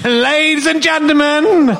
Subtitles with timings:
[0.04, 1.76] Ladies and gentlemen,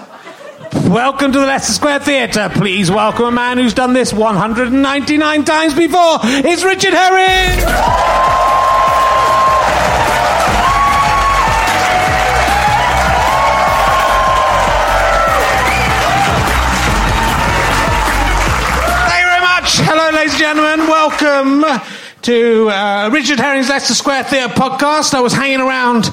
[0.90, 2.50] welcome to the Leicester Square Theatre.
[2.52, 6.18] Please welcome a man who's done this 199 times before.
[6.22, 7.60] It's Richard Herring.
[19.08, 19.78] Thank you very much.
[19.78, 20.88] Hello, ladies and gentlemen.
[20.88, 21.64] Welcome
[22.20, 25.14] to uh, Richard Herring's Leicester Square Theatre podcast.
[25.14, 26.10] I was hanging around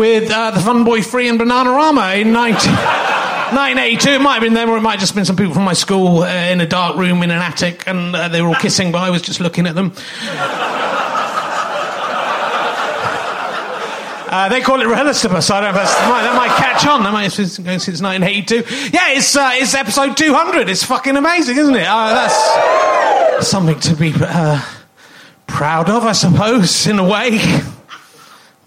[0.00, 4.08] with uh, the Fun Boy Three and Bananarama in 19, 1982.
[4.12, 5.74] It might have been them, or it might have just been some people from my
[5.74, 8.92] school uh, in a dark room in an attic, and uh, they were all kissing,
[8.92, 9.92] but I was just looking at them.
[14.30, 16.56] Uh, they call it rehearsal, so I don't know if that's, that, might, that might
[16.56, 17.02] catch on.
[17.02, 18.90] That might have been going since 1982.
[18.96, 20.68] Yeah, it's, uh, it's episode 200.
[20.68, 21.84] It's fucking amazing, isn't it?
[21.84, 24.62] Uh, that's something to be uh,
[25.48, 27.40] proud of, I suppose, in a way.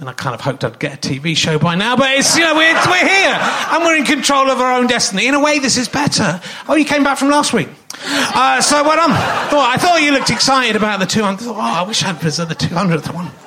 [0.03, 2.43] And I kind of hoped I'd get a TV show by now, but it's, you
[2.43, 5.27] know, we're, we're here and we're in control of our own destiny.
[5.27, 6.41] In a way, this is better.
[6.67, 7.69] Oh, you came back from last week.
[8.03, 11.47] Uh, so um, thought, I thought you looked excited about the 200.
[11.47, 13.31] Oh, I wish I'd preserved the 200th one.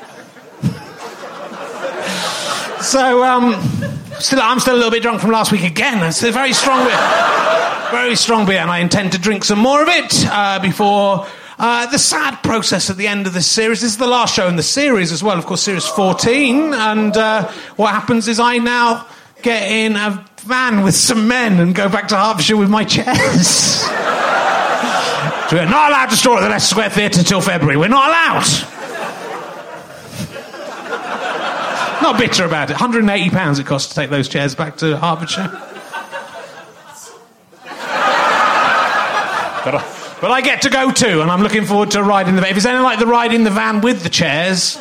[2.82, 3.60] So, um,
[4.18, 6.02] still, I'm still a little bit drunk from last week again.
[6.06, 7.90] It's a very strong beer.
[7.90, 11.26] Very strong beer, and I intend to drink some more of it uh, before
[11.58, 13.80] uh, the sad process at the end of this series.
[13.80, 16.74] This is the last show in the series as well, of course, series 14.
[16.74, 19.06] And uh, what happens is I now
[19.42, 23.48] get in a van with some men and go back to Hertfordshire with my chairs.
[23.48, 23.86] so
[25.52, 27.76] we're not allowed to store at the Leicester Square Theatre till February.
[27.76, 28.72] We're not allowed.
[32.02, 32.76] Not bitter about it.
[32.76, 35.62] £180 it costs to take those chairs back to Hertfordshire.
[40.20, 42.50] But, I, get to go too, and I'm looking forward to riding the van.
[42.50, 44.78] If it's anything like the ride in the van with the chairs,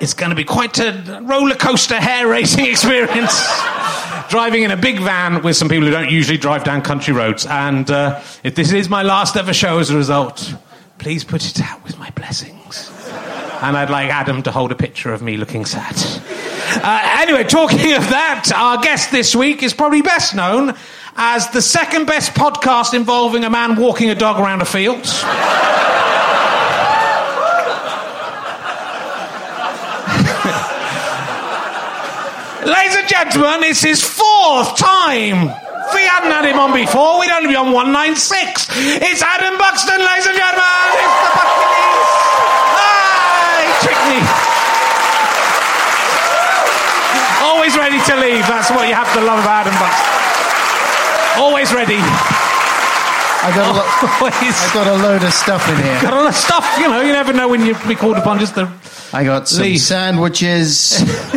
[0.00, 3.46] it's going to be quite a roller coaster hair racing experience.
[4.28, 7.46] Driving in a big van with some people who don't usually drive down country roads.
[7.46, 10.54] And uh, if this is my last ever show as a result,
[10.98, 12.90] please put it out with my blessings.
[13.62, 15.94] And I'd like Adam to hold a picture of me looking sad.
[16.82, 20.74] Uh, anyway, talking of that, our guest this week is probably best known
[21.16, 24.96] as the second best podcast involving a man walking a dog around a field.
[32.64, 35.52] Ladies and gentlemen, it's his fourth time.
[35.94, 38.66] We hadn't had him on before, we'd only be on 196.
[39.04, 40.90] It's Adam Buxton, ladies and gentlemen.
[40.96, 42.08] It's the Buccaneers.
[42.74, 44.26] Hi, tricked.
[47.44, 48.48] Always ready to leave.
[48.48, 50.13] That's what you have to love about Adam Buxton.
[51.36, 51.98] Always ready.
[53.46, 54.56] I got, a lo- Always.
[54.62, 56.00] I got a load of stuff in here.
[56.00, 58.38] Got a lot of stuff, you know, you never know when you'll be called upon
[58.38, 58.70] just to.
[59.12, 61.02] I got some sandwiches.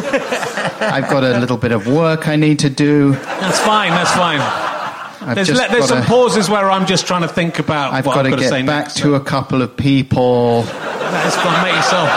[0.80, 3.12] I've got a little bit of work I need to do.
[3.14, 4.40] That's fine, that's fine.
[4.40, 7.92] I've There's, just le- there's some gotta- pauses where I'm just trying to think about
[7.92, 8.98] I've what got I've to got to say get back next.
[9.00, 12.10] to a couple of people go and make yourself.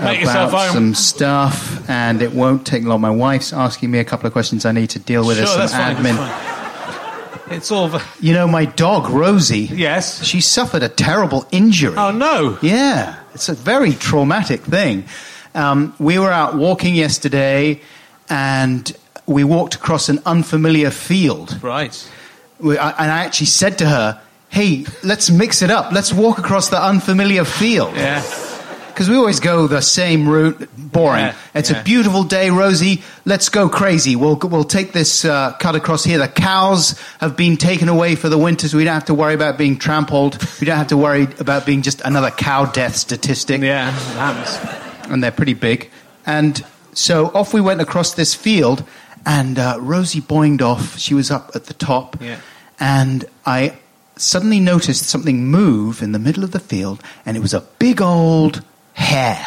[0.00, 3.00] Make about some stuff, and it won't take long.
[3.00, 5.36] My wife's asking me a couple of questions I need to deal with.
[5.38, 5.96] Sure, some fine.
[5.96, 7.50] admin.
[7.56, 7.88] It's all.
[7.88, 9.68] The, You know, my dog Rosie.
[9.72, 10.24] yes.
[10.24, 11.94] She suffered a terrible injury.
[11.96, 12.58] Oh no.
[12.62, 15.04] Yeah, it's a very traumatic thing.
[15.54, 17.80] Um, we were out walking yesterday,
[18.28, 18.90] and
[19.26, 21.62] we walked across an unfamiliar field.
[21.62, 21.94] Right.
[22.58, 25.92] We, I, and I actually said to her, "Hey, let's mix it up.
[25.92, 28.22] Let's walk across the unfamiliar field." Yeah.
[28.94, 30.68] Because we always go the same route.
[30.78, 31.20] Boring.
[31.20, 31.80] Yeah, it's yeah.
[31.80, 33.02] a beautiful day, Rosie.
[33.24, 34.14] Let's go crazy.
[34.14, 36.18] We'll we'll take this uh, cut across here.
[36.18, 39.34] The cows have been taken away for the winter, so we don't have to worry
[39.34, 40.38] about being trampled.
[40.60, 43.60] We don't have to worry about being just another cow death statistic.
[43.60, 43.90] Yeah.
[45.10, 45.90] And they're pretty big.
[46.24, 48.84] And so off we went across this field,
[49.26, 50.98] and uh, Rosie boinged off.
[50.98, 52.38] She was up at the top, Yeah.
[52.78, 53.76] and I
[54.16, 58.00] suddenly noticed something move in the middle of the field, and it was a big
[58.00, 58.62] old
[58.94, 59.46] hare.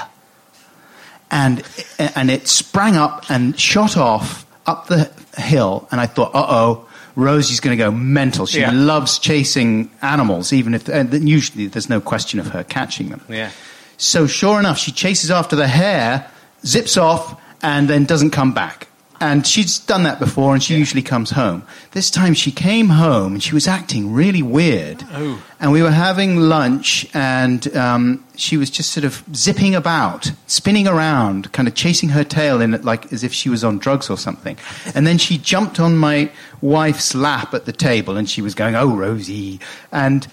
[1.30, 1.62] And,
[2.00, 6.88] and it sprang up and shot off up the hill, and I thought, uh oh,
[7.16, 8.46] Rosie's going to go mental.
[8.46, 8.72] She Yeah.
[8.72, 13.22] loves chasing animals, even if, and usually there's no question of her catching them.
[13.30, 13.50] Yeah.
[13.98, 16.30] So sure enough, she chases after the hare,
[16.66, 18.88] zips off, and then doesn't come back.
[19.20, 21.64] And she's done that before, and she usually comes home.
[21.92, 25.04] This time she came home, and she was acting really weird.
[25.12, 25.42] Oh.
[25.60, 30.88] And we were having lunch, and um, she was just sort of zipping about, spinning
[30.88, 34.10] around, kind of chasing her tail in it, like as if she was on drugs
[34.10, 34.58] or something.
[34.96, 36.30] And then she jumped on my
[36.62, 39.60] wife's lap at the table, and she was going, "Oh, Rosie,"
[39.92, 40.28] and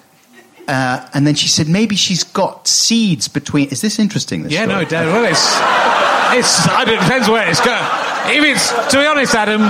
[0.68, 3.68] uh, and then she said, maybe she's got seeds between.
[3.68, 4.44] Is this interesting?
[4.44, 4.64] This Yeah.
[4.64, 4.84] story?
[4.84, 4.88] No.
[4.88, 5.44] Dad, well, it's.
[6.38, 6.66] It's.
[6.68, 7.84] I don't, it depends where it's going.
[8.34, 9.60] if it's to be honest, Adam,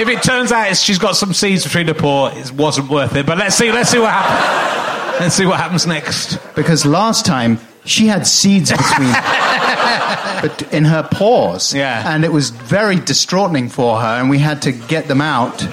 [0.00, 3.26] if it turns out she's got some seeds between her paw, it wasn't worth it.
[3.26, 3.70] But let's see.
[3.70, 4.81] Let's see what happens.
[5.22, 6.36] Let's see what happens next.
[6.56, 9.12] Because last time she had seeds between
[10.42, 11.72] but in her paws.
[11.72, 12.12] Yeah.
[12.12, 15.64] And it was very distraughting for her, and we had to get them out.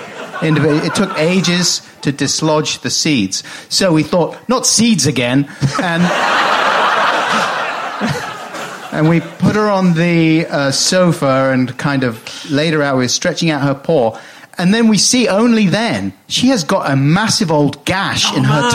[0.44, 3.44] It took ages to dislodge the seeds.
[3.70, 5.50] So we thought, not seeds again.
[5.82, 6.04] And.
[8.92, 12.98] and we put her on the uh, sofa and kind of laid her out.
[12.98, 14.20] We were stretching out her paw.
[14.60, 18.44] And then we see only then she has got a massive old gash Oh, in
[18.44, 18.70] her oh, no.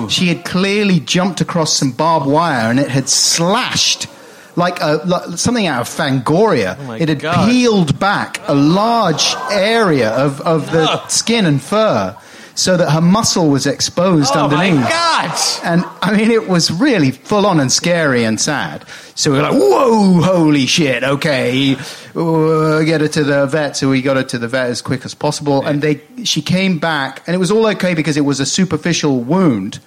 [0.00, 0.10] tummy.
[0.10, 4.08] She had clearly jumped across some barbed wire and it had slashed
[4.56, 6.76] like, a, like something out of Fangoria.
[6.80, 7.48] Oh it had God.
[7.48, 11.04] peeled back a large area of, of the Oh.
[11.08, 12.16] skin and fur
[12.56, 14.88] so that her muscle was exposed Oh my underneath.
[14.88, 15.38] god!
[15.64, 18.84] And I mean, it was really full on and scary and sad.
[19.16, 21.76] So we were like, whoa, holy shit, okay.
[22.16, 23.76] Uh, get her to the vet.
[23.76, 25.64] So we got her to the vet as quick as possible.
[25.64, 29.20] And they, she came back, and it was all okay because it was a superficial
[29.20, 29.78] wound.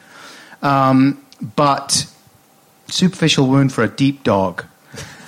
[0.62, 1.24] Um,
[1.56, 2.06] but
[2.88, 4.66] superficial wound for a deep dog.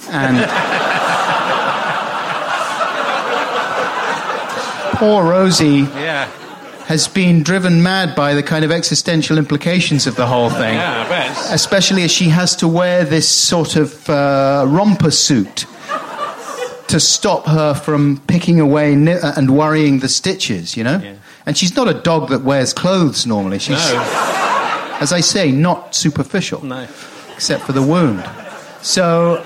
[0.10, 0.38] And
[4.98, 6.30] poor Rosie Yeah,
[6.90, 10.74] has been driven mad by the kind of existential implications of the whole thing.
[10.74, 11.54] yeah.
[11.54, 15.66] Especially as she has to wear this sort of uh, romper suit
[16.88, 20.98] to stop her from picking away ni- uh, and worrying the stitches, you know?
[20.98, 21.14] Yeah.
[21.46, 23.60] And she's not a dog that wears clothes normally.
[23.60, 24.02] She's, No,
[25.00, 26.88] as I say, not superficial no.
[27.36, 28.28] except for the wound.
[28.82, 29.38] So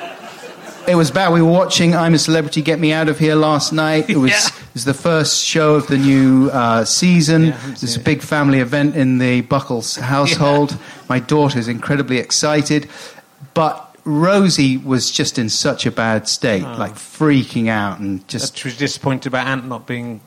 [0.87, 1.31] it was bad.
[1.33, 4.09] We were watching I'm a Celebrity Get Me Out of Here last night.
[4.09, 4.47] It was, Yeah.
[4.47, 7.45] it was the first show of the new uh, season.
[7.45, 10.77] Yeah, it was a big family event in the Buckles household.
[11.09, 12.89] My daughter's incredibly excited.
[13.53, 16.75] But Rosie was just in such a bad state, Oh.
[16.77, 18.57] like freaking out and just.
[18.57, 20.21] She was disappointed about Ant not being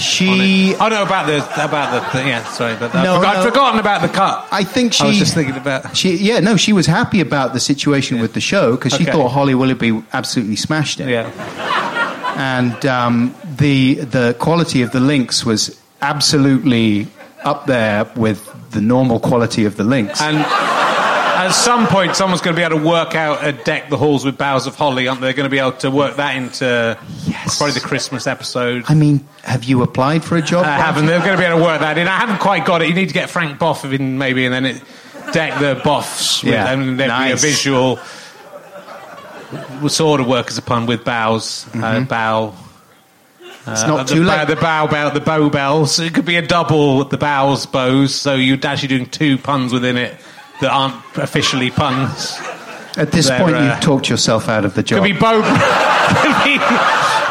[0.00, 0.70] She.
[0.72, 0.80] it.
[0.80, 2.44] Oh no, about the about the, the yeah.
[2.44, 3.50] Sorry, but No, I'd no.
[3.50, 4.46] forgotten about the cut.
[4.50, 5.04] I think she.
[5.04, 5.96] I was just thinking about.
[5.96, 9.28] She, yeah, no, she was happy about the situation with the show because she thought
[9.28, 11.08] Holly Willoughby absolutely smashed it.
[11.08, 11.30] Yeah,
[12.36, 17.06] and um, the the quality of the links was absolutely
[17.44, 20.20] up there with the normal quality of the links.
[20.20, 20.36] and
[21.46, 24.24] at some point, someone's going to be able to work out a deck the halls
[24.24, 25.28] with boughs of holly, aren't they?
[25.28, 27.58] They're going to be able to work that into Yes.
[27.58, 28.84] probably the Christmas episode.
[28.88, 30.64] I mean, have you applied for a job?
[30.66, 31.06] I haven't.
[31.06, 32.08] They're going to be able to work that in.
[32.08, 32.88] I haven't quite got it.
[32.88, 34.82] You need to get Frank Bough in maybe, and then it
[35.32, 36.42] deck the Boffs.
[36.42, 36.72] With, Yeah.
[36.72, 37.42] and there'd Nice.
[37.42, 37.98] be a visual.
[39.88, 42.54] Sort of work as a pun with bows, uh, bow.
[43.66, 44.48] It's uh, not the too bow, late.
[44.48, 45.94] The bow bell, the bow bells.
[45.96, 48.14] So it could be a double with the bows, bows.
[48.14, 50.14] So you're actually doing two puns within it
[50.60, 52.38] that aren't officially puns.
[52.96, 55.02] At this they're, point, uh, you've talked yourself out of the job.
[55.02, 55.40] Could be Bo.
[55.42, 56.58] could be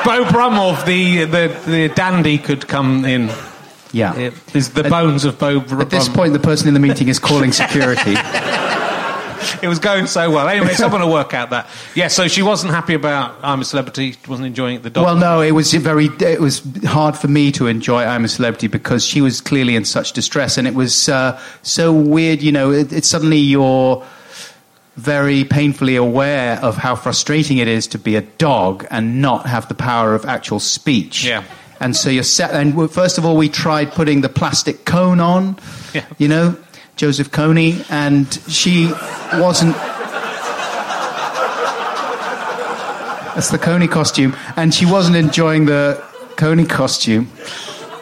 [0.05, 3.29] Beau Brummell, the, the the dandy, could come in.
[3.91, 4.15] yeah.
[4.15, 5.59] It is the bones of Bo.
[5.59, 8.15] Br- At this point, the person in the meeting is calling security.
[9.61, 10.47] it was going so well.
[10.47, 11.67] Anyway, someone will work out that.
[11.95, 14.15] Yeah, so she wasn't happy about I'm a Celebrity.
[14.27, 15.05] Wasn't enjoying the dog.
[15.05, 16.05] well, no, it was very.
[16.05, 19.85] It was hard for me to enjoy I'm a Celebrity because she was clearly in
[19.85, 22.41] such distress, and it was uh, so weird.
[22.41, 24.05] You know, it, it's suddenly you're
[24.95, 29.67] very painfully aware of how frustrating it is to be a dog and not have
[29.69, 31.23] the power of actual speech.
[31.23, 31.43] Yeah.
[31.79, 32.51] And so you're set.
[32.51, 35.57] And first of all, we tried putting the plastic cone on.
[35.93, 36.05] Yeah.
[36.17, 36.57] You know,
[36.99, 38.87] Joseph Kony, and she
[39.39, 39.73] wasn't.
[43.35, 46.03] That's the Coney costume, and she wasn't enjoying the
[46.35, 47.31] Coney costume.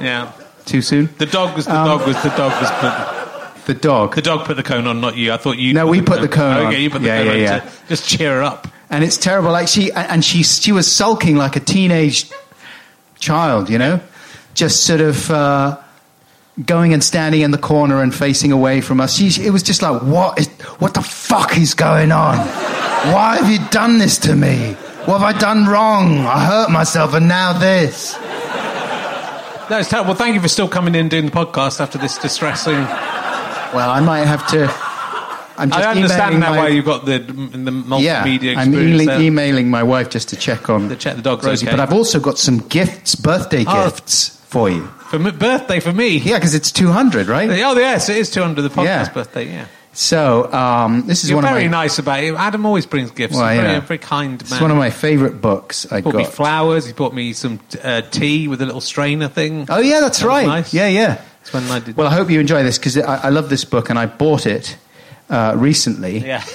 [0.01, 0.31] yeah,
[0.65, 1.09] Too soon.
[1.19, 4.15] the dog was the Um, dog was the dog was put, The dog.
[4.15, 5.31] the dog put the cone on, not you.
[5.31, 5.73] I thought you.
[5.75, 6.65] No, we put the cone on.
[6.67, 7.69] Okay, you put the Yeah, cone yeah, on yeah.
[7.87, 8.67] just cheer her up.
[8.89, 9.51] and it's terrible.
[9.51, 12.31] Like she and she she was sulking like a teenage
[13.19, 13.99] child, you know,
[14.55, 15.77] just sort of uh,
[16.65, 19.15] going and standing in the corner and facing away from us.
[19.15, 20.47] She, it was just like, what is
[20.79, 22.37] what the fuck is going on?
[23.13, 24.73] Why have you done this to me?
[25.05, 26.17] What have I done wrong?
[26.19, 28.17] I hurt myself, and now this.
[29.69, 30.09] No, it's terrible.
[30.09, 32.73] Well, thank you for still coming in and doing the podcast after this distressing.
[32.75, 34.63] Well, I might have to.
[35.59, 39.25] I'm just I understand that my- why you've got the the Yeah, multimedia I'm e-
[39.27, 41.65] emailing my wife just to check on To check the dog's Rosie.
[41.67, 41.75] okay.
[41.75, 43.85] But I've also got some gifts, birthday Oh.
[43.85, 44.87] gifts for you.
[45.09, 46.17] for my birthday for me.
[46.17, 47.49] Yeah, because it's 200, right?
[47.49, 49.09] Oh yes, it is 200 the podcast Yeah.
[49.13, 49.45] birthday.
[49.47, 52.33] Yeah, So um, this is you're one very of my nice about it.
[52.35, 53.35] Adam always brings gifts.
[53.35, 56.23] Well, He's very, very kind it's one of my favorite books I he bought me
[56.23, 56.33] got.
[56.33, 56.85] flowers.
[56.85, 59.65] He bought me some uh, tea with a little strainer thing.
[59.69, 60.45] oh yeah, that's That right.
[60.47, 60.73] nice.
[60.73, 61.21] Yeah, yeah.
[61.39, 61.95] That's when I did.
[61.97, 64.45] Well, I hope you enjoy this because I, I love this book and I bought
[64.45, 64.77] it
[65.29, 66.19] uh, recently.
[66.19, 66.43] yeah.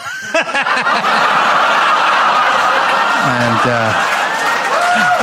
[3.23, 3.93] And uh,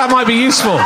[0.09, 0.79] That might be useful.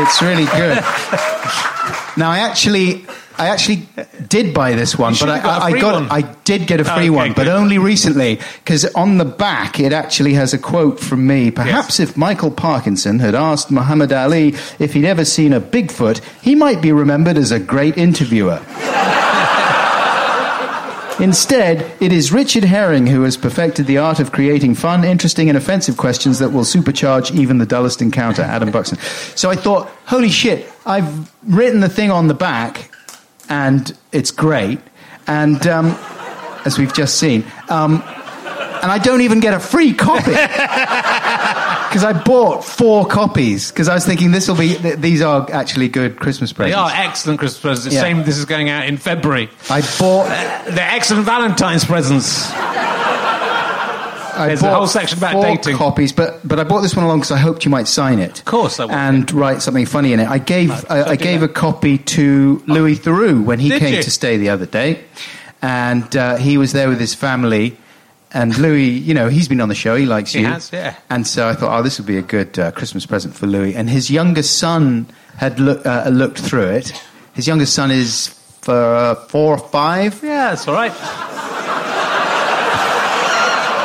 [0.00, 0.76] It's really good.
[2.16, 3.04] now, I actually,
[3.36, 3.86] I actually
[4.26, 6.10] did buy this one, but I, got I, I got, one.
[6.10, 7.48] I did get a oh, free Okay, one, but good.
[7.48, 11.50] only recently because on the back it actually has a quote from me.
[11.50, 16.54] Perhaps if Michael Parkinson had asked Muhammad Ali if he'd ever seen a Bigfoot, he
[16.54, 18.64] might be remembered as a great interviewer.
[21.20, 25.58] Instead, it is Richard Herring who has perfected the art of creating fun, interesting, and
[25.58, 28.42] offensive questions that will supercharge even the dullest encounter.
[28.42, 28.98] Adam Buxton.
[29.36, 32.90] So I thought, holy shit, I've written the thing on the back,
[33.48, 34.80] and it's great.
[35.26, 35.96] And um,
[36.64, 38.02] as we've just seen, um,
[38.82, 40.32] and I don't even get a free copy
[41.90, 45.50] because I bought four copies because I was thinking this will be th- these are
[45.52, 46.76] actually good Christmas presents.
[46.76, 47.86] They are excellent Christmas presents.
[47.86, 48.02] It's Yeah.
[48.02, 48.22] Same.
[48.22, 49.50] This is going out in February.
[49.68, 50.28] I bought.
[50.68, 52.48] They're excellent Valentine's presents.
[54.32, 55.76] I There's a whole section about four dating.
[55.76, 58.38] copies, but but I bought this one along because I hoped you might sign it.
[58.38, 60.28] Of course I would, and write something funny in it.
[60.28, 61.50] I gave Right, I, I gave that.
[61.50, 64.02] a copy to Louis Theroux when he Did came you?
[64.02, 65.00] to stay the other day,
[65.60, 67.76] and uh, he was there with his family.
[68.32, 69.96] And Louis, you know, he's been on the show.
[69.96, 70.46] He likes He you.
[70.46, 70.94] has, yeah.
[71.10, 73.74] And so I thought, oh, this would be a good uh, Christmas present for Louis.
[73.74, 76.92] And his youngest son had look, uh, looked through it.
[77.34, 78.28] His youngest son is
[78.60, 80.20] for uh, four or five.
[80.22, 80.92] Yeah, that's all right.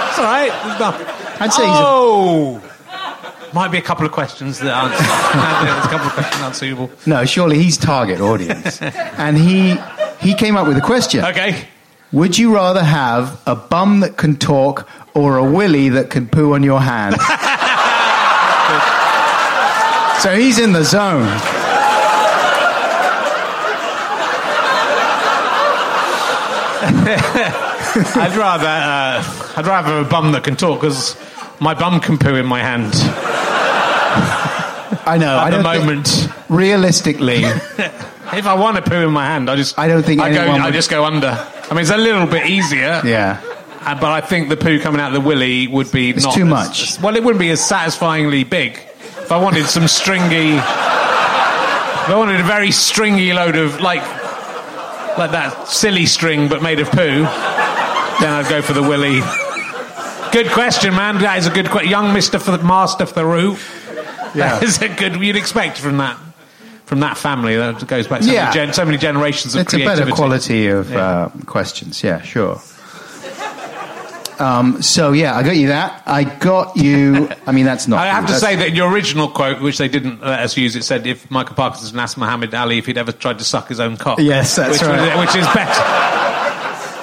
[0.09, 0.51] It's all right.
[0.63, 1.07] There's nothing.
[1.41, 2.61] I'd say he's a- oh,
[3.53, 4.91] might be a couple of questions that aren't.
[4.97, 6.91] There's a couple of questions aren't.
[7.05, 8.81] No, surely he's target audience.
[8.81, 9.75] and he
[10.21, 11.23] he came up with a question.
[11.25, 11.67] Okay.
[12.15, 16.53] Would you rather have a bum that can talk or a willy that can poo
[16.53, 17.15] on your hand?
[20.21, 21.25] so he's in the zone.
[27.05, 31.15] I'd rather uh, I'd rather have a bum that can talk because
[31.59, 32.91] my bum can poo in my hand
[35.07, 35.35] I know.
[35.35, 36.27] I at the don't think- moment.
[36.49, 37.43] realistically,
[38.37, 40.41] If I want to poo in my hand, I just I don't think I go.
[40.41, 41.27] anyone I would- just go under.
[41.29, 43.01] I mean, it's a little bit easier.
[43.05, 43.41] yeah.
[43.85, 46.33] Uh, but I think the poo coming out of the willy would be It's not
[46.33, 46.99] too as- much.
[47.01, 48.79] well, it wouldn't be as satisfyingly big.
[49.21, 50.63] If I wanted some stringy, if
[52.09, 54.01] I wanted a very stringy load of like,
[55.17, 57.23] like that silly string but made of poo,
[58.19, 59.21] then I'd go for the willy.
[60.31, 61.19] Good question, man.
[61.19, 61.89] That is a good question.
[61.91, 63.57] Young Mister for the Master Theroux.
[64.35, 64.59] Yeah.
[64.59, 65.15] That is a good.
[65.15, 66.17] You'd expect from that.
[66.85, 68.43] From that family, that goes back so, Yeah.
[68.45, 70.97] many, gen- so many generations of It's a better quality of Yeah.
[70.99, 72.03] uh, questions.
[72.03, 72.61] Yeah, sure.
[74.37, 76.03] Um, so yeah, I got you that.
[76.05, 77.29] I got you.
[77.47, 77.99] I mean, that's not.
[77.99, 80.75] I have to that's- say that your original quote, which they didn't let us use,
[80.75, 83.79] it said if Michael Parkinson asked Muhammad Ali if he'd ever tried to suck his
[83.79, 84.19] own cock.
[84.19, 85.15] Yes, that's which right.
[85.15, 85.81] Was, which is better.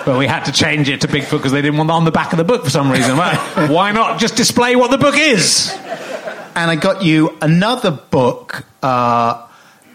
[0.05, 2.11] But we had to change it to Bigfoot because they didn't want that on the
[2.11, 3.17] back of the book for some reason.
[3.17, 5.73] Why not just display what the book is?
[6.55, 9.47] and I got you another book uh,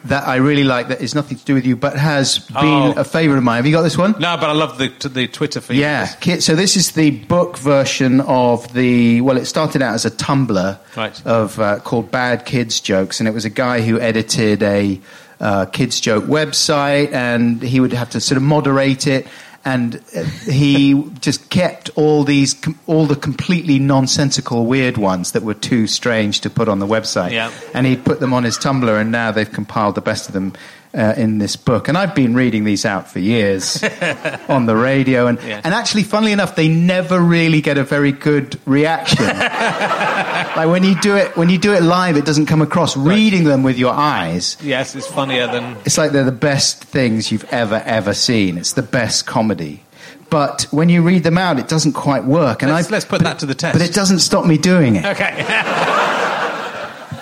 [0.06, 2.94] that I really like that is nothing to do with you, but has been Oh.
[2.98, 3.58] a favourite of mine.
[3.58, 4.12] Have you got this one?
[4.20, 5.78] No, but I love the the Twitter feed.
[5.78, 6.06] Yeah.
[6.40, 9.22] So this is the book version of the.
[9.22, 11.22] Well, it started out as a Tumblr Right.
[11.26, 15.00] of uh, called Bad Kids Jokes, and it was a guy who edited a
[15.40, 19.28] uh, kids joke website, and he would have to sort of moderate it.
[19.68, 22.56] And uh, he just kept all these,
[22.86, 27.32] all the completely nonsensical, weird ones that were too strange to put on the website.
[27.32, 27.52] Yeah.
[27.74, 30.54] And he'd put them on his Tumblr, and now they've compiled the best of them
[30.98, 31.88] uh, in this book.
[31.88, 33.82] And I've been reading these out for years
[34.50, 35.62] on the radio, and Yeah.
[35.64, 39.26] and actually, funnily enough, they never really get a very good reaction.
[39.28, 42.98] like when you do it when you do it live, it doesn't come across.
[42.98, 45.78] Reading them with your eyes, Yes, it's funnier than.
[45.86, 48.58] it's like they're the best things you've ever ever seen.
[48.58, 49.84] It's the best comedy.
[50.30, 52.62] But when you read them out, it doesn't quite work.
[52.62, 53.78] And Let's, let's put that to the test.
[53.80, 55.06] but it doesn't stop me doing it.
[55.06, 55.34] Okay.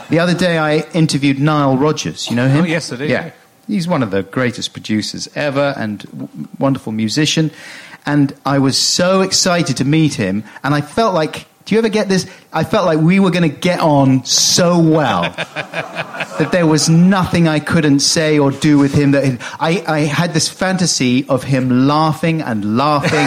[0.08, 2.30] The other day, I interviewed Nile Rodgers.
[2.30, 2.62] You know him?
[2.62, 3.32] Oh, yes, I do, yeah.
[3.68, 7.52] He's one of the greatest producers ever and w- wonderful musician.
[8.06, 11.48] And I was so excited to meet him, and I felt like.
[11.66, 12.28] Do you ever get this?
[12.54, 17.48] I felt like we were going to get on so well that there was nothing
[17.48, 19.10] I couldn't say or do with him.
[19.14, 23.18] That I, I had this fantasy of him laughing and laughing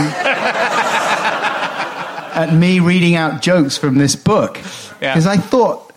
[2.39, 4.57] at me reading out jokes from this book
[5.01, 5.15] Yeah.
[5.15, 5.88] because I thought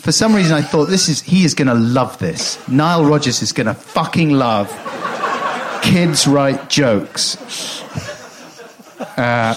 [0.00, 2.58] for some reason I thought this is he is going to love this.
[2.68, 4.68] Nile Rodgers is going to fucking love
[5.82, 7.36] kids write jokes.
[9.16, 9.54] Uh,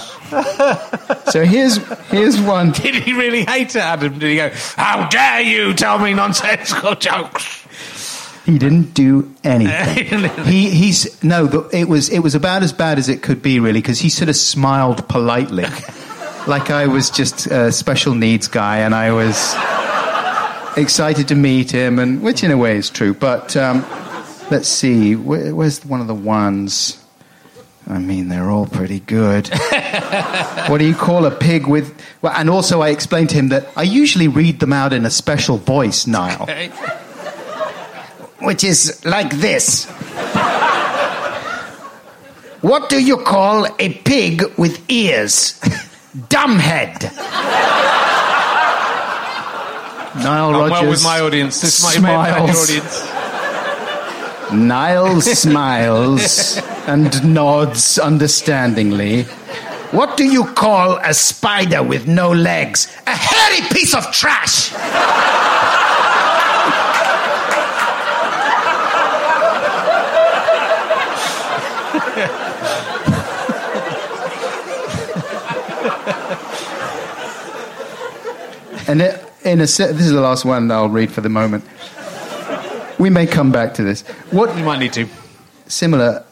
[1.30, 1.78] so here's
[2.10, 2.72] here's one.
[2.74, 4.18] Did he really hate it, Adam?
[4.20, 7.62] Did he go, How dare you tell me nonsensical jokes?
[8.46, 10.30] He didn't do anything.
[10.46, 11.48] he he's no.
[11.48, 14.10] the- It was it was about as bad as it could be really because he
[14.10, 15.64] sort of smiled politely,
[16.48, 19.56] like I was just a special needs guy and I was
[20.78, 23.14] excited to meet him, and which in a way is true.
[23.14, 23.86] But um,
[24.52, 27.02] let's see, where, where's one of the ones?
[27.88, 29.48] I mean, they're all pretty good.
[30.68, 32.00] what do you call a pig with?
[32.22, 35.12] Well, and also, I explained to him that I usually read them out in a
[35.12, 36.48] special voice, Nile,
[38.40, 39.86] which is like this.
[42.62, 45.60] What do you call a pig with ears?
[46.30, 47.12] Dumbhead.
[50.16, 50.72] Nile I'm Rodgers.
[50.72, 51.62] well with my audience.
[51.62, 52.70] This might your smiles.
[52.70, 53.12] audience.
[54.54, 56.58] Nile smiles
[56.88, 59.24] and nods understandingly.
[59.92, 62.88] What do you call a spider with no legs?
[63.08, 64.72] A hairy piece of trash!
[78.88, 81.64] and it, in a se- this is the last one I'll read for the moment.
[83.00, 84.02] We may come back to this.
[84.32, 85.08] What You might need to.
[85.68, 86.24] similar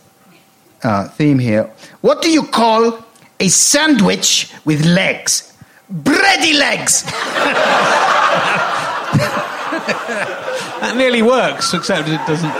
[0.83, 1.69] uh, theme here.
[2.01, 3.03] What do you call
[3.39, 5.53] a sandwich with legs?
[5.91, 7.03] Bready legs.
[10.83, 12.51] That nearly works, except it doesn't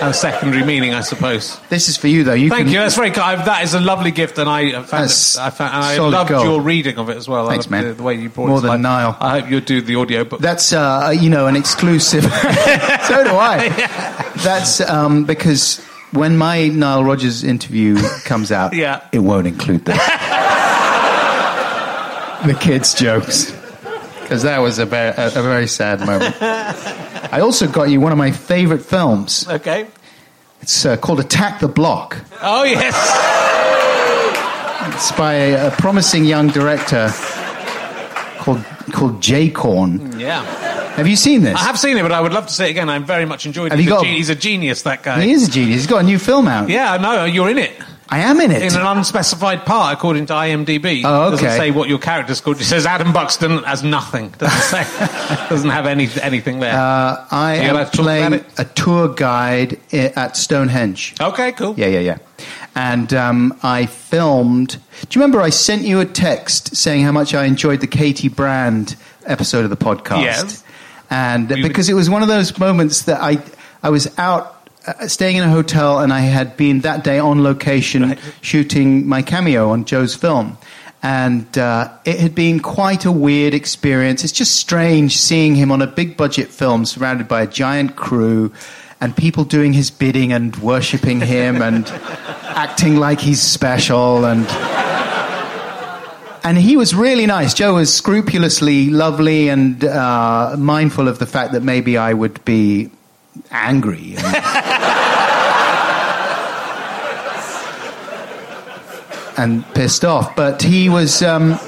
[0.00, 1.58] have a secondary meaning, I suppose.
[1.68, 2.34] This is for you, though.
[2.34, 2.78] You Thank can, you.
[2.80, 3.40] That's very kind.
[3.46, 6.30] That is a lovely gift, and I found, That's it, I found and I loved
[6.30, 6.44] gold.
[6.44, 7.46] your reading of it as well.
[7.48, 7.84] I Thanks, man.
[7.84, 8.80] The, the way you brought More it than life.
[8.80, 9.16] Nile.
[9.20, 12.22] I hope you'll do the audio, but That's uh, you know an exclusive.
[12.24, 14.32] so do I.
[14.44, 15.78] That's um, because
[16.12, 19.06] when my Nile Rodgers interview comes out, Yeah.
[19.12, 19.92] it won't include the
[22.46, 23.50] the kids' jokes
[24.26, 26.34] because that was a very, a, a very sad moment.
[26.42, 29.46] I also got you one of my favorite films.
[29.48, 29.86] okay.
[30.62, 32.16] It's uh, called Attack the Block.
[32.42, 32.94] Oh yes.
[34.94, 37.08] It's by a, a promising young director
[38.38, 40.18] called called Jay Korn.
[40.18, 40.42] Yeah.
[40.96, 41.54] Have you seen this?
[41.54, 42.88] I have seen it, but I would love to see it again.
[42.88, 43.78] I very much enjoyed it.
[43.78, 45.22] He's, got a he's a genius, that guy.
[45.22, 45.76] He is a genius.
[45.76, 46.68] He's got a new film out.
[46.68, 47.26] Yeah, I know.
[47.26, 47.76] You're in it.
[48.08, 48.62] I am in it.
[48.62, 51.02] In an unspecified part, according to IMDb.
[51.04, 52.60] Oh, Doesn't say what your character's called.
[52.60, 54.28] It says Adam Buxton as nothing.
[54.38, 55.46] Doesn't say.
[55.48, 56.72] doesn't have any anything there.
[56.74, 61.14] Uh, I am playing a tour guide at Stonehenge.
[61.20, 61.74] okay, cool.
[61.76, 62.18] Yeah, yeah, yeah.
[62.74, 64.78] And um, I filmed.
[65.08, 68.28] Do you remember I sent you a text saying how much I enjoyed the Katie
[68.28, 70.20] Brand episode of the podcast?
[70.22, 70.64] Yes.
[71.10, 73.38] And We would- because it was one of those moments that I
[73.82, 74.55] I was out
[75.08, 78.18] staying in a hotel and I had been that day on location Right.
[78.40, 80.58] shooting my cameo on Joe's film.
[81.02, 84.24] And uh, it had been quite a weird experience.
[84.24, 88.52] It's just strange seeing him on a big budget film surrounded by a giant crew
[89.00, 91.86] and people doing his bidding and worshipping him and
[92.44, 94.46] acting like he's special and
[96.44, 97.54] and he was really nice.
[97.54, 102.90] Joe was scrupulously lovely and uh, mindful of the fact that maybe I would be
[103.50, 104.16] angry.
[104.16, 104.26] And,
[109.36, 110.34] and pissed off.
[110.36, 111.58] But he was um,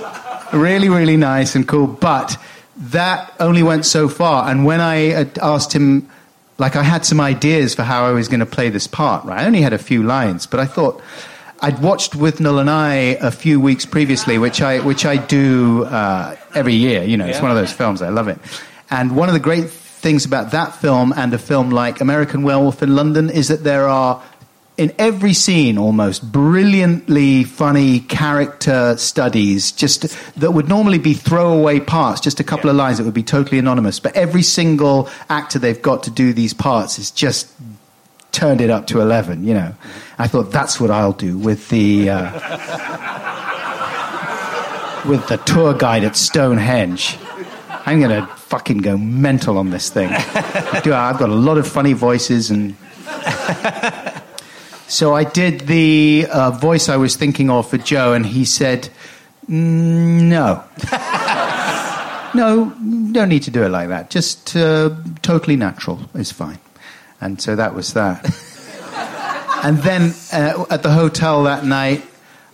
[0.52, 1.86] really, really nice and cool.
[1.86, 2.36] But
[2.76, 4.50] that only went so far.
[4.50, 6.08] And when I asked him,
[6.58, 9.40] like, I had some ideas for how I was going to play this part, right?
[9.40, 11.00] I only had a few lines, but I thought.
[11.60, 16.36] I'd watched Withnail and I a few weeks previously, which I which I do uh,
[16.54, 17.02] every year.
[17.02, 18.00] You know, it's one of those films.
[18.00, 18.38] I love it.
[18.90, 22.82] And one of the great things about that film and a film like American Werewolf
[22.82, 24.22] in London is that there are
[24.76, 30.02] in every scene almost brilliantly funny character studies just
[30.38, 33.58] that would normally be throwaway parts just a couple of lines that would be totally
[33.58, 33.98] anonymous.
[33.98, 37.52] But every single actor they've got to do these parts is just
[38.30, 39.74] turned it up to 11 you know.
[40.16, 42.32] I thought that's what i'll do with the uh,
[45.08, 47.18] with the tour guide at stonehenge.
[47.84, 50.08] I'm going to fucking go mental on this thing
[50.82, 52.74] Do- i've got a lot of funny voices and
[54.88, 58.88] so I did the uh, voice I was thinking of for Joe, and he said,
[59.48, 60.64] "Mm, "No,
[62.34, 62.72] no,
[63.12, 64.08] don't need to do it like that.
[64.08, 66.58] Just uh, totally natural is fine."
[67.20, 68.24] And so that was that.
[69.64, 72.02] and then uh, at the hotel that night,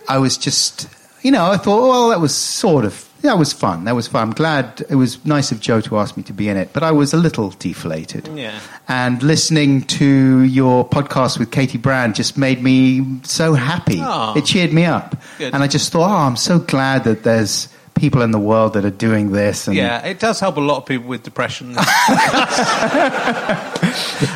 [0.09, 0.89] I was just,
[1.21, 3.01] you know, I thought, well, that was sort of.
[3.25, 3.85] That was fun.
[3.85, 4.29] That was fun.
[4.29, 6.83] I'm glad it was nice of Joe to ask me to be in it, but
[6.83, 8.27] I was a little deflated.
[8.29, 8.59] Yeah.
[8.87, 13.99] And listening to your podcast with Katie Brand just made me so happy.
[13.99, 14.37] Aw.
[14.37, 15.15] It cheered me up.
[15.37, 15.53] Good.
[15.53, 18.85] And I just thought, oh, I'm so glad that there's people in the world that
[18.85, 19.67] are doing this.
[19.67, 21.75] And Yeah, it does help a lot of people with depression.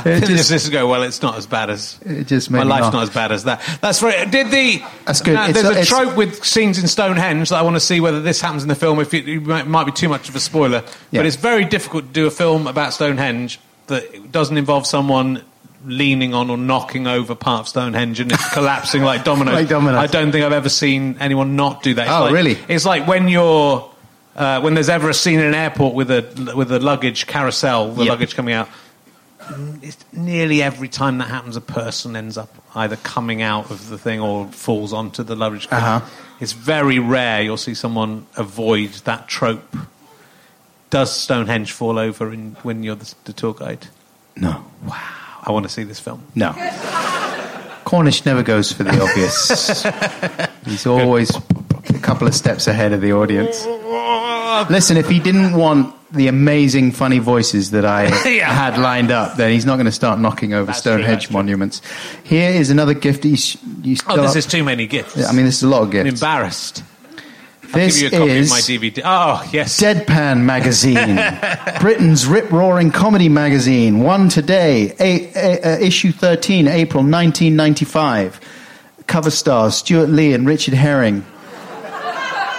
[0.06, 1.04] It This just, is go well.
[1.04, 2.94] It's not as bad as it just my life's laugh.
[2.94, 3.62] not as bad as that.
[3.82, 4.30] That's very.
[4.30, 5.34] Did the That's good.
[5.34, 8.22] Now, there's a it's- trope with scenes in Stonehenge that I want to see whether
[8.22, 9.00] this happens in the film.
[9.00, 11.20] If it, it might might be too much of a spoiler, Yeah.
[11.20, 15.44] but it's very difficult to do a film about Stonehenge that doesn't involve someone
[15.86, 19.54] leaning on or knocking over part of Stonehenge and it's collapsing like dominoes.
[19.56, 20.00] Like dominoes.
[20.00, 22.04] I don't think I've ever seen anyone not do that.
[22.08, 22.58] It's Oh, like- really?
[22.68, 23.90] It's like when you're.
[24.36, 27.92] Uh, when there's ever a scene in an airport with a with a luggage carousel,
[27.92, 28.12] the Yeah.
[28.12, 28.70] luggage coming out,
[29.82, 33.98] it's nearly every time that happens, a person ends up either coming out of the
[33.98, 35.68] thing or falls onto the luggage.
[35.72, 36.00] Uh-huh.
[36.40, 39.76] It's very rare you'll see someone avoid that trope.
[40.90, 43.88] Does Stonehenge fall over in, when you're the, the tour guide?
[44.38, 44.64] No.
[45.50, 46.24] I want to see this film.
[46.36, 46.54] No.
[47.84, 49.84] Cornish never goes for the obvious.
[50.66, 53.66] He's always a couple of steps ahead of the audience.
[54.70, 58.52] Listen, if he didn't want the amazing, funny voices that I Yeah.
[58.52, 61.34] had lined up, then he's not going to start knocking over That's Stonehenge true.
[61.34, 61.82] monuments.
[62.24, 63.26] Here is another gift.
[63.26, 63.38] You,
[63.82, 65.24] you Oh, this is too many gifts.
[65.28, 66.22] I mean, this is a lot of I'm gifts.
[67.70, 67.76] Embarrassed.
[67.76, 69.02] I'll This give you a copy is of my DVD.
[69.06, 69.80] Oh, yes.
[69.80, 71.20] Deadpan magazine,
[71.82, 74.00] Britain's rip-roaring comedy magazine.
[74.00, 78.40] One today, a, a, uh, issue 13, April 1995.
[79.08, 81.26] Cover stars Stewart Lee and Richard Herring.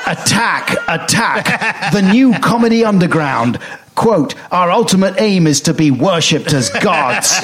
[0.07, 3.59] Attack, attack, the new comedy underground.
[3.95, 7.35] Quote, our ultimate aim is to be worshipped as gods.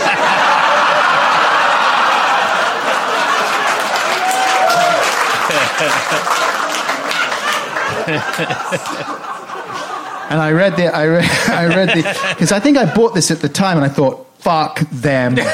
[10.28, 13.30] And I read the, I read, I read the, because I think I bought this
[13.30, 15.46] at the time, and I thought, fuck them both.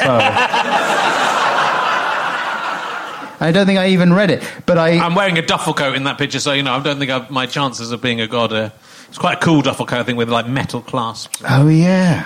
[3.39, 4.97] I don't think I even read it, but I.
[4.97, 7.29] I'm wearing a duffel coat in that picture, so you know I don't think I've,
[7.29, 8.71] my chances of being a god are.
[9.09, 11.39] It's quite a cool duffel coat, I think, with like metal clasps.
[11.47, 12.25] oh yeah,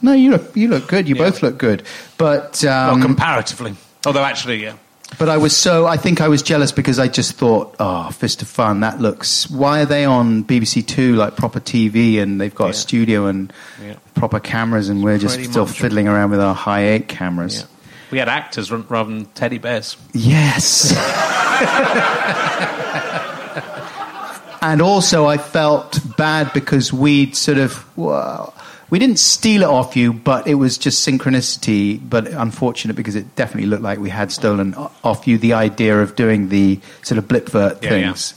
[0.00, 1.08] no, you look, you look good.
[1.08, 1.24] You Yeah.
[1.24, 1.82] both look good,
[2.16, 3.74] but Well, um, comparatively,
[4.06, 4.74] although actually, yeah.
[5.18, 5.86] But I was so.
[5.86, 8.80] I think I was jealous because I just thought, oh, Fist of Fun.
[8.80, 9.50] That looks.
[9.50, 12.70] Why are they on BBC Two like proper TV and they've got Yeah.
[12.70, 13.94] a studio and Yeah.
[14.14, 15.78] proper cameras, and we're just still much.
[15.78, 17.60] fiddling around with our high eight cameras.
[17.60, 17.66] yeah.
[18.10, 19.96] We had actors rather than teddy bears.
[20.14, 20.92] Yes.
[24.62, 28.54] and also, I felt bad because we'd sort of, well,
[28.90, 32.00] we didn't steal it off you, but it was just synchronicity.
[32.08, 34.74] But unfortunate because it definitely looked like we had stolen
[35.04, 38.34] off you the idea of doing the sort of blipvert Yeah, things,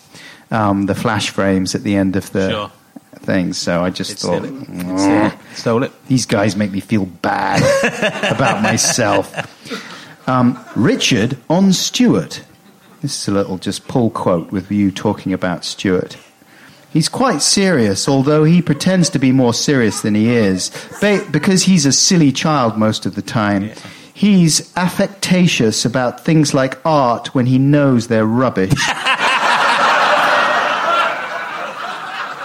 [0.51, 2.71] Um, the flash frames at the end of the Sure.
[3.21, 3.57] things.
[3.57, 4.49] So I just It's thought, silly.
[4.49, 5.31] "Mm, silly.
[5.55, 5.91] Stole it.
[6.07, 7.61] these guys make me feel bad
[8.35, 9.31] about myself.
[10.27, 12.41] Um, Richard on Stewart.
[13.01, 16.17] This is a little just pull quote with you talking about Stewart.
[16.91, 21.63] He's quite serious, although he pretends to be more serious than he is, ba- because
[21.63, 23.71] he's a silly child most of the time.
[24.13, 28.73] He's affectatious about things like art when he knows they're rubbish.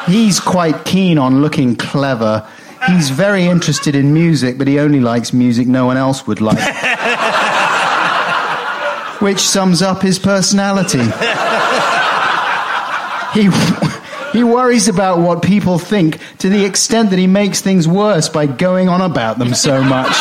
[0.06, 2.46] He's quite keen on looking clever.
[2.86, 6.58] He's very interested in music, but he only likes music no one else would like.
[9.20, 11.02] Which sums up his personality.
[13.36, 13.50] He,
[14.36, 18.46] he worries about what people think to the extent that he makes things worse by
[18.46, 20.14] going on about them so much.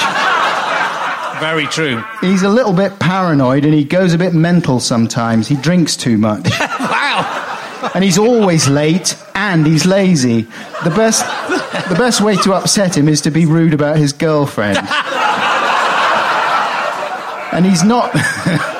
[1.39, 2.01] Very true.
[2.21, 5.47] He's a little bit paranoid and he goes a bit mental sometimes.
[5.47, 6.47] He drinks too much.
[6.95, 7.91] Wow.
[7.93, 10.43] and he's always late and he's lazy.
[10.83, 11.23] The best,
[11.89, 14.77] the best way to upset him is to be rude about his girlfriend.
[17.51, 18.11] and he's not.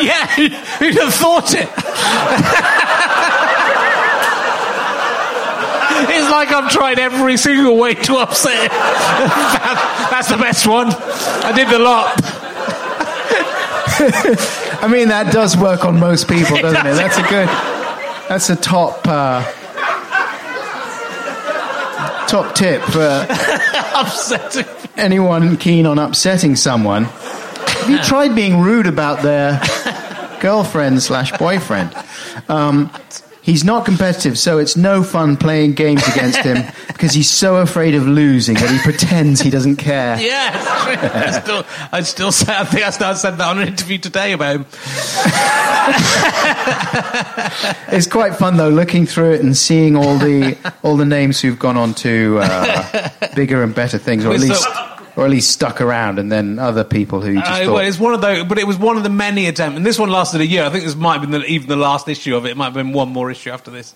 [0.02, 0.26] Yeah,
[0.78, 1.68] who'd have thought it?
[6.12, 8.68] it's like I've tried every single way to upset him.
[10.10, 10.88] That's the best one.
[10.88, 12.12] I did the lot.
[14.82, 16.84] I mean, that does work on most people, doesn't it?
[16.84, 16.98] does.
[16.98, 17.48] That's a good.
[18.28, 19.06] That's a top.
[19.06, 19.42] Uh,
[22.26, 23.26] top tip for
[23.96, 24.64] Upsetting.
[24.96, 27.04] anyone keen on upsetting someone.
[27.04, 29.60] Have you tried being rude about their
[30.40, 31.94] girlfriend slash boyfriend?
[32.48, 32.90] Um,
[33.42, 37.94] he's not competitive, so it's no fun playing games against him because he's so afraid
[37.94, 40.18] of losing that he pretends he doesn't care.
[40.30, 40.50] Yeah.
[41.14, 44.32] I still, I'd still say, I think I still said that on an interview today
[44.32, 44.66] about him.
[47.92, 51.58] It's quite fun though, looking through it and seeing all the all the names who've
[51.58, 55.30] gone on to uh, bigger and better things, or at Well, so- least or at
[55.30, 57.74] least stuck around, and then other people who just Uh, thought.
[57.74, 59.98] well, it's one of those, but it was one of the many attempts, and this
[59.98, 60.64] one lasted a year.
[60.64, 62.50] I think this might have been the, even the last issue of it.
[62.50, 63.94] It might have been one more issue after this.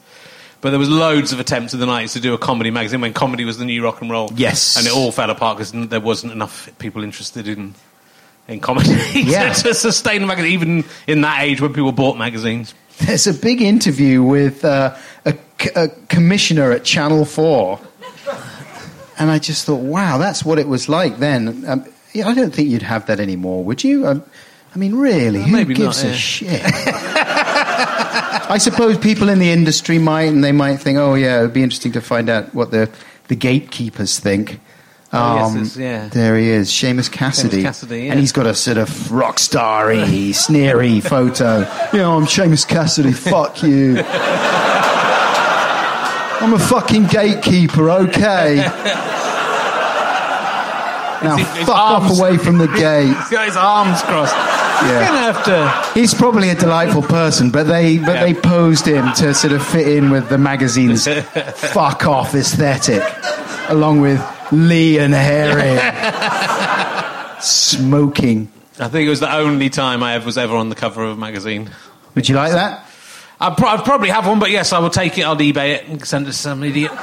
[0.61, 3.13] But there was loads of attempts in the 90s to do a comedy magazine when
[3.13, 4.31] comedy was the new rock and roll.
[4.35, 4.79] Yes.
[4.79, 7.75] And it all fell apart because there wasn't enough people interested in
[8.49, 9.53] in comedy Yeah.
[9.53, 12.75] to, to sustain a magazine, even in that age when people bought magazines.
[12.99, 14.95] There's a big interview with uh,
[15.27, 15.35] a,
[15.77, 17.79] a commissioner at Channel 4.
[19.19, 21.65] And I just thought, wow, that's what it was like then.
[21.67, 24.07] Um, yeah, I don't think you'd have that anymore, would you?
[24.07, 24.25] Um,
[24.75, 26.61] I mean, really, who maybe gives not, a shit?
[28.47, 31.53] I suppose people in the industry might, and they might think, oh, yeah, it would
[31.53, 32.91] be interesting to find out what the,
[33.29, 34.61] the gatekeepers think.
[35.13, 36.09] Oh, yes, Um, yeah.
[36.09, 37.63] There he is, Seamus Cassidy.
[37.63, 38.11] Cassidy, yeah.
[38.11, 39.99] And he's got a sort of rock starry,
[40.33, 41.61] sneery photo.
[41.93, 43.95] You know, I'm Seamus Cassidy, fuck you.
[46.41, 48.57] I'm a fucking gatekeeper, okay?
[51.23, 53.07] Now, His- his fuck off away from the gate.
[53.17, 54.35] He's got his arms crossed.
[54.35, 55.33] Yeah.
[55.33, 55.99] Have to.
[55.99, 58.25] He's probably a delightful person, but they but Yeah.
[58.25, 61.07] they posed him to sort of fit in with the magazine's
[61.55, 63.03] fuck off aesthetic,
[63.71, 64.21] along with
[64.53, 65.79] Lee and Harry
[67.41, 68.51] smoking.
[68.79, 71.17] I think it was the only time I ever was ever on the cover of
[71.17, 71.71] a magazine.
[72.17, 72.87] Would you like that?
[73.51, 75.23] I pro- I'd probably have one, but yes, I will take it.
[75.23, 76.91] I'll eBay it and send it to some idiot.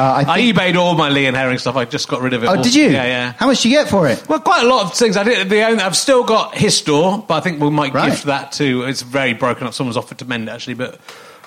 [0.00, 1.76] Uh, I I eBayed all my Lee and Herring stuff.
[1.76, 2.46] I just got rid of it.
[2.46, 2.62] oh, all.
[2.62, 2.84] did you?
[2.88, 3.32] Yeah, yeah.
[3.36, 4.26] How much did you get for it?
[4.30, 5.14] Well, quite a lot of things.
[5.18, 5.50] I did.
[5.50, 8.08] The only, I've still got his store, but I think we might Right.
[8.08, 8.84] gift that to.
[8.84, 9.74] It's very broken up.
[9.74, 10.98] Someone's offered to mend it actually, but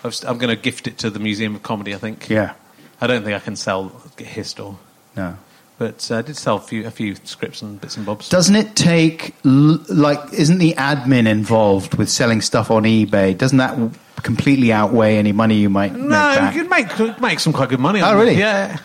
[0.03, 1.95] I've, I'm going to gift it to the Museum of Comedy.
[1.95, 2.29] I think.
[2.29, 2.53] Yeah.
[3.01, 4.77] I don't think I can sell his store,
[5.17, 5.35] No.
[5.83, 8.29] But uh, I did sell a few, a few scripts and bits and bobs.
[8.29, 10.31] Doesn't it take like?
[10.31, 13.37] Isn't the admin involved with selling stuff on eBay?
[13.37, 13.77] Doesn't that
[14.23, 16.55] completely outweigh any money you might make no, back?
[16.55, 17.99] you could make make some quite good money.
[18.01, 18.19] Oh, on it.
[18.21, 18.35] really?
[18.37, 18.79] Yeah.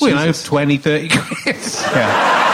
[0.00, 0.42] Well, you know, Jesus.
[0.42, 1.56] 20, 30 quid.
[1.94, 2.51] Yeah.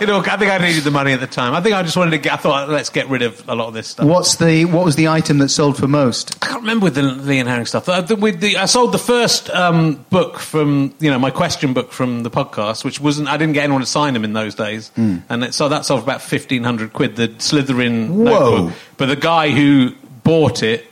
[0.06, 1.54] know, I think I needed the money at the time.
[1.54, 2.32] I think I just wanted to get.
[2.32, 4.06] I thought, let's get rid of a lot of this stuff.
[4.06, 6.36] What's the what was the item that sold for most?
[6.42, 7.88] I can't remember with the and Herring stuff.
[7.88, 11.72] Uh, the- with the, I sold the first um, book from you know my question
[11.72, 13.28] book from the podcast, which wasn't.
[13.28, 15.18] I didn't get anyone to sign them in those days, Hmm.
[15.28, 17.16] and it, so that sold for about fifteen hundred quid.
[17.16, 18.24] The Slytherin Whoa.
[18.24, 18.78] notebook.
[18.96, 19.92] But the guy who
[20.24, 20.86] bought it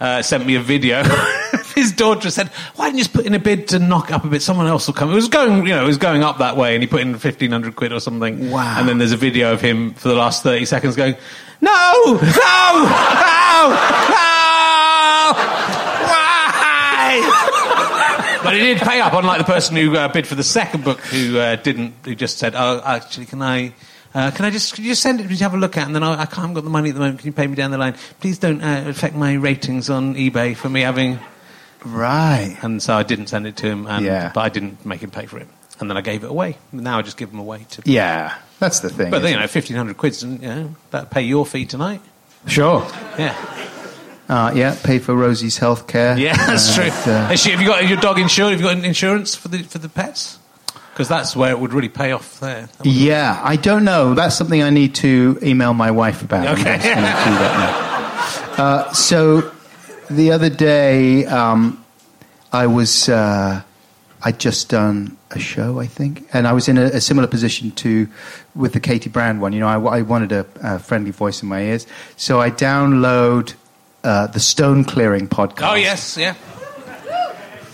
[0.00, 1.02] uh, sent me a video.
[1.76, 4.28] His daughter said, "Why didn't you just put in a bid to knock up a
[4.28, 4.40] bit?
[4.40, 6.74] Someone else will come." It was going, you know, it was going up that way,
[6.74, 8.50] and he put in fifteen hundred quid or something.
[8.50, 8.76] Wow.
[8.78, 11.16] And then there's a video of him for the last thirty seconds going,
[11.60, 12.32] "No, no, no, no,
[16.08, 17.20] why?"
[18.42, 21.00] but it did pay up, unlike the person who uh, bid for the second book,
[21.00, 23.74] who uh, didn't, who just said, "Oh, actually, can I?"
[24.14, 25.36] Uh, can I just can you just send it to you?
[25.40, 27.00] have a look at, and then I, I can't I've got the money at the
[27.00, 27.18] moment.
[27.18, 27.96] Can you pay me down the line?
[28.18, 31.18] Please don't uh, affect my ratings on eBay for me having.
[31.86, 32.56] Right.
[32.62, 34.30] And so I didn't send it to him, and, Yeah.
[34.34, 35.46] but I didn't make him pay for it,
[35.80, 36.58] and then I gave it away.
[36.72, 37.82] Now I just give them away to.
[37.84, 39.10] Yeah, that's the thing.
[39.10, 42.00] But you know, fifteen hundred quid, you know, that pay your fee tonight.
[42.46, 42.86] sure.
[43.18, 43.34] Yeah,
[44.28, 46.18] Uh, yeah, pay for Rosie's health care.
[46.18, 46.90] yeah, that's true.
[47.12, 48.50] uh, she- have you got your dog insured?
[48.52, 50.38] Have you got insurance for the for the pets?
[50.92, 52.68] Because that's where it would really pay off there.
[52.82, 54.14] yeah, I don't know.
[54.14, 56.58] That's something I need to email my wife about.
[56.58, 56.76] Okay.
[56.78, 57.82] do that now.
[58.56, 59.52] Uh, so
[60.10, 61.84] the other day, um,
[62.52, 63.62] I was uh,
[64.22, 67.70] I'd just done a show, I think, and I was in a, a similar position
[67.72, 68.08] to
[68.54, 69.52] with the Katie Brand one.
[69.52, 73.54] You know, I, I wanted a, a friendly voice in my ears, so I download
[74.04, 75.70] uh, the Stone Clearing podcast.
[75.70, 76.34] Oh yes, yeah.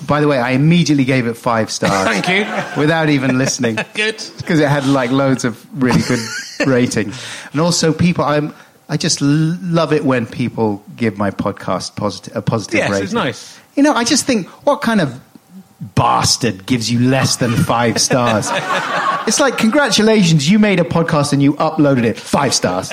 [0.07, 2.09] By the way, I immediately gave it five stars.
[2.09, 2.81] Thank you.
[2.81, 3.77] Without even listening.
[3.95, 4.21] Good.
[4.39, 6.19] because it had like loads of really good
[6.67, 7.13] rating,
[7.53, 8.25] and also people.
[8.25, 8.53] I'm
[8.93, 13.05] I just love it when people give my podcast positive a positive Yes, rating.
[13.05, 13.59] it's nice.
[13.75, 15.19] You know, I just think what kind of
[15.95, 18.49] bastard gives you less than five stars?
[19.27, 22.91] it's like congratulations, you made a podcast and you uploaded it five stars.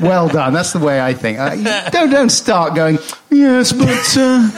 [0.00, 0.52] Well done.
[0.52, 1.38] That's the way I think.
[1.38, 2.98] Uh, don't don't start going
[3.30, 4.16] yes, but.
[4.18, 4.50] Uh,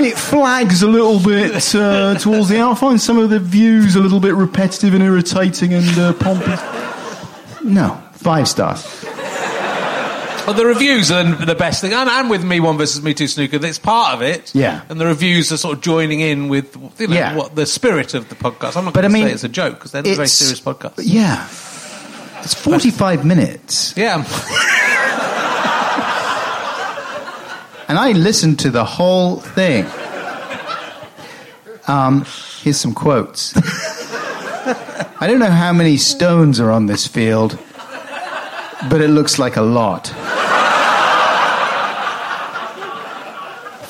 [0.00, 2.64] it flags a little bit uh, towards the end.
[2.64, 6.60] I find some of the views a little bit repetitive and irritating and uh, pompous.
[7.62, 9.03] No, five stars.
[10.46, 13.26] Well, the reviews are the best thing, and, and with Me One versus Me Two
[13.28, 14.54] Snooker, that's part of it.
[14.54, 14.82] Yeah.
[14.90, 17.34] and the reviews are sort of joining in with you know, Yeah.
[17.34, 18.76] what the spirit of the podcast.
[18.76, 20.28] I'm not But going I to mean, say it's a joke because they're a very
[20.28, 20.94] serious podcast.
[21.02, 21.46] Yeah.
[22.42, 23.94] It's 45 minutes.
[23.96, 24.16] Yeah,
[27.88, 29.86] And I listened to the whole thing.
[31.86, 32.24] Um,
[32.62, 33.52] here's some quotes.
[35.20, 37.58] I don't know how many stones are on this field,
[38.90, 40.12] but it looks like a lot.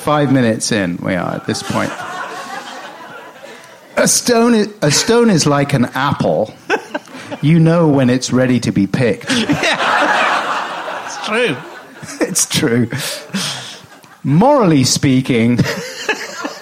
[0.05, 1.89] Five minutes in, we are at this point.
[3.97, 6.53] A stone is, a stone is like an apple.
[7.41, 9.25] You know when it's ready to be picked.
[9.29, 11.57] it's true.
[12.27, 12.87] it's true.
[14.23, 15.53] Morally speaking,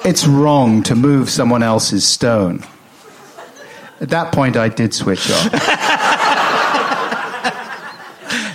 [0.05, 2.63] it's wrong to move someone else's stone.
[3.99, 5.51] At that point, I did switch off.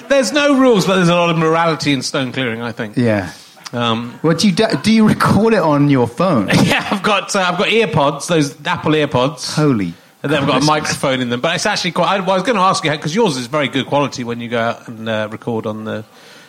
[0.08, 2.62] There's no rules, but there's a lot of morality in stone clearing.
[2.62, 2.96] I think.
[2.96, 3.34] Yeah.
[3.72, 4.66] Um, What do you do?
[4.82, 6.48] do you record it on your phone?
[6.64, 9.54] yeah, I've got uh, I've got earpods, those Apple earpods.
[9.54, 9.92] Holy.
[10.22, 12.08] And then I've got a microphone in them, but it's actually quite.
[12.08, 14.40] I, well, I was going to ask you because yours is very good quality when
[14.40, 16.02] you go out and uh, record on the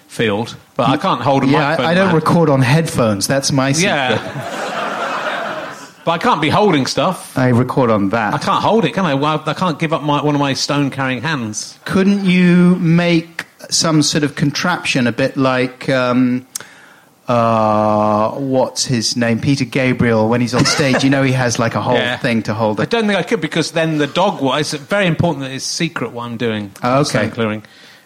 [0.07, 1.85] field, but I can't hold a Yeah, microphone.
[1.85, 3.27] I, I don't record on headphones.
[3.27, 3.91] That's my secret.
[3.91, 7.37] Yeah, but I can't be holding stuff.
[7.37, 8.33] I record on that.
[8.33, 9.13] I can't hold it, can I?
[9.13, 11.77] Well, I can't give up my, one of my stone carrying hands.
[11.85, 16.47] Couldn't you make some sort of contraption a bit like um,
[17.29, 21.03] uh, what's his name, Peter Gabriel, when he's on stage?
[21.03, 22.17] you know, he has like a whole Yeah.
[22.17, 22.83] thing to hold up.
[22.83, 24.41] I don't think I could because then the dog.
[24.41, 26.71] wa- It's very important that it's secret what I'm doing.
[26.83, 27.29] Oh, okay.
[27.29, 27.63] clearing.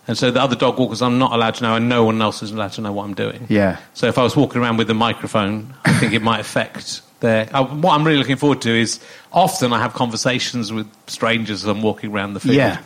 [0.08, 2.44] And so the other dog walkers, I'm not allowed to know, and no one else
[2.44, 3.46] is allowed to know what I'm doing.
[3.48, 3.78] Yeah.
[3.94, 7.48] So if I was walking around with the microphone, I think it might affect their.
[7.54, 9.00] Uh, what I'm really looking forward to is
[9.32, 12.56] often I have conversations with strangers as I'm walking around the field.
[12.58, 12.80] Yeah.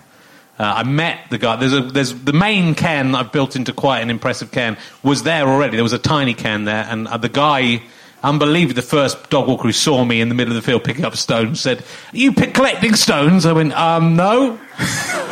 [0.60, 1.56] Uh, I met the guy.
[1.56, 5.48] There's a there's the main cairn I've built into quite an impressive cairn was there
[5.48, 5.76] already.
[5.78, 7.84] There was a tiny cairn there, and uh, the guy.
[8.24, 8.74] Unbelievable!
[8.74, 11.15] The first dog walker who saw me in the middle of the field picking up
[11.15, 14.60] stones said, "Are you pick collecting stones?" I went, "Um, no."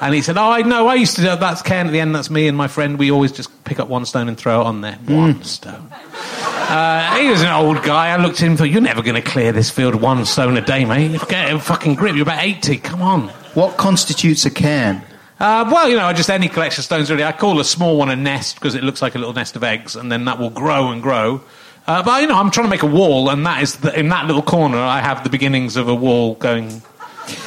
[0.00, 0.86] And he said, "Oh, I know.
[0.86, 2.14] I used to do that's Ken at the end.
[2.14, 2.98] That's me and my friend.
[2.98, 4.94] We always just pick up one stone and throw it on there.
[5.06, 8.08] One stone." Uh, he was an old guy.
[8.08, 10.56] I looked at him and thought, "You're never going to clear this field one stone
[10.56, 11.20] a day, mate.
[11.28, 12.14] Get a fucking grip.
[12.14, 12.76] You're about eighty.
[12.76, 15.02] Come on." What constitutes a cairn?
[15.40, 17.24] Uh, well, you know, just any collection of stones really.
[17.24, 19.64] I call a small one a nest because it looks like a little nest of
[19.64, 21.42] eggs, and then that will grow and grow.
[21.84, 24.10] Uh, but you know, I'm trying to make a wall, and that is the, in
[24.10, 24.78] that little corner.
[24.78, 26.82] I have the beginnings of a wall going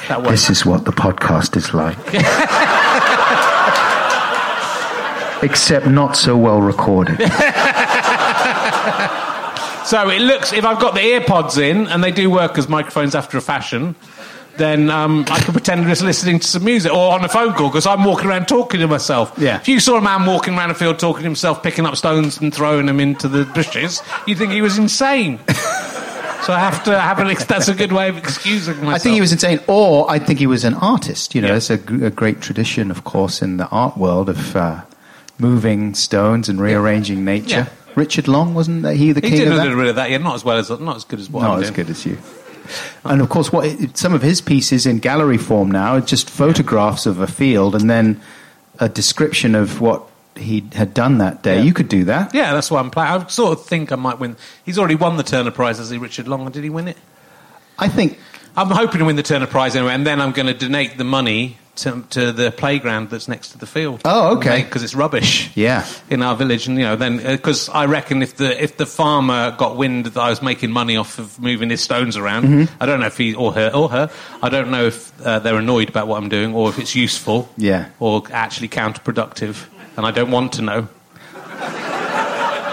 [0.10, 0.32] that way.
[0.32, 1.98] This is what the podcast is like.
[5.50, 7.20] Except not so well recorded.
[9.92, 13.14] So it looks, if I've got the earpods in, and they do work as microphones
[13.14, 13.94] after a fashion,
[14.58, 17.54] then um, I can pretend I'm just listening to some music or on a phone
[17.54, 19.34] call because I'm walking around talking to myself.
[19.38, 19.58] Yeah.
[19.60, 22.40] If you saw a man walking around a field talking to himself, picking up stones
[22.40, 25.40] and throwing them into the bushes, you'd think he was insane.
[25.48, 27.28] so I have to have an.
[27.28, 28.94] ex- That's a good way of excusing myself.
[28.96, 31.34] I think he was insane, or I think he was an artist.
[31.36, 31.54] You know, Yeah.
[31.60, 31.78] there's a,
[32.12, 34.82] great tradition, of course, in the art world of uh,
[35.40, 37.68] moving stones and rearranging nature.
[37.68, 37.70] Yeah.
[37.96, 39.64] Richard Long wasn't he the He king did of a that?
[39.64, 40.10] little bit of that.
[40.10, 41.76] Yeah, not as well as not as good as what Not I'm as doing.
[41.76, 42.18] good as you.
[43.04, 47.06] And of course, what some of his pieces in gallery form now are just photographs
[47.06, 48.22] of a field and then
[48.80, 50.04] a description of what
[50.36, 51.58] he had done that day.
[51.58, 51.64] Yeah.
[51.64, 52.34] You could do that.
[52.34, 53.12] Yeah, that's why I'm playing.
[53.12, 54.38] I sort of think I might win.
[54.66, 56.50] He's already won the Turner Prize, has he, Richard Long?
[56.52, 56.98] Did he win it?
[57.78, 58.18] I think
[58.56, 61.04] I'm hoping to win the Turner Prize anyway, and then I'm going to donate the
[61.04, 64.02] money to, to the playground that's next to the field.
[64.06, 64.62] Oh, okay.
[64.64, 65.50] Because it's rubbish.
[65.56, 65.86] Yeah.
[66.10, 69.52] In our village, and you know, then because I reckon if the if the farmer
[69.58, 72.84] got wind that I was making money off of moving his stones around, Mm-hmm.
[72.84, 74.10] I don't know if he or her or her,
[74.44, 77.50] I don't know if uh, they're annoyed about what I'm doing or if it's useful,
[77.58, 77.90] Yeah.
[78.00, 79.66] or actually counterproductive,
[79.98, 80.88] and I don't want to know.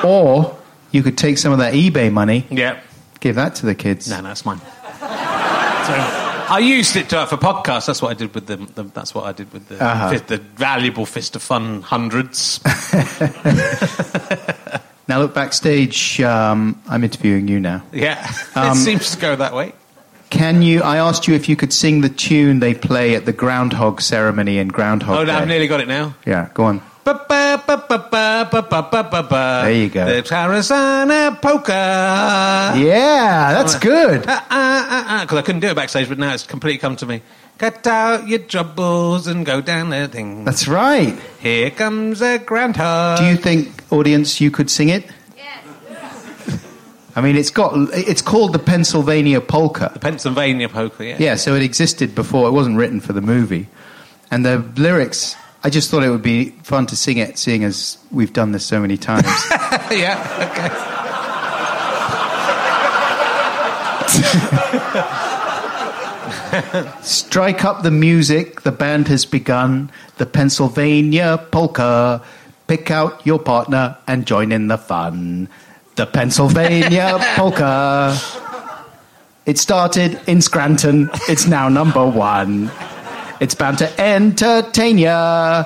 [0.04, 0.56] or
[0.90, 2.80] you could take some of that eBay money, Yeah.
[3.20, 4.08] give that to the kids.
[4.11, 4.61] No, no, it's mine.
[5.88, 5.94] So,
[6.50, 7.87] I used it to, for podcasts.
[7.87, 8.56] That's what I did with the.
[8.56, 10.11] the that's what I did with the Uh-huh.
[10.11, 12.61] fist, the valuable fist of fun hundreds.
[15.08, 16.20] Now look backstage.
[16.20, 17.82] Um, I'm interviewing you now.
[17.92, 19.72] Yeah, Um, it seems to go that way.
[20.28, 20.82] Can you?
[20.82, 24.58] I asked you if you could sing the tune they play at the groundhog ceremony
[24.58, 25.32] in Groundhog Oh, no.
[25.38, 26.14] I've nearly got it now.
[26.26, 26.82] Yeah, go on.
[27.09, 27.16] There
[29.64, 30.05] There you go.
[30.05, 32.79] The Tarazana polka.
[32.79, 34.27] Yeah, that's uh, good.
[34.27, 37.23] Uh, uh, because I couldn't do it backstage, but now it's completely come to me.
[37.57, 40.44] Cut out your troubles and go down the thing.
[40.44, 41.18] That's right.
[41.40, 43.18] Here comes a groundhog.
[43.18, 45.07] Do you think, audience, you could sing it?
[47.16, 47.73] I mean, it's got.
[47.94, 49.90] It's called the Pennsylvania polka.
[49.92, 51.16] The Pennsylvania polka, yeah.
[51.18, 52.47] Yeah, so it existed before.
[52.47, 53.66] It wasn't written for the movie,
[54.31, 55.35] and the lyrics.
[55.64, 58.64] I just thought it would be fun to sing it, seeing as we've done this
[58.64, 59.27] so many times.
[59.90, 60.94] yeah, okay.
[67.03, 69.91] Strike up the music, the band has begun.
[70.16, 72.22] The Pennsylvania polka.
[72.68, 75.49] Pick out your partner and join in the fun.
[75.97, 78.16] The Pennsylvania polka.
[79.47, 82.70] It started in Scranton, it's now number one.
[83.41, 85.64] It's bound to entertain ya.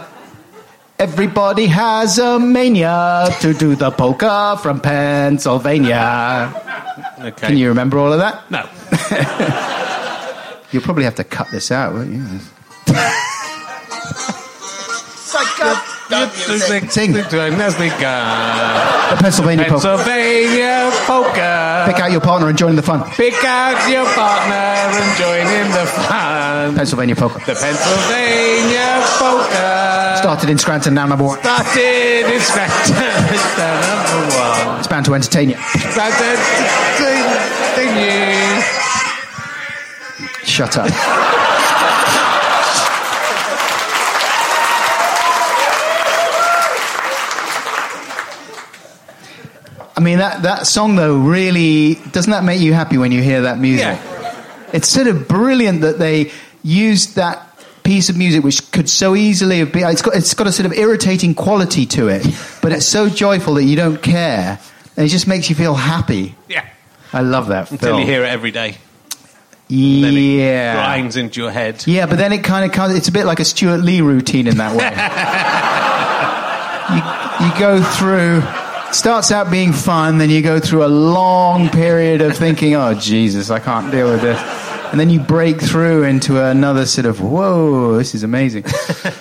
[0.99, 6.53] Everybody has a mania to do the polka from Pennsylvania.
[7.19, 7.49] Okay.
[7.49, 8.49] Can you remember all of that?
[8.51, 8.69] No.
[10.71, 12.25] You'll probably have to cut this out, won't you?
[16.13, 16.89] Strike up the Sing.
[16.91, 17.13] Sing.
[17.15, 17.71] Pennsylvania
[19.11, 19.97] The Pennsylvania polka.
[21.07, 21.85] polka.
[21.87, 23.03] Pick out your partner and join the fun.
[23.13, 26.75] Pick out your partner and join in the fun.
[26.77, 27.39] Pennsylvania polka.
[27.41, 30.17] The Pennsylvania polka.
[30.19, 31.39] Started in Scranton, now number one.
[31.41, 32.97] Started in Scranton.
[33.33, 34.79] It's the number one.
[34.81, 35.57] It's bound to entertain you.
[35.57, 36.39] Started
[36.99, 38.61] continue.
[40.45, 41.42] Shut up.
[49.97, 53.43] I mean that, that song though really doesn't that make you happy when you hear
[53.43, 53.87] that music?
[53.87, 54.69] Yeah.
[54.73, 56.31] It's sort of brilliant that they
[56.63, 57.49] used that
[57.85, 60.67] piece of music which could so easily have been it's got it's got a sort
[60.67, 62.25] of irritating quality to it,
[62.63, 64.59] but it's so joyful that you don't care.
[64.97, 66.35] And it just makes you feel happy.
[66.49, 66.67] Yeah.
[67.13, 68.01] I love that Until film.
[68.01, 68.77] you hear it every day.
[69.69, 71.83] yeah Then it grinds into your head.
[71.87, 72.95] Yeah, but then it kind of comes.
[72.95, 74.89] It's a bit like a Stewart Lee routine in that way.
[76.97, 78.43] you, you go through.
[78.93, 83.51] Starts out being fun, then you go through a long period of thinking, "Oh Jesus,
[83.51, 84.39] I can't deal with this,"
[84.91, 88.63] and then you break through into another sort of, "Whoa, this is amazing."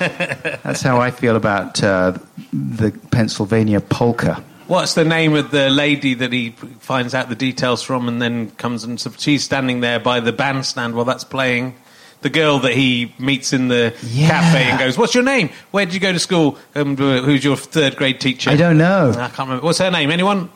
[0.64, 2.18] That's how I feel about uh,
[2.52, 4.44] the Pennsylvania polka.
[4.68, 8.52] What's the name of the lady that he finds out the details from and then
[8.52, 11.76] comes and she's standing there by the bandstand while that's playing?
[12.22, 14.30] The girl that he meets in the Yeah.
[14.30, 15.50] cafe and goes, What's your name?
[15.72, 16.58] Where did you go to school?
[16.76, 18.50] Um, who's your third grade teacher?
[18.52, 19.10] I don't know.
[19.12, 19.66] I can't remember.
[19.66, 20.12] What's her name?
[20.12, 20.50] Anyone?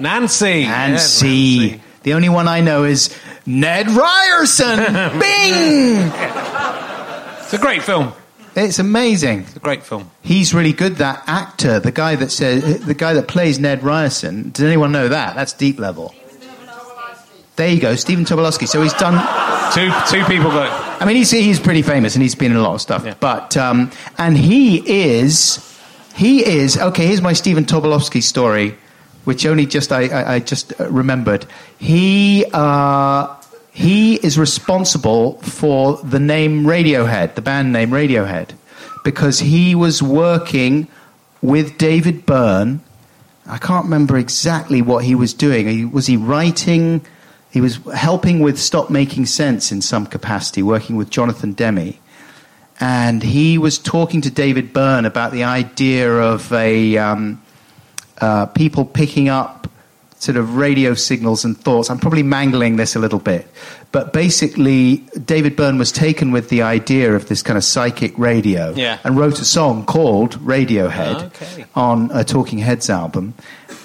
[0.00, 0.60] Nancy.
[0.60, 1.80] Yeah, Nancy.
[2.02, 3.16] The only one I know is
[3.46, 4.76] Ned Ryerson.
[5.20, 6.10] Bing!
[7.42, 8.12] It's a great film.
[8.54, 9.40] It's amazing.
[9.40, 10.10] It's a great film.
[10.22, 10.96] He's really good.
[10.96, 14.50] That actor, the guy that says, the guy that plays Ned Ryerson.
[14.50, 15.34] Does anyone know that?
[15.36, 16.14] That's deep level.
[17.56, 18.66] There you go, Stephen Tobolowsky.
[18.66, 19.14] So he's done.
[19.74, 20.70] Two two people it.
[21.00, 23.04] I mean, he's he's pretty famous and he's been in a lot of stuff.
[23.04, 23.14] Yeah.
[23.20, 25.60] But um, and he is
[26.14, 27.06] he is okay.
[27.06, 28.76] Here's my Stephen Tobolowsky story,
[29.24, 31.46] which only just I, I, I just uh, remembered.
[31.78, 33.34] He uh,
[33.70, 38.50] he is responsible for the name Radiohead, the band name Radiohead,
[39.04, 40.88] because he was working
[41.42, 42.80] with David Byrne.
[43.46, 45.90] I can't remember exactly what he was doing.
[45.92, 47.04] Was he writing?
[47.52, 51.94] He was helping with Stop Making Sense in some capacity, working with Jonathan Demme.
[52.80, 57.40] And he was talking to David Byrne about the idea of a um,
[58.20, 59.68] uh, people picking up
[60.18, 61.90] sort of radio signals and thoughts.
[61.90, 63.46] I'm probably mangling this a little bit,
[63.90, 68.72] but basically, David Byrne was taken with the idea of this kind of psychic radio
[68.74, 68.98] Yeah.
[69.04, 71.64] and wrote a song called Radiohead Okay.
[71.74, 73.34] on a Talking Heads album,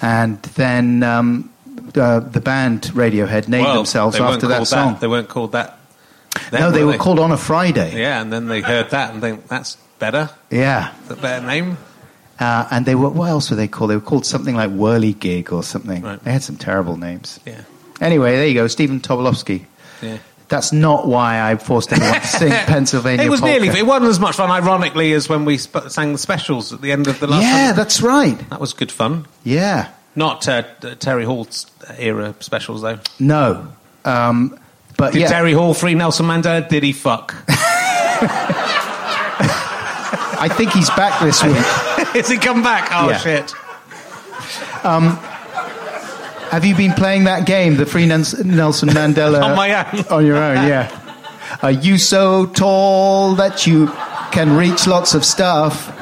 [0.00, 1.50] and then um,
[1.96, 4.96] uh, the band Radiohead named Well, themselves after that song.
[5.00, 5.78] They weren't called that.
[6.50, 8.00] then, no, they were called on a Friday.
[8.00, 10.30] Yeah, and then they heard that and think that's better.
[10.50, 10.92] Yeah.
[11.10, 11.78] A better name.
[12.38, 13.90] Uh, and they were, what else were they called?
[13.90, 16.02] They were called something like Whirly Gig or something.
[16.02, 16.22] Right.
[16.22, 17.40] They had some terrible names.
[17.44, 17.62] Yeah.
[18.00, 19.64] Anyway, there you go, Stephen Tobolowsky.
[20.00, 20.18] Yeah.
[20.46, 23.58] That's not why I forced anyone to sing Pennsylvania It was polka.
[23.60, 23.76] nearly.
[23.78, 26.92] It wasn't as much fun, ironically, as when we sp- sang the specials at the
[26.92, 27.42] end of the last.
[27.42, 28.38] Yeah, that's right.
[28.50, 29.26] that was good fun.
[29.44, 29.90] Yeah.
[30.18, 30.62] Not uh,
[30.98, 31.66] Terry Hall's
[31.96, 32.98] era specials though.
[33.20, 33.68] No.
[34.04, 34.58] Um,
[34.96, 35.28] but Did yeah.
[35.28, 36.68] Terry Hall free Nelson Mandela?
[36.68, 37.34] Did he fuck?
[40.40, 41.54] I think he's back this week.
[41.56, 42.88] Has he come back?
[42.92, 43.18] Oh Yeah.
[43.18, 43.54] shit!
[46.50, 49.42] Have you been playing that game, the Free Nelson Mandela?
[49.50, 50.04] On my own.
[50.10, 50.88] On your own, yeah.
[51.62, 53.88] Are you so tall that you
[54.32, 55.94] can reach lots of stuff?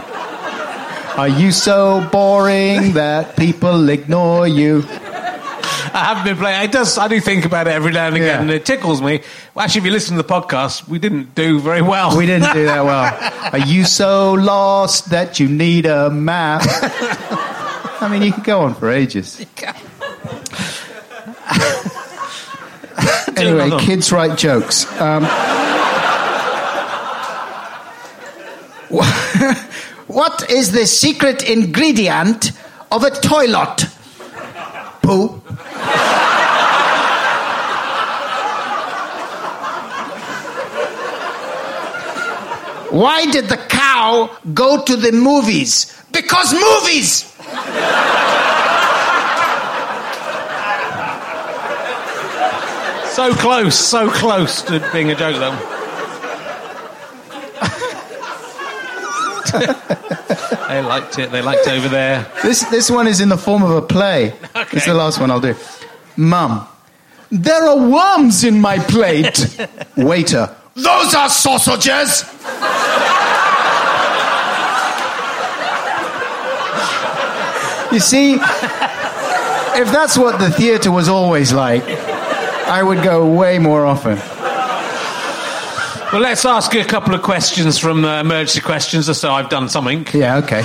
[1.17, 4.85] Are you so boring that people ignore you?
[4.89, 6.64] I haven't been playing.
[6.64, 6.99] It does.
[6.99, 8.41] I do think about it every now and again, Yeah.
[8.43, 9.23] and it tickles me.
[9.55, 12.14] Well, actually, if you listen to the podcast, we didn't do very well.
[12.17, 13.17] We didn't do that well.
[13.53, 16.62] Are you so lost that you need a map?
[18.03, 19.41] I mean, you could go on for ages.
[23.37, 24.85] anyway, kids write jokes.
[25.01, 25.25] Um,
[30.17, 32.53] what is the secret ingredient
[32.91, 33.85] of a toilet?
[35.03, 35.29] Poo.
[42.89, 46.03] Why did the cow go to the movies?
[46.11, 47.25] Because movies!
[53.12, 55.76] So close, so close to being a joke, though.
[60.68, 61.30] they liked it.
[61.30, 62.30] They liked it over there.
[62.42, 64.34] This, this one is in the form of a play.
[64.72, 65.55] It's the last one I'll do.
[66.16, 66.66] Mum,
[67.30, 69.59] there are worms in my plate.
[69.97, 72.24] Waiter, those are sausages.
[77.92, 83.86] You see, if that's what the theatre was always like, I would go way more
[83.86, 84.18] often.
[86.17, 89.69] Well, let's ask you a couple of questions from the emergency questions, so I've done
[89.69, 90.07] something.
[90.14, 90.62] Yeah, okay.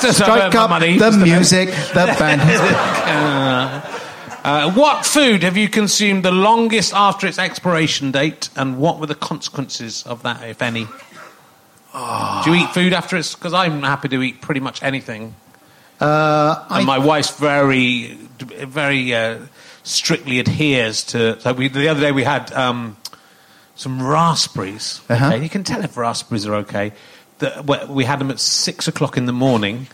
[0.00, 2.40] To Strike up money, the music, the band.
[4.42, 9.06] Uh, what food have you consumed the longest after its expiration date, and what were
[9.06, 10.88] the consequences of that, if any?
[11.92, 13.36] Do you eat food after it's?
[13.36, 15.36] Because I'm happy to eat pretty much anything.
[16.00, 19.38] Uh, I, and my wife's very, very uh,
[19.84, 21.38] strictly adheres to.
[21.40, 22.96] So we, the other day we had um,
[23.76, 25.00] some raspberries.
[25.08, 25.26] Uh-huh.
[25.28, 26.92] Okay, you can tell if raspberries are okay.
[27.38, 29.86] The, we- had them at six o'clock in the morning.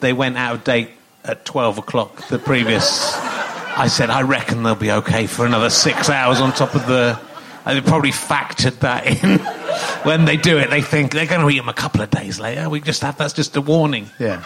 [0.00, 0.90] They went out of date
[1.24, 3.16] at twelve o'clock the previous.
[3.16, 7.18] I said, I reckon they'll be okay for another six hours on top of the.
[7.64, 9.38] And they probably factored that in.
[10.04, 12.40] when they do it, they think they're going to eat them a couple of days
[12.40, 12.68] later.
[12.70, 14.08] We just have that's just a warning.
[14.18, 14.42] yeah,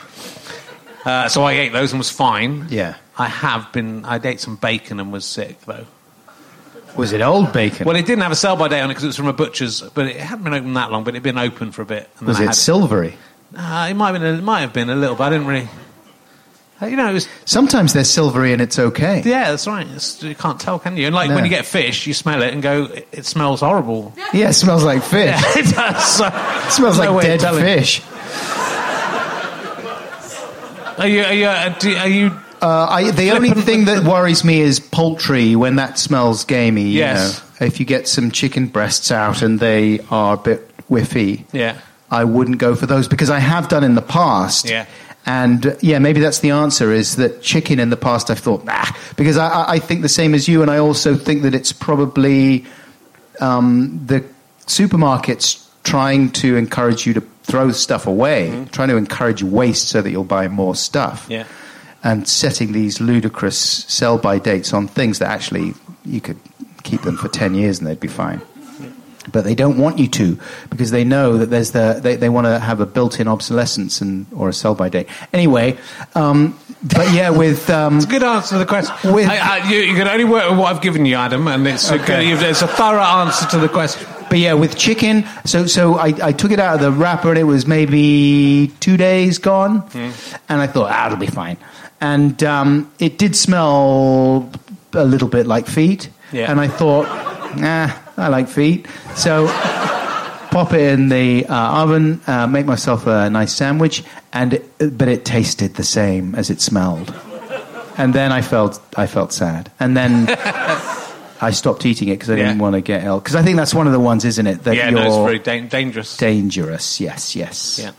[1.04, 2.66] Uh, so I ate those and was fine.
[2.70, 2.96] yeah.
[3.18, 4.04] I have been.
[4.06, 5.84] I ate some bacon and was sick though.
[6.96, 7.86] Was it old bacon?
[7.86, 9.32] Well, it didn't have a sell by date on it because it was from a
[9.32, 11.04] butcher's, but it hadn't been open that long.
[11.04, 12.08] But it'd been open for a bit.
[12.18, 13.16] And was it had silvery?
[13.56, 14.34] Uh, it might have been.
[14.34, 15.68] A, it might have been a little, but I didn't really.
[16.80, 17.28] Uh, You know, it was.
[17.44, 19.22] Sometimes they're silvery and it's okay.
[19.24, 19.86] Yeah, that's right.
[19.88, 21.06] It's, you can't tell, can you?
[21.06, 24.14] And like when you get fish, you smell it and go, "It, it smells horrible."
[24.32, 25.28] Yeah, it smells like fish.
[25.30, 26.04] Yeah, it does.
[26.16, 28.02] So, It smells no like dead fish.
[30.98, 31.22] Are you?
[31.22, 31.46] Are you?
[31.46, 32.30] uh, Are you
[32.60, 36.82] Uh, I, the only thing that worries me is poultry when that smells gamey.
[36.82, 37.42] you Yes.
[37.60, 37.66] know.
[37.66, 41.76] If you get some chicken breasts out and they are a bit whiffy, yeah.
[42.10, 44.68] I wouldn't go for those because I have done in the past.
[44.70, 44.86] Yeah.
[45.26, 48.64] And uh, yeah, maybe that's the answer is that chicken in the past I've thought,
[48.64, 48.84] nah,
[49.16, 51.72] because I, I- I think the same as you, and I also think that it's
[51.72, 52.64] probably
[53.40, 54.22] um, the
[54.66, 60.10] supermarkets trying to encourage you to throw stuff away, trying to encourage waste so that
[60.10, 61.44] you'll buy more stuff Yeah.
[62.04, 65.74] and setting these ludicrous sell by dates on things that actually
[66.04, 66.38] you could
[66.84, 68.40] keep them for 10 years and they'd be fine.
[69.30, 70.36] But they don't want you to
[70.68, 74.26] because they know that there's the they, they want to have a built-in obsolescence and
[74.34, 75.06] or a sell by date.
[75.32, 75.78] Anyway,
[76.16, 79.12] um, but yeah, with um, It's a good answer to the question.
[79.14, 81.64] With- I, I, you, you can only work with what I've given you, Adam, and
[81.68, 82.30] it's a, Okay.
[82.34, 84.08] good, it's a thorough answer to the question.
[84.32, 87.38] But yeah, with chicken, so so I, I took it out of the wrapper and
[87.38, 89.84] it was maybe two days gone,
[90.48, 91.58] and I thought ah, it'll be fine.
[92.00, 94.50] And um, it did smell
[94.94, 96.50] a little bit like feet, Yeah.
[96.50, 97.04] and I thought,
[97.58, 99.48] nah, I like feet, so
[100.50, 104.02] pop it in the uh, oven, uh, make myself a nice sandwich,
[104.32, 107.14] and it, but it tasted the same as it smelled.
[107.98, 110.26] And then I felt I felt sad, and then.
[111.42, 112.62] I stopped eating it because I didn't Yeah.
[112.62, 113.18] want to get ill.
[113.18, 114.62] Because I think that's one of the ones, isn't it?
[114.64, 116.16] That Yeah, you're no, it's very da- dangerous.
[116.16, 117.00] dangerous.
[117.00, 117.80] Yes, yes.
[117.82, 117.90] Yeah.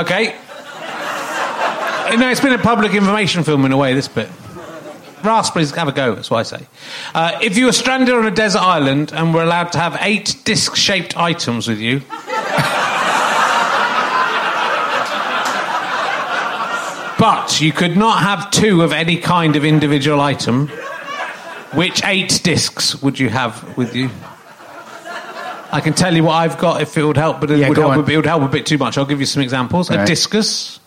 [0.00, 0.34] Okay.
[2.08, 4.28] Uh, no, it's been a public information film in a way, this bit.
[5.24, 6.66] Raspberries, have a go, that's what I say.
[7.14, 10.36] Uh, if you were stranded on a desert island and were allowed to have eight
[10.44, 12.02] disc shaped items with you.
[17.18, 20.68] but you could not have two of any kind of individual item,
[21.74, 24.10] which eight discs would you have with you?
[25.72, 27.78] I can tell you what I've got if it would help, but it, Yeah, would,
[27.78, 28.98] help a bit, it would help a bit too much.
[28.98, 29.88] I'll give you some examples.
[29.90, 30.80] A discus,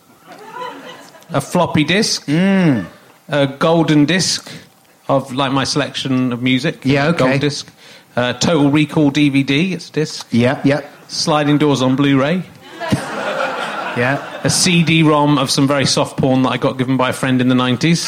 [1.31, 2.85] a floppy disk, Mm.
[3.29, 4.51] a golden disc
[5.07, 6.81] of like my selection of music.
[6.83, 7.17] Yeah, okay.
[7.17, 7.71] Gold disc.
[8.15, 10.27] Uh, Total Recall DVD, it's a disc.
[10.31, 12.43] Yep, yep, Sliding Doors on Blu-ray.
[13.97, 14.39] yeah.
[14.43, 17.49] A CD-ROM of some very soft porn that I got given by a friend in
[17.49, 18.05] the 90s.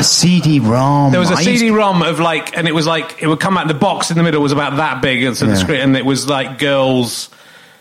[0.00, 1.10] A CD-ROM.
[1.12, 3.68] There was a I CD-ROM of like, and it was like, it would come out,
[3.68, 6.04] the box in the middle was about that big, and so the screen, and it
[6.06, 7.28] was like girls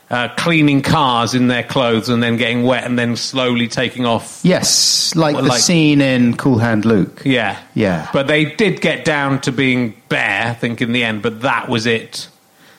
[0.10, 4.40] uh, cleaning cars in their clothes and then getting wet and then slowly taking off.
[4.44, 7.24] Yes, like Well, the like- scene in Cool Hand Luke.
[7.26, 7.60] Yeah.
[7.74, 8.08] Yeah.
[8.14, 11.68] But they did get down to being bare, I think, in the end, but that
[11.68, 12.30] was it.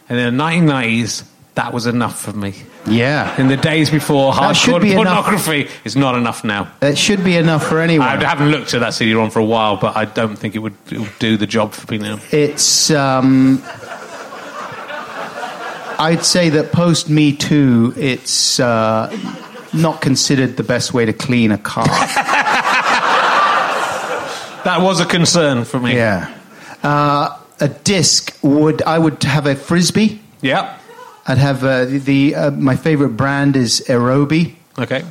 [0.09, 1.22] And in the 1990s,
[1.59, 2.55] that was enough for me.
[2.87, 3.39] Yeah.
[3.41, 5.25] In the days before hardcore be enough.
[5.25, 6.71] pornography is not enough now.
[6.81, 8.07] It should be enough for anyone.
[8.07, 10.77] I haven't looked at that CD-ROM for a while, but I don't think it would,
[10.89, 12.21] it would do the job for me now.
[12.31, 12.93] It's.
[12.93, 13.61] Um,
[15.99, 19.11] I'd say that post Me Too, it's uh,
[19.75, 21.87] not considered the best way to clean a car.
[24.65, 25.95] That was a concern for me.
[25.97, 26.35] yeah.
[26.83, 30.21] Uh, a disc would I would have a frisbee.
[30.43, 30.78] Yeah.
[31.29, 34.55] I'd have uh, the, the uh, my favorite brand is Aerobie.
[34.79, 35.05] Okay.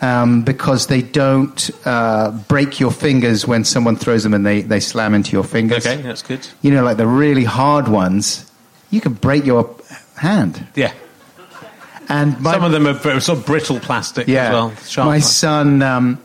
[0.00, 4.80] um, because they don't uh, break your fingers when someone throws them and they, they
[4.80, 5.86] slam into your fingers.
[5.86, 6.46] Okay, that's good.
[6.62, 8.50] You know, like the really hard ones,
[8.90, 9.76] you can break your
[10.16, 10.66] hand.
[10.74, 10.92] Yeah.
[12.08, 14.74] And my, Some of them are sort of brittle plastic yeah, as well.
[14.76, 15.36] Sharp my plastic.
[15.36, 16.18] son, um,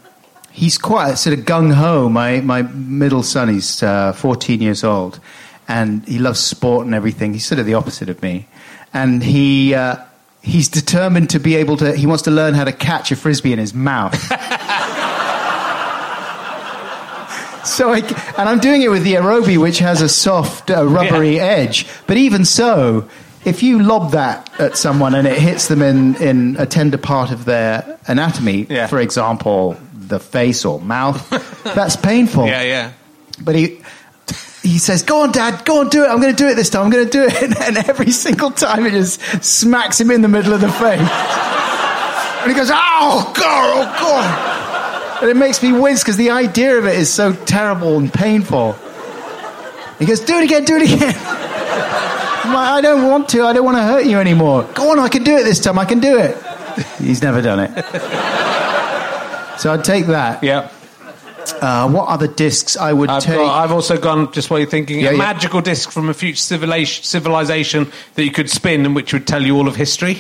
[0.52, 2.10] he's quite sort of gung ho.
[2.10, 5.20] My my middle son, he's uh, 14 years old,
[5.68, 7.34] and he loves sport and everything.
[7.34, 8.48] He's sort of the opposite of me,
[8.96, 9.76] and he.
[9.76, 9.98] Uh,
[10.42, 11.96] He's determined to be able to.
[11.96, 14.14] He wants to learn how to catch a frisbee in his mouth.
[17.66, 17.98] So, I,
[18.38, 21.88] and I'm doing it with the Aerobie, which has a soft, uh, rubbery edge.
[22.06, 23.10] But even so,
[23.44, 27.32] if you lob that at someone and it hits them in, in a tender part
[27.32, 28.86] of their anatomy, Yeah.
[28.86, 31.28] for example, the face or mouth,
[31.64, 32.46] that's painful.
[32.46, 32.92] Yeah, yeah.
[33.42, 33.82] But he
[34.66, 36.08] he says, "Go on, Dad, go on, do it.
[36.08, 36.86] I'm going to do it this time.
[36.86, 40.28] I'm going to do it." And every single time, it just smacks him in the
[40.28, 41.00] middle of the face,
[42.42, 46.78] and he goes, "Oh God, oh God!" And it makes me wince because the idea
[46.78, 48.76] of it is so terrible and painful.
[50.00, 51.16] He goes, "Do it again, do it again."
[52.46, 53.44] Like, "I don't want to.
[53.44, 54.64] I don't want to hurt you anymore.
[54.74, 55.80] Go on, I can do it this time.
[55.80, 56.38] I can do it."
[57.00, 57.72] He's never done it.
[59.60, 60.44] So I'd take that.
[60.44, 60.70] Yeah.
[61.66, 63.38] Uh, what other discs I would I've, take?
[63.38, 65.18] got, I've also gone, just while you're thinking, Yeah, a yeah.
[65.18, 69.42] magical disc from a future civilization, civilization that you could spin and which would tell
[69.42, 70.20] you all of history.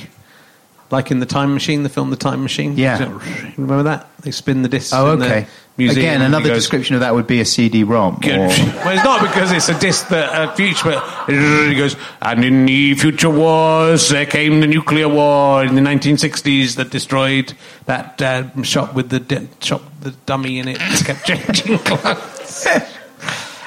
[0.91, 2.77] Like in The Time Machine, the film The Time Machine.
[2.77, 3.19] Yeah.
[3.57, 4.07] Remember that?
[4.21, 4.93] They spin the disc.
[4.95, 5.47] Oh, in the okay.
[5.77, 8.15] Again, another goes, description of that would be a CD-ROM.
[8.15, 11.01] Or- well, it's not because it's a disc that uh, future.
[11.27, 16.75] He goes, and in the future wars, there came the nuclear war in the 1960s
[16.75, 17.53] that destroyed
[17.87, 21.25] that uh, shop with the di- shop the dummy in it that kept
[21.63, 22.67] changing clothes.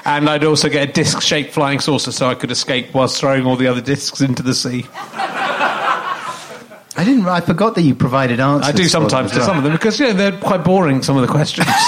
[0.04, 3.56] And I'd also get a disc-shaped flying saucer so I could escape whilst throwing all
[3.56, 4.86] the other discs into the sea.
[6.98, 7.26] I didn't.
[7.28, 8.68] I forgot that you provided answers.
[8.68, 11.00] I do sometimes to some of them because yeah, they're quite boring.
[11.02, 11.66] Some of the questions.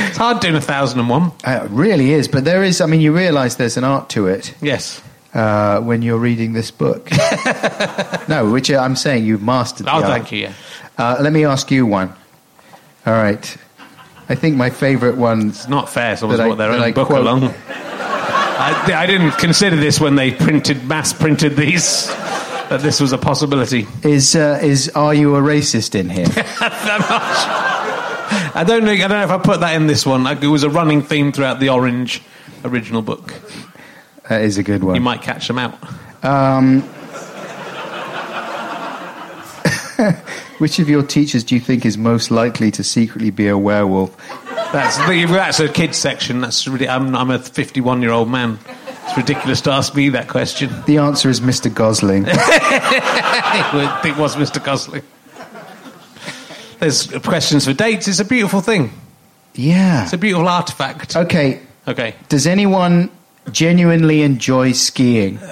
[0.00, 1.32] it's hard doing a thousand and one.
[1.44, 2.80] Uh, it really is, but there is.
[2.80, 5.02] I mean, you realise there's an art to it Yes.
[5.34, 7.08] uh, when you're reading this book.
[8.28, 9.86] no, which I'm saying you've mastered.
[9.86, 10.04] the Oh, art.
[10.06, 10.38] thank you.
[10.40, 10.52] Yeah.
[10.98, 12.12] Uh, let me ask you one.
[13.06, 13.56] All right.
[14.28, 15.48] I think my favourite one.
[15.48, 16.16] It's not fair.
[16.16, 17.54] Someone's brought their own I book quote- along.
[18.62, 22.10] I, I didn't consider this when they printed, mass printed these,
[22.70, 23.86] that this was a possibility.
[24.04, 26.26] Is uh, is Are you a racist in here?
[28.54, 28.92] I don't know.
[28.92, 30.22] I don't know if I put that in this one.
[30.22, 32.22] Like, It was a running theme throughout the Orange
[32.64, 33.34] original book.
[34.28, 34.94] that is a good one.
[34.94, 35.76] You might catch them out.
[36.22, 36.82] Um,
[40.58, 44.16] which of your teachers do you think is most likely to secretly be a werewolf?
[44.72, 46.40] That's that's a kids section.
[46.40, 46.88] That's really.
[46.88, 48.60] I'm, I'm a 51 year old man.
[49.10, 50.70] It's ridiculous to ask me that question.
[50.86, 51.72] The answer is Mr.
[51.74, 52.26] Gosling.
[52.28, 54.62] it was Mr.
[54.64, 55.02] Gosling.
[56.78, 58.06] There's questions for dates.
[58.06, 58.92] It's a beautiful thing.
[59.54, 60.04] yeah.
[60.04, 61.16] It's a beautiful artifact.
[61.16, 61.60] Okay.
[61.88, 62.14] Okay.
[62.28, 63.10] Does anyone
[63.50, 65.38] genuinely enjoy skiing?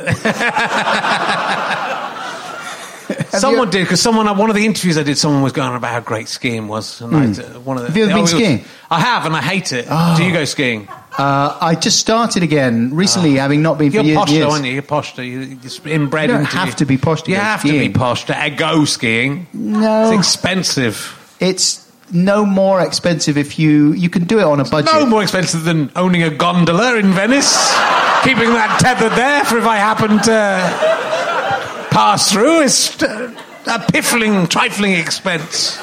[3.30, 5.92] Someone did because someone one of the interviews I did, someone was going on about
[5.92, 7.00] how great skiing was.
[7.00, 7.92] And I, uh, one of the, Hmm.
[7.92, 8.64] Have you ever been it was- skiing?
[8.90, 9.86] I have, and I hate it.
[10.16, 10.88] Do you go skiing?
[11.18, 14.16] Uh, I just started again recently, having not been for years.
[14.16, 14.46] posh, years.
[14.46, 14.72] though, aren't you?
[14.74, 15.14] You're posh.
[15.16, 15.22] though.
[15.22, 16.74] You- You're just inbred You don't have you.
[16.74, 19.48] to be posh to You have to be posh to go skiing.
[19.52, 20.12] No.
[20.12, 21.14] It's expensive.
[21.40, 24.90] It's no more expensive if you you can do it on a budget.
[24.90, 27.52] It's No more expensive than owning a gondola in Venice.
[28.22, 33.32] Keeping that tethered there for if I happen to pass through uh,
[33.66, 35.78] a piffling, trifling expense.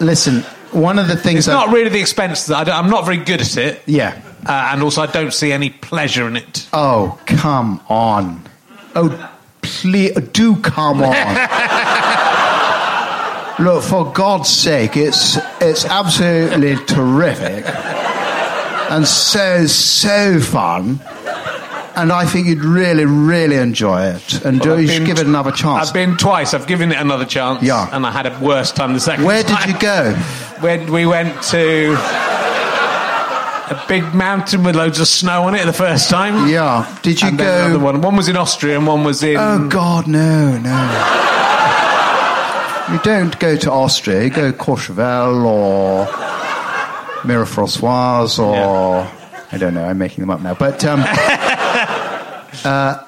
[0.00, 3.04] Listen, one of the things It's I- not really the expense that I I'm not
[3.04, 3.82] very good at it.
[3.86, 4.20] Yeah.
[4.46, 6.68] Uh, and also, I don't see any pleasure in it.
[6.72, 8.42] Oh, come on.
[8.94, 9.30] Oh,
[9.62, 11.14] please, do come on.
[13.58, 17.64] Look, for God's sake, it's it's absolutely terrific
[18.90, 21.00] and so so fun.
[21.96, 24.44] And I think you'd really, really enjoy it.
[24.44, 25.88] And do, you should give it another chance.
[25.88, 26.52] I've been twice.
[26.52, 27.62] I've given it another chance.
[27.62, 27.88] Yeah.
[27.90, 29.66] And I had a worse time the second Where time.
[29.66, 30.12] did you go?
[30.60, 31.92] When we went to
[33.68, 36.48] a big mountain with loads of snow on it the first time.
[36.48, 36.86] Yeah.
[37.02, 37.84] Did you And then another go?
[37.84, 38.00] one.
[38.00, 39.36] One was in Austria and one was in.
[39.36, 41.12] Oh God, no, no.
[42.92, 44.22] You don't go to Austria.
[44.22, 46.06] You go Courchevel or
[47.26, 49.10] Mirafrancoise or
[49.52, 49.84] I don't know.
[49.84, 51.00] I'm making them up now, but um,
[52.66, 53.04] uh,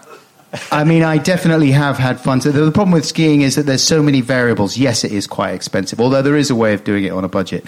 [0.72, 2.40] I mean, I definitely have had fun.
[2.40, 4.78] So the, problem with skiing is that there's so many variables.
[4.78, 7.28] Yes, it is quite expensive, although there is a way of doing it on a
[7.28, 7.64] budget,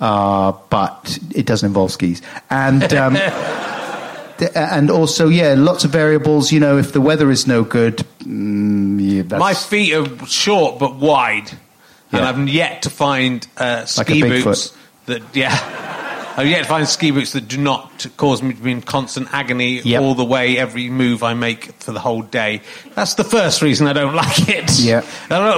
[0.00, 2.92] uh, but it doesn't involve skis and.
[2.92, 3.16] Um,
[4.56, 6.50] and also, yeah, lots of variables.
[6.50, 10.80] You know, if the weather is no good, mm, yeah, that's, My feet are short
[10.80, 11.52] but wide,
[12.10, 14.44] and I've yet to find uh, ski Bigfoot.
[14.44, 14.76] boots
[15.06, 16.03] that yeah
[16.36, 19.28] I've yet to find ski boots that do not cause me to be in constant
[19.32, 20.02] agony Yep.
[20.02, 22.60] all the way, every move I make for the whole day.
[22.94, 24.78] That's the first reason I don't like it.
[24.80, 25.02] Yeah.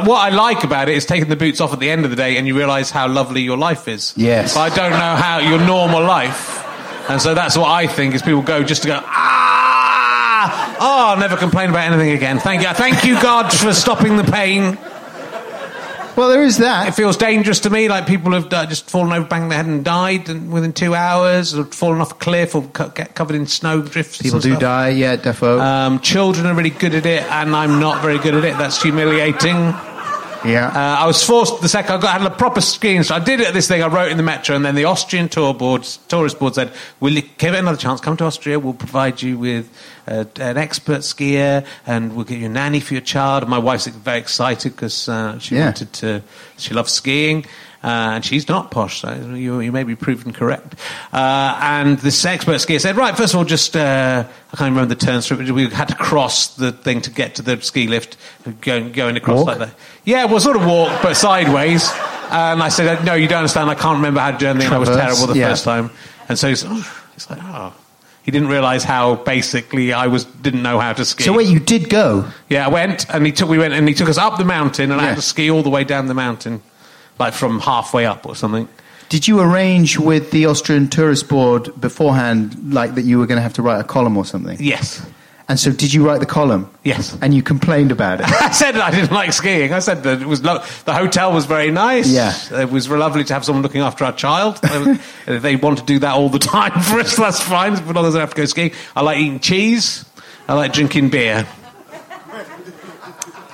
[0.04, 2.16] What I like about it is taking the boots off at the end of the
[2.16, 4.12] day and you realise how lovely your life is.
[4.16, 4.54] Yes.
[4.54, 6.62] But I don't know how your normal life.
[7.08, 10.76] And so that's what I think is people go just to go, ah!
[10.78, 12.38] Oh, I'll never complain about anything again.
[12.38, 12.72] Thank you.
[12.74, 14.76] Thank you, God, for stopping the pain.
[16.16, 16.88] Well, there is that.
[16.88, 19.66] It feels dangerous to me, like people have uh, just fallen over, banged their head
[19.66, 23.36] and died and within two hours, or fallen off a cliff, or co- get covered
[23.36, 24.22] in snow drifts.
[24.22, 24.60] People do stuff.
[24.60, 25.60] die, yeah, defo.
[25.60, 28.56] Um, children are really good at it, and I'm not very good at it.
[28.56, 29.74] That's humiliating.
[30.46, 30.68] Yeah.
[30.68, 33.02] Uh, I was forced the second I got had a proper skiing.
[33.02, 33.82] So I did it at this thing.
[33.82, 37.12] I wrote in the metro, and then the Austrian tour board, tourist board said, "Will
[37.12, 38.00] you give it another chance?
[38.00, 38.58] Come to Austria.
[38.58, 39.68] We'll provide you with
[40.08, 43.58] uh, an expert skier, and we'll get you a nanny for your child." And my
[43.58, 45.66] wife's very excited because uh, she Yeah.
[45.66, 46.22] wanted to.
[46.58, 47.44] She loves skiing.
[47.86, 50.74] Uh, and she's not posh, so you, you may be proven correct.
[51.12, 54.92] Uh, and this expert skier said, right, first of all, just, uh, I can't remember
[54.92, 58.16] the turns, but we had to cross the thing to get to the ski lift,
[58.60, 59.46] going, going across Walk?
[59.46, 59.74] like that.
[60.04, 61.88] Yeah, well, sort of walk, but sideways.
[62.28, 63.70] And I said, no, you don't understand.
[63.70, 64.72] I can't remember how to do anything.
[64.72, 65.50] I was terrible the yeah.
[65.50, 65.92] first time.
[66.28, 67.72] And so he's, oh, he's like, oh.
[68.24, 71.22] He didn't realise how basically I was didn't know how to ski.
[71.22, 72.28] so wait, you did go?
[72.48, 74.90] Yeah, I went and he took we went and he took us up the mountain
[74.90, 76.60] and I had to ski all the way down the mountain,
[77.18, 78.68] like from halfway up or something.
[79.08, 83.42] Did you arrange with the Austrian Tourist Board beforehand, like that you were going to
[83.42, 84.56] have to write a column or something?
[84.60, 85.00] Yes,
[85.48, 86.68] And so, did you write the column?
[86.82, 87.16] yes.
[87.22, 88.26] And you complained about it?
[88.42, 89.72] I said I didn't like skiing.
[89.72, 92.08] I said that it was lo- the hotel was very nice.
[92.10, 92.34] Yeah.
[92.62, 94.58] it was lovely to have someone looking after our child.
[94.62, 94.98] They
[95.36, 97.76] if they want to do that all the time for us, that's fine.
[97.86, 98.72] But others don't have to go skiing.
[98.96, 100.04] I like eating cheese.
[100.48, 101.46] I like drinking beer.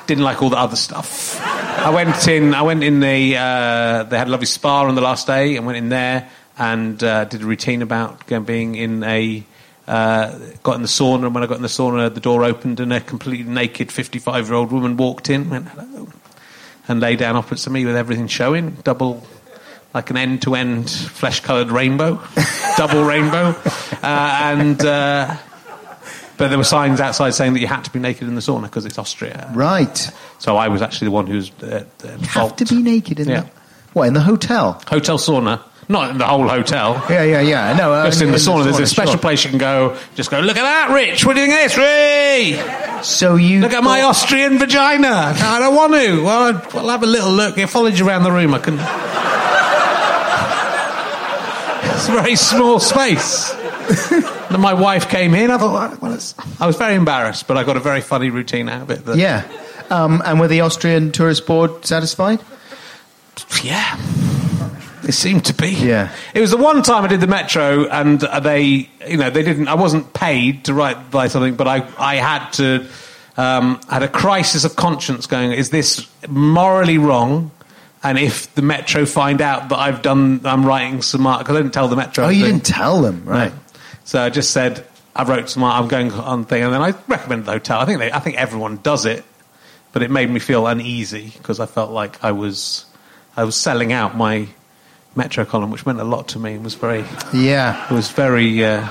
[0.07, 1.41] Didn't like all the other stuff.
[1.41, 2.55] I went in.
[2.55, 3.37] I went in the.
[3.37, 6.29] Uh, they had a lovely spa on the last day, and went in there
[6.59, 9.45] and uh, did a routine about being in a.
[9.87, 12.79] Uh, got in the sauna, and when I got in the sauna, the door opened,
[12.79, 16.09] and a completely naked fifty-five-year-old woman walked in, went hello,
[16.87, 19.27] and lay down opposite to me with everything showing, double,
[19.93, 22.23] like an end-to-end flesh-coloured rainbow,
[22.77, 23.57] double rainbow,
[24.03, 24.85] uh, and.
[24.85, 25.37] Uh,
[26.39, 28.63] but there were signs outside saying that you had to be naked in the sauna
[28.63, 29.51] because it's Austria.
[29.55, 30.11] right.
[30.39, 32.59] So I was actually the one who's uh, You have fault.
[32.59, 33.41] to be naked in Yeah.
[33.43, 33.51] the
[33.93, 34.81] what in the hotel?
[34.89, 37.05] Hotel sauna, not in the whole hotel.
[37.11, 37.77] Yeah, yeah, yeah.
[37.77, 38.65] No, uh, Just in the sauna.
[38.65, 39.21] There's a special sure.
[39.21, 39.97] place you can go.
[40.15, 40.41] Just go.
[40.41, 41.27] Look at that, Rich.
[41.27, 43.03] What do you think of this, Ree?
[43.03, 45.35] So you Look at my Austrian vagina.
[45.37, 46.25] I don't want to.
[46.25, 47.59] Well, I'll- I'll have a little look.
[47.59, 48.55] I followed you around the room.
[48.55, 48.75] I can.
[51.95, 53.55] it's a very small space.
[54.51, 55.51] Then my wife came in.
[55.51, 56.19] I thought, well.
[56.61, 59.05] I was very embarrassed, but I got a very funny routine out of it.
[59.05, 59.51] That, Yeah.
[59.91, 62.41] Um, and were the Austrian Tourist Board satisfied?
[63.63, 63.99] Yeah.
[65.07, 65.71] It seemed to be.
[65.71, 66.15] Yeah.
[66.33, 69.69] It was the one time I did the metro, and they, you know, they didn't.
[69.69, 72.87] I wasn't paid to write by something, but I, I had to.
[73.35, 75.27] Um, had a crisis of conscience.
[75.27, 77.51] Going, is this morally wrong?
[78.03, 81.61] And if the metro find out that I've done, I'm writing some art because I
[81.61, 82.27] didn't tell the metro.
[82.27, 82.55] Oh, you thing.
[82.55, 83.53] didn't tell them, right?
[83.53, 83.59] No.
[84.05, 84.85] So I just said
[85.15, 85.63] I wrote some.
[85.63, 87.81] art, I'm going on thing, and then I recommended the hotel.
[87.81, 89.25] I think they, I think everyone does it,
[89.93, 92.87] but it made me feel uneasy because I felt like I was
[93.37, 94.49] I was selling out my
[95.15, 96.55] metro column, which meant a lot to me.
[96.55, 97.87] It was very Yeah.
[97.91, 98.89] it was very uh,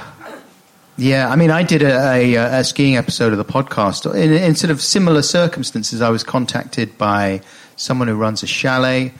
[0.97, 4.05] Yeah, I mean, I did a, a, a skiing episode of the podcast.
[4.13, 7.41] In, in sort of similar circumstances, I was contacted by
[7.75, 9.13] someone who runs a chalet,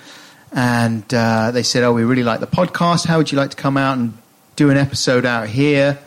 [0.52, 3.08] and uh, they said, "Oh, we really like the podcast.
[3.08, 4.18] How would you like to come out and
[4.62, 5.98] do an episode out here?"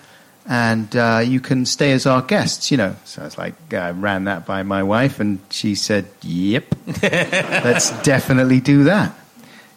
[0.46, 2.94] And uh, you can stay as our guests, you know.
[3.04, 6.64] So I was like, I ran that by my wife, and she said, "Yep,
[7.02, 9.14] let's definitely do that."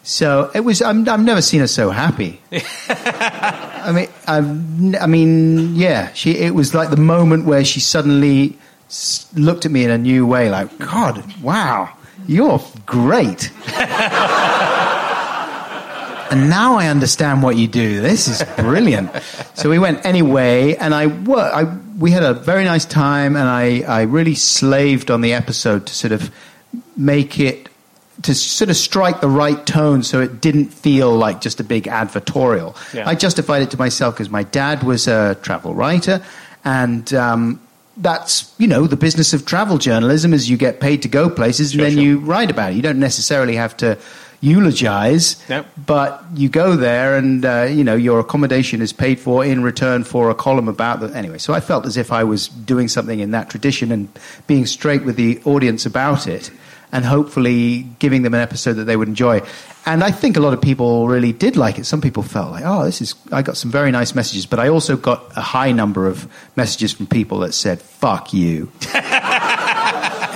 [0.02, 0.80] So it was.
[0.82, 2.40] I'm, I've never seen her so happy.
[2.88, 4.48] I mean, I've,
[5.02, 6.12] I mean, yeah.
[6.12, 6.36] She.
[6.36, 8.56] It was like the moment where she suddenly
[8.88, 10.50] s- looked at me in a new way.
[10.50, 11.88] Like, God, wow,
[12.26, 13.50] you're great.
[16.30, 18.00] and now I understand what you do.
[18.00, 19.10] This is brilliant.
[19.54, 21.64] so we went anyway, and I, wor- I
[21.98, 25.94] we had a very nice time, and I, I really slaved on the episode to
[25.94, 26.30] sort of
[26.96, 27.68] make it
[28.22, 31.84] to sort of strike the right tone so it didn't feel like just a big
[31.84, 32.74] advertorial.
[32.92, 33.08] Yeah.
[33.08, 36.20] I justified it to myself because my dad was a travel writer,
[36.64, 37.60] and um,
[37.96, 41.72] that's you know the business of travel journalism is you get paid to go places
[41.72, 42.02] Sure, and then sure.
[42.04, 42.76] you write about it.
[42.76, 43.98] You don't necessarily have to
[44.40, 45.36] eulogize,
[45.86, 50.04] but you go there and uh, you know your accommodation is paid for in return
[50.04, 51.38] for a column about the anyway.
[51.38, 54.08] So I felt as if I was doing something in that tradition and
[54.46, 56.50] being straight with the audience about it.
[56.90, 59.42] and hopefully giving them an episode that they would enjoy.
[59.84, 61.84] And I think a lot of people really did like it.
[61.84, 64.68] Some people felt like, oh, this is, I got some very nice messages, but I
[64.68, 66.26] also got a high number of
[66.56, 68.72] messages from people that said, fuck you.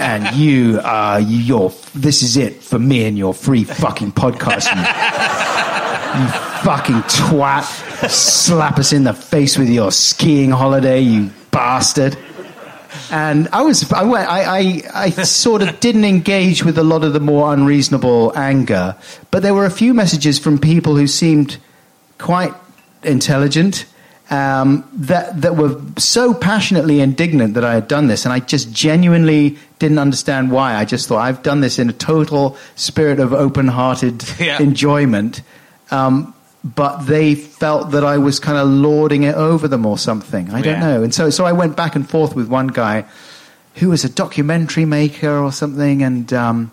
[0.03, 4.67] and you, uh, you're, this is it for me and your free fucking podcast.
[4.75, 4.81] You,
[6.21, 6.29] you
[6.65, 7.63] fucking twat.
[8.11, 12.19] Slap us in the face with your skiing holiday, you bastard.
[13.11, 17.05] And I was, I, went, I, I, I sort of didn't engage with a lot
[17.05, 18.97] of the more unreasonable anger,
[19.31, 21.59] but there were a few messages from people who seemed
[22.19, 22.53] quite
[23.03, 23.87] intelligent
[24.33, 28.73] um, that that were so passionately indignant that I had done this, and I just
[28.73, 30.75] genuinely didn't understand why.
[30.75, 34.61] I just thought I've done this in a total spirit of open-hearted Yeah.
[34.63, 35.43] enjoyment.
[35.91, 40.49] Um, but they felt that I was kind of lording it over them or something.
[40.51, 40.81] I don't Yeah.
[40.81, 41.03] know.
[41.03, 43.05] And so, so I went back and forth with one guy
[43.75, 46.71] who was a documentary maker or something, and um,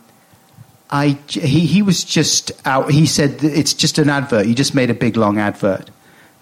[0.92, 2.92] I he he was just out.
[2.92, 4.46] He said it's just an advert.
[4.48, 5.90] You just made a big long advert.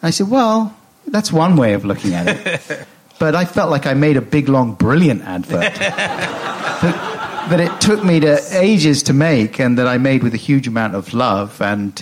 [0.04, 0.76] I said, well,
[1.08, 2.88] that's one way of looking at it.
[3.20, 8.04] but I felt like I made a big long brilliant advert that, that it took
[8.04, 11.62] me to ages to make, and that I made with a huge amount of love,
[11.62, 12.02] and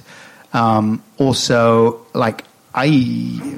[0.53, 2.43] um, also like
[2.74, 2.89] I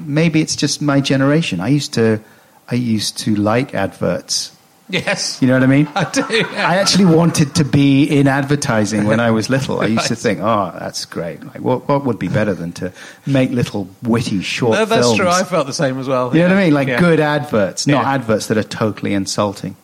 [0.05, 1.59] maybe it's just my generation.
[1.59, 2.21] I used to
[2.69, 4.56] I used to like adverts.
[4.89, 5.41] Yes.
[5.41, 5.87] You know what I mean?
[5.95, 6.25] I do.
[6.29, 6.69] yeah.
[6.69, 9.81] I actually wanted to be in advertising when I was little.
[9.81, 11.43] I used to think, "Oh, that's great!
[11.43, 12.93] Like, what what would be better than to
[13.25, 15.27] make little witty short No, that's films?" true.
[15.27, 16.33] I felt the same as well.
[16.33, 16.73] you know what I mean?
[16.73, 16.99] Like Yeah.
[17.01, 18.11] good adverts, not Yeah.
[18.13, 19.75] adverts that are totally insulting.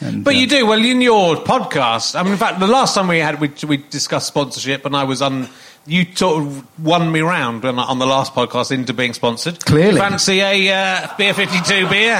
[0.00, 2.14] And, But uh, you do well in your podcast.
[2.14, 5.04] I mean, in fact, the last time we had we, we discussed sponsorship, and I
[5.04, 5.48] was on.
[5.88, 9.64] You sort of won me round on, on the last podcast into being sponsored.
[9.64, 10.00] Clearly.
[10.00, 12.18] fancy a uh, beer fifty two beer.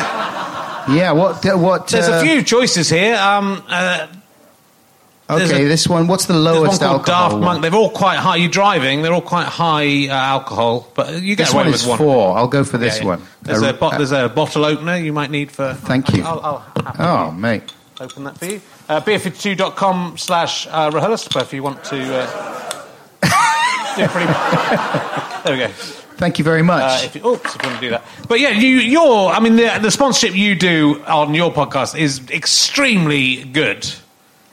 [0.88, 1.12] Yeah.
[1.12, 1.88] What what?
[1.88, 3.16] There's uh, a few choices here.
[3.16, 4.06] Um, uh,
[5.28, 6.06] Okay, a- this one.
[6.06, 7.30] What's the one lowest called alcohol?
[7.30, 7.42] Daft one?
[7.42, 7.62] Monk.
[7.62, 8.36] They're all quite high.
[8.36, 9.02] You're driving.
[9.02, 11.98] They're all quite high uh, alcohol, but you get This away one with is one.
[11.98, 12.36] four.
[12.38, 13.06] I'll go for this yeah.
[13.06, 13.22] one.
[13.42, 15.74] There's Uh, a, bo- there's a bottle opener you might need for.
[15.74, 16.22] Thank you.
[16.22, 16.38] I'll,
[16.76, 17.72] I'll oh, mate.
[18.00, 18.60] open that for you.
[18.88, 21.96] Uh, beer52.com slash uh, Rahulaspa if you want to.
[21.98, 22.86] Uh,
[23.96, 24.32] do pretty,
[25.44, 26.05] there we go.
[26.16, 26.82] Thank you very much.
[27.02, 28.04] Uh, if you, oops, if you want to do that.
[28.28, 32.22] But yeah, you, you're, I mean, the, the sponsorship you do on your podcast is
[32.30, 33.84] extremely good,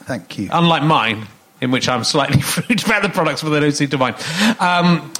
[0.01, 0.49] Thank you.
[0.51, 1.27] unlike mine,
[1.61, 4.15] in which I'm slightly rude about the products, but they don't seem to mind.
[4.59, 5.11] Um,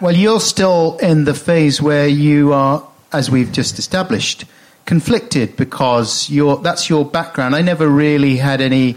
[0.00, 4.44] Well, you're still in the phase where you are, as we've just established,
[4.84, 7.56] conflicted because you're, that's your background.
[7.56, 8.96] I never really had any.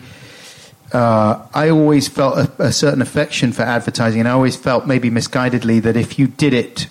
[0.92, 5.10] Uh, I always felt a, a certain affection for advertising, and I always felt maybe
[5.10, 6.88] misguidedly that if you did it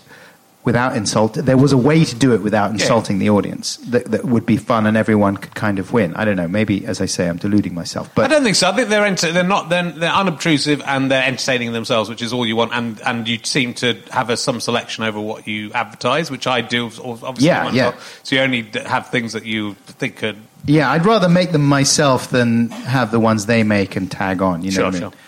[0.64, 4.24] without insult, there was a way to do it without insulting the audience that, that
[4.26, 6.14] would be fun and everyone could kind of win.
[6.14, 6.48] I don't know.
[6.48, 8.68] Maybe, as I say, I'm deluding myself, But I don't think so.
[8.68, 12.32] I think they're enter- they're not they're, they're unobtrusive and they're entertaining themselves, which is
[12.32, 12.72] all you want.
[12.74, 16.60] And and you seem to have a, some selection over what you advertise, which I
[16.60, 17.46] do obviously.
[17.46, 17.94] Yeah, myself.
[17.94, 18.20] yeah.
[18.22, 20.36] So you only have things that you think could.
[20.66, 24.62] yeah, I'd rather make them myself than have the ones they make and tag on.
[24.62, 25.10] You know sure, what I mean?
[25.10, 25.18] sure.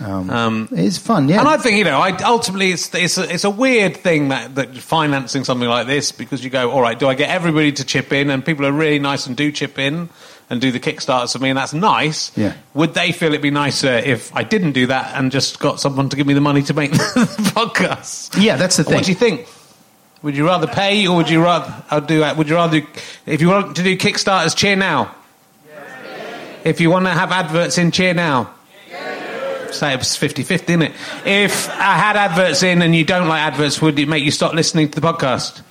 [0.00, 1.40] Um, It's fun, yeah.
[1.40, 4.54] And I think you know, I, ultimately, it's it's a, it's a weird thing that
[4.56, 7.84] that financing something like this because you go, all right, do I get everybody to
[7.84, 8.30] chip in?
[8.30, 10.08] And people are really nice and do chip in
[10.50, 12.36] and do the kickstarters for me, and that's nice.
[12.36, 12.54] Yeah.
[12.74, 16.08] Would they feel it'd be nicer if I didn't do that and just got someone
[16.10, 18.40] to give me the money to make the podcast?
[18.42, 18.94] yeah, that's the thing.
[18.94, 19.46] What do you think?
[20.22, 22.20] Would you rather pay, or would you rather I'll do?
[22.20, 22.36] that.
[22.38, 22.82] Would you rather,
[23.26, 25.14] if you want to do Kickstarters, cheer now?
[26.64, 28.53] If you want to have adverts in, cheer now.
[29.74, 30.92] Say it's 50-50, isn't it?
[31.24, 34.54] If I had adverts in and you don't like adverts, would it make you stop
[34.54, 35.62] listening to the podcast?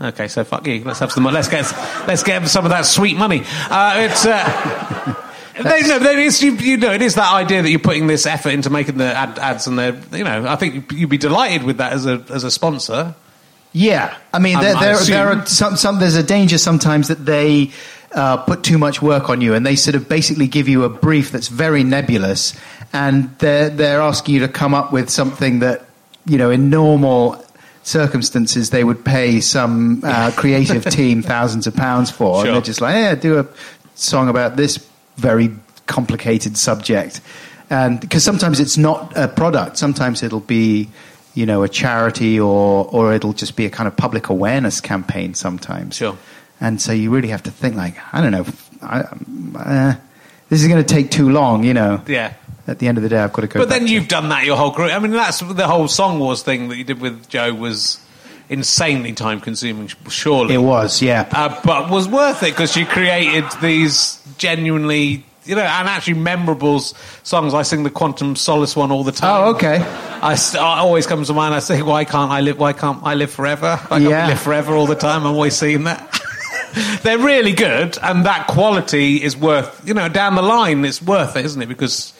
[0.00, 0.84] Okay, so fuck you.
[0.84, 1.24] Let's have some.
[1.24, 1.64] Let's get
[2.06, 3.42] let's get some of that sweet money.
[3.70, 4.26] Uh, it's.
[4.26, 5.14] Uh,
[5.62, 8.26] they, no, there is, you, you know, it is that idea that you're putting this
[8.26, 11.62] effort into making the ad, ads, and they're, you know, I think you'd be delighted
[11.62, 13.14] with that as a as a sponsor.
[13.72, 15.98] Yeah, I mean, there, I there, there are some, some.
[15.98, 17.72] There's a danger sometimes that they
[18.12, 20.88] uh, put too much work on you, and they sort of basically give you a
[20.88, 22.54] brief that's very nebulous,
[22.92, 25.84] and they're they're asking you to come up with something that
[26.26, 27.42] you know in normal
[27.82, 32.46] circumstances they would pay some uh, creative team thousands of pounds for, Sure.
[32.46, 33.46] and they're just like, yeah, do a
[33.94, 34.78] song about this
[35.16, 35.50] very
[35.86, 37.20] complicated subject,
[37.70, 40.88] and because sometimes it's not a product, sometimes it'll be
[41.34, 45.34] you know, a charity or, or it'll just be a kind of public awareness campaign
[45.34, 45.94] sometimes.
[45.96, 46.16] Sure.
[46.60, 48.46] And so you really have to think like, I don't know,
[48.82, 49.00] I,
[49.58, 49.94] uh,
[50.48, 52.02] this is going to take too long, you know.
[52.06, 52.34] Yeah.
[52.66, 53.60] At the end of the day, I've got to go.
[53.60, 54.90] But then you've done that your whole career.
[54.90, 58.00] I mean, that's the whole Song Wars thing that you did with Joe was
[58.48, 60.54] insanely time consuming, surely.
[60.54, 61.28] It was, yeah.
[61.30, 66.80] uh, but was worth it because you created these genuinely you know, and actually memorable
[66.80, 67.54] songs.
[67.54, 69.44] I sing the Quantum Solace one all the time.
[69.44, 69.76] Oh, okay.
[70.20, 71.54] I, st- I always comes to mind.
[71.54, 72.58] I say, "Why can't I live?
[72.58, 73.76] Why can't I live forever?
[73.88, 74.26] Why can't Yeah.
[74.28, 76.15] live forever all the time?" I'm always seeing that.
[77.02, 79.86] They're really good, and that quality is worth.
[79.86, 81.66] You know, down the line, it's worth it, isn't it?
[81.66, 82.12] Because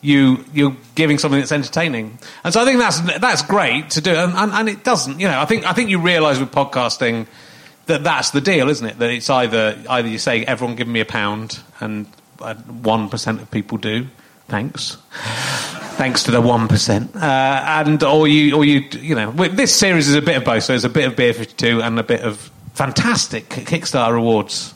[0.00, 4.14] you you're giving something that's entertaining, and so I think that's that's great to do,
[4.14, 5.18] and, and, and it doesn't.
[5.18, 7.26] You know, I think I think you realise with podcasting
[7.86, 8.98] that that's the deal, isn't it?
[8.98, 12.06] That it's either either you say everyone give me a pound, and
[12.38, 14.06] one percent of people do.
[14.46, 14.98] Thanks,
[15.96, 20.06] thanks to the one percent, uh, and or you or you you know this series
[20.06, 20.62] is a bit of both.
[20.62, 24.74] So there's a bit of Beer Fifty Two and a bit of fantastic Kickstarter awards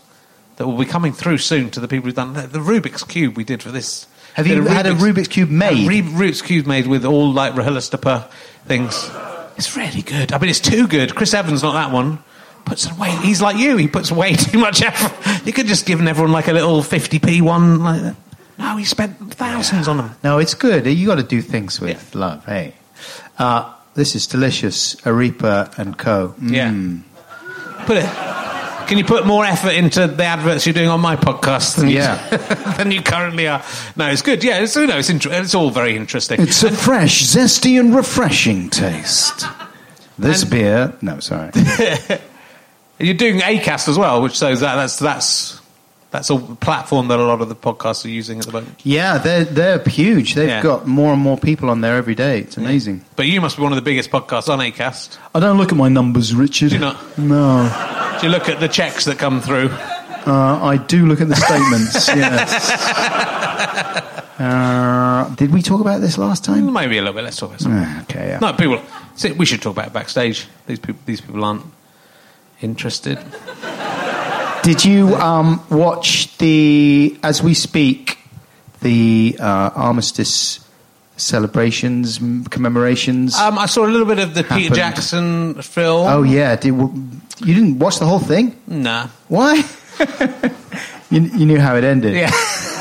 [0.56, 3.36] that will be coming through soon to the people who've done the, the Rubik's cube
[3.36, 4.06] we did for this.
[4.34, 5.86] Have you had a Rubik's Cube made?
[5.86, 8.30] a Rubik's cube made with all like RHLSTP
[8.66, 9.10] things.
[9.56, 10.32] It's really good.
[10.32, 11.14] I mean, it's too good.
[11.14, 12.20] Chris Evans, not that one.
[12.64, 13.10] Puts away.
[13.22, 13.76] He's like you.
[13.76, 15.46] He puts way too much effort.
[15.46, 17.80] You could just given everyone like a little 50p one.
[17.80, 18.16] Like that.
[18.58, 20.10] No, he spent thousands on them.
[20.22, 20.86] No, it's good.
[20.86, 22.44] You got to do things with love.
[22.44, 22.74] Hey,
[23.38, 24.94] uh, this is delicious.
[24.96, 26.34] Arepa and Co.
[26.38, 26.54] Mm.
[26.54, 27.09] Yeah.
[27.90, 28.86] Put it.
[28.86, 31.96] Can you put more effort into the adverts you're doing on my podcast than you,
[31.96, 32.74] Yeah.
[32.76, 33.64] than you currently are?
[33.96, 34.44] No, it's good.
[34.44, 36.40] Yeah, it's, you know, it's, inter- it's all very interesting.
[36.40, 39.44] It's a fresh, zesty, and refreshing taste.
[40.20, 40.92] This And- beer.
[41.02, 41.50] No, sorry.
[43.00, 45.59] You're doing Acast as well, which shows that that's that's
[46.10, 48.80] that's a platform that a lot of the podcasts are using at the moment.
[48.82, 50.34] yeah, they're they're huge.
[50.34, 50.62] They've Yeah.
[50.62, 52.40] got more and more people on there every day.
[52.40, 53.04] It's amazing.
[53.16, 55.18] But you must be one of the biggest podcasts on Acast.
[55.34, 56.70] I don't look at my numbers, Richard.
[56.70, 57.18] Do you not?
[57.18, 58.16] No.
[58.20, 59.70] Do you look at the checks that come through?
[60.26, 62.08] Uh, I do look at the statements.
[62.14, 62.70] yes.
[64.38, 66.72] Uh, did we talk about this last time?
[66.72, 67.24] Maybe a little bit.
[67.24, 67.82] Let's talk about something.
[67.84, 68.28] Ah, Okay.
[68.28, 68.38] Yeah.
[68.40, 68.80] No, people.
[69.14, 70.46] see, We should talk about it backstage.
[70.66, 71.00] These people.
[71.06, 71.64] These people aren't
[72.62, 73.18] interested.
[74.62, 78.18] Did you um, watch the, as we speak,
[78.82, 80.60] the uh, armistice
[81.16, 83.36] celebrations, m- commemorations?
[83.36, 86.06] Um, I saw a little bit of the Peter Jackson film.
[86.06, 86.92] oh yeah, did, w-
[87.44, 88.54] you didn't watch the whole thing?
[88.66, 89.08] Nah.
[89.28, 89.64] Why?
[91.10, 92.14] you, you knew how it ended.
[92.14, 92.30] Yeah.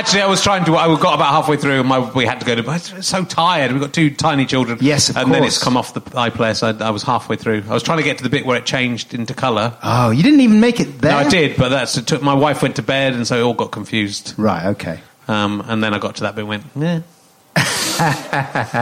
[0.00, 0.76] Actually, I was trying to.
[0.76, 2.66] I got about halfway through, and my, we had to go to.
[2.70, 3.70] I was so tired.
[3.70, 4.78] We've got two tiny children.
[4.80, 7.64] Yes, of and then it's come off the iPlayer, so I, I was halfway through.
[7.68, 9.76] I was trying to get to the bit where it changed into colour.
[9.82, 11.12] Oh, you didn't even make it there.
[11.12, 12.22] No, I did, but that's it took.
[12.22, 14.32] My wife went to bed, and so it all got confused.
[14.38, 14.68] Right.
[14.68, 15.00] Okay.
[15.28, 17.02] Um, and then I got to that bit, and went, yeah.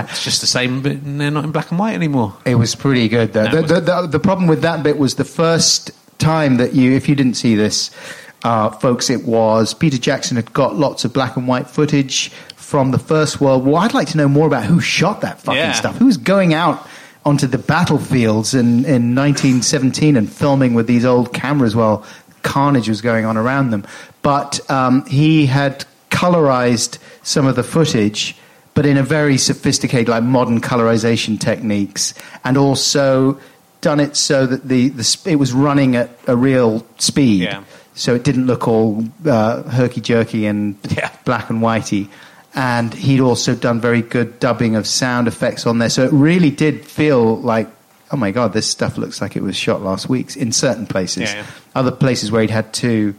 [0.08, 2.36] it's just the same, but they're not in black and white anymore.
[2.44, 3.46] It was pretty good, though.
[3.46, 5.90] No, the, the, the, the problem with that bit was the first
[6.20, 7.90] time that you, if you didn't see this,
[8.44, 12.90] uh, folks, it was Peter Jackson had got lots of black and white footage from
[12.90, 13.80] the First World War.
[13.80, 15.72] I'd like to know more about who shot that fucking Yeah.
[15.72, 15.96] stuff.
[15.96, 16.86] Who was going out
[17.24, 22.04] onto the battlefields in, in 1917 and filming with these old cameras while
[22.42, 23.84] carnage was going on around them?
[24.22, 28.36] But um, he had colorized some of the footage
[28.74, 32.14] but in a very sophisticated, like modern colorization techniques,
[32.44, 33.36] and also
[33.80, 37.64] done it so that the, the sp- it was running at a real speed, Yeah.
[37.98, 41.10] So it didn't look all uh, herky jerky and Yeah.
[41.24, 42.08] black and whitey.
[42.54, 46.50] And he'd also done very good dubbing of sound effects on there, so it really
[46.50, 47.68] did feel like,
[48.10, 51.24] oh my god, this stuff looks like it was shot last week in certain places.
[51.30, 51.46] Yeah, yeah.
[51.74, 53.14] Other places where he'd had to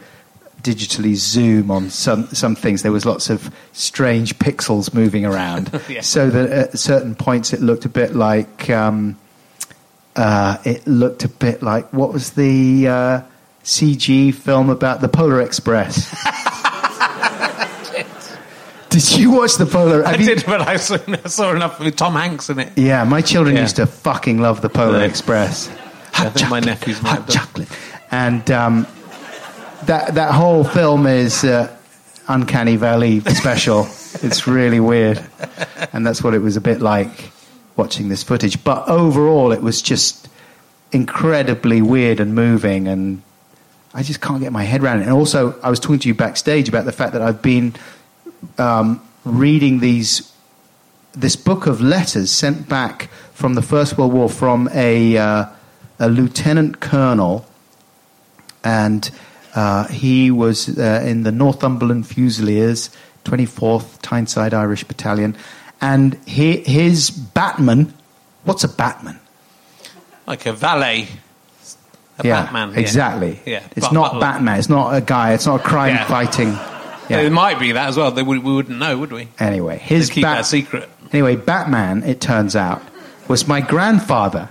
[0.63, 2.81] digitally zoom on some some things.
[2.81, 5.69] There was lots of strange pixels moving around,
[6.01, 9.15] so that at certain points it looked a bit like um,
[10.15, 13.21] uh, it looked a bit like what was the uh,
[13.63, 16.09] CG film about the Polar Express?
[18.89, 20.03] Did you watch the Polar?
[20.05, 22.75] I you- did, but I saw, I saw enough with Tom Hanks in it.
[22.75, 23.61] Yeah, my children Yeah.
[23.63, 25.05] used to fucking love the Polar Yeah.
[25.05, 25.69] Express.
[26.15, 27.35] I think my nephews might have hot done.
[27.45, 27.69] chocolate,
[28.11, 28.87] and um,
[29.85, 31.73] that that whole film is uh,
[32.27, 33.83] uncanny valley special.
[34.23, 35.23] it's really weird,
[35.93, 37.31] and that's what it was a bit like
[37.77, 38.61] watching this footage.
[38.63, 40.27] But overall, it was just
[40.91, 43.21] incredibly weird and moving, and
[43.93, 45.03] I just can't get my head around it.
[45.03, 47.75] And also, I was talking to you backstage about the fact that I've been
[48.57, 50.31] um, reading these
[51.13, 55.45] this book of letters sent back from the First World War from a, uh,
[55.97, 57.45] a lieutenant colonel,
[58.63, 59.09] and
[59.55, 62.89] uh, he was uh, in the Northumberland Fusiliers,
[63.25, 65.35] 24th Tyneside Irish Battalion,
[65.81, 67.93] and he, his batman.
[68.43, 69.19] What's a batman?
[70.27, 71.07] Like a valet.
[72.19, 72.75] A yeah, Batman.
[72.75, 73.39] exactly.
[73.45, 73.63] Yeah.
[73.75, 74.59] it's But- not but- Batman.
[74.59, 75.33] It's not a guy.
[75.33, 76.05] It's not a crime Yeah.
[76.05, 76.57] fighting.
[77.11, 78.11] It might be that as well.
[78.11, 79.29] They we wouldn't know, would we?
[79.39, 80.87] Anyway, his They'd keep bat- that secret.
[81.11, 82.83] Anyway, Batman, it turns out,
[83.27, 84.49] was my grandfather,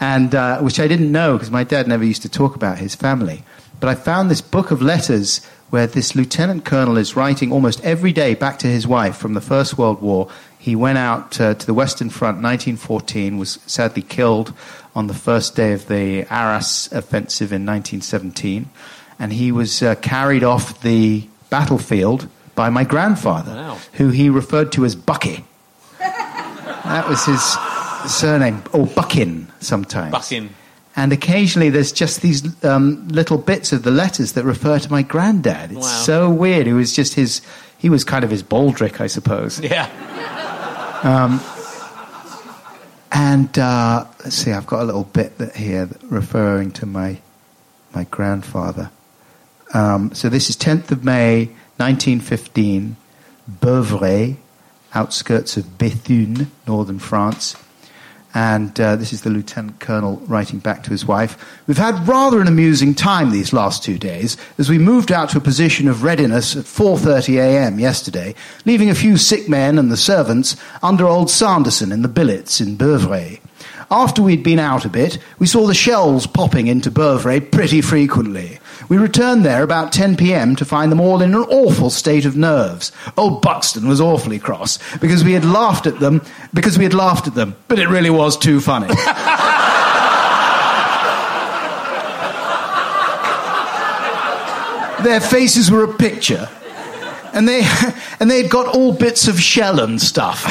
[0.00, 2.96] and uh, which I didn't know because my dad never used to talk about his
[2.96, 3.44] family.
[3.78, 8.12] But I found this book of letters where this lieutenant colonel is writing almost every
[8.12, 10.28] day back to his wife from the First World War.
[10.62, 14.52] He went out uh, to the Western Front 1914, was sadly killed
[14.94, 18.70] on the first day of the Arras offensive in 1917,
[19.18, 23.78] and he was uh, carried off the battlefield by my grandfather, Wow.
[23.94, 25.44] who he referred to as Bucky.
[25.98, 27.42] that was his
[28.12, 30.12] surname, or Buckin sometimes.
[30.12, 30.50] Bucking.
[30.94, 35.02] And occasionally there's just these um, little bits of the letters that refer to my
[35.02, 35.72] granddad.
[35.72, 36.02] It's Wow.
[36.04, 36.68] so weird.
[36.68, 37.40] It was just his,
[37.78, 39.58] he was kind of his Baldrick, I suppose.
[39.58, 39.88] Yeah.
[43.14, 47.18] And uh, let's see, I've got a little bit that here referring to my
[47.94, 48.90] my grandfather.
[49.74, 51.46] Um, so this is 10th of May,
[51.76, 52.96] 1915,
[53.60, 54.36] Beuvry,
[54.94, 57.56] outskirts of Béthune, northern France.
[58.34, 61.36] And uh, this is the lieutenant colonel writing back to his wife.
[61.66, 65.38] We've had rather an amusing time these last two days as we moved out to
[65.38, 67.78] a position of readiness at 4:30 a.m.
[67.78, 72.60] yesterday, leaving a few sick men and the servants under old Sanderson in the billets
[72.60, 73.40] in Beuvry.
[73.90, 78.58] After we'd been out a bit, we saw the shells popping into Beuvry pretty frequently.
[78.88, 80.56] We returned there about 10 p.m.
[80.56, 82.92] to find them all in an awful state of nerves.
[83.16, 86.22] Old Buxton was awfully cross because we had laughed at them,
[86.52, 88.88] because we had laughed at them, but it really was too funny.
[95.02, 96.48] Their faces were a picture,
[97.32, 97.62] and they
[98.20, 100.44] and they'd got all bits of shell and stuff.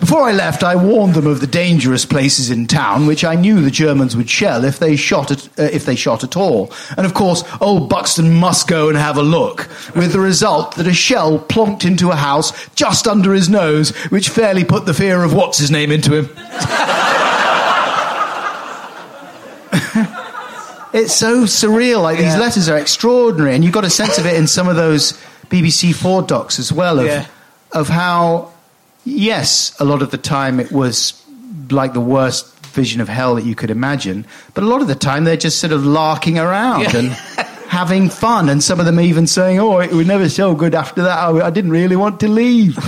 [0.00, 3.60] Before I left, I warned them of the dangerous places in town, which I knew
[3.60, 6.72] the Germans would shell if they shot at, uh, if they shot at all.
[6.96, 10.86] And of course, old Buxton must go and have a look, with the result that
[10.86, 15.24] a shell plonked into a house just under his nose, which fairly put the fear
[15.24, 16.26] of what's his name into him.
[20.92, 22.02] it's so surreal.
[22.02, 24.76] Like these letters are extraordinary, and you've got a sense of it in some of
[24.76, 25.12] those
[25.50, 26.98] BBC Four docs as well.
[27.00, 27.26] Of Yeah.
[27.72, 28.52] of how,
[29.08, 31.14] yes, a lot of the time it was
[31.70, 34.94] like the worst vision of hell that you could imagine, but a lot of the
[34.94, 36.96] time they're just sort of larking around Yeah.
[36.98, 37.08] and
[37.68, 41.02] having fun, and some of them even saying, "Oh, it was never so good after
[41.02, 41.18] that.
[41.18, 42.76] I, I didn't really want to leave."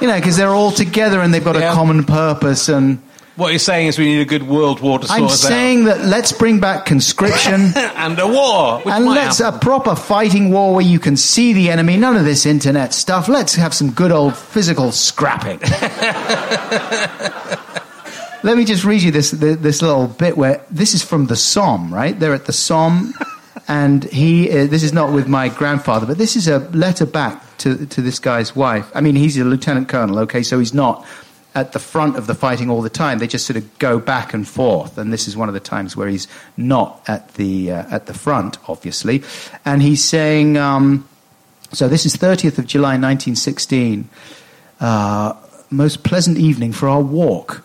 [0.00, 1.70] you know, because they're all together and they've got Yeah.
[1.72, 2.98] a common purpose and.
[3.36, 5.86] What you're saying is we need a good world war to sort I'm us saying
[5.86, 8.82] that let's bring back conscription and a war.
[8.84, 9.56] And let's happen.
[9.56, 11.96] a proper fighting war where you can see the enemy.
[11.96, 13.28] None of this internet stuff.
[13.28, 15.60] Let's have some good old physical scrapping.
[18.44, 21.94] Let me just read you this this little bit where this is from the Somme,
[21.94, 22.18] right?
[22.18, 23.14] They're at the Somme,
[23.68, 24.50] and he.
[24.50, 28.02] Uh, this is not with my grandfather, but this is a letter back to to
[28.02, 28.90] this guy's wife.
[28.94, 31.06] I mean, he's a lieutenant colonel, okay, so he's not
[31.54, 33.18] at the front of the fighting all the time.
[33.18, 35.96] They just sort of go back and forth, and this is one of the times
[35.96, 39.22] where he's not at the uh, at the front, obviously,
[39.64, 40.56] and he's saying.
[40.56, 41.08] Um,
[41.72, 44.06] so this is 30th of July 1916.
[44.78, 45.32] Uh,
[45.70, 47.64] most pleasant evening for our walk.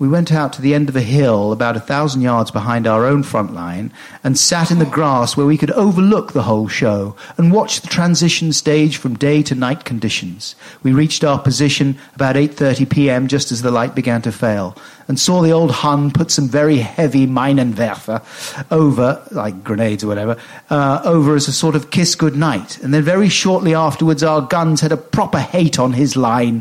[0.00, 3.04] We went out to the end of a hill about a thousand yards behind our
[3.04, 3.92] own front line
[4.24, 7.86] and sat in the grass where we could overlook the whole show and watch the
[7.86, 10.54] transition stage from day to night conditions.
[10.82, 13.28] We reached our position about 8.30 p.m.
[13.28, 14.74] just as the light began to fail
[15.06, 18.22] and saw the old Hun put some very heavy Minenwerfer
[18.70, 20.36] over, like grenades or whatever,
[20.70, 22.78] uh, over as a sort of kiss goodnight.
[22.78, 26.60] And then very shortly afterwards, our guns had a proper hate on his line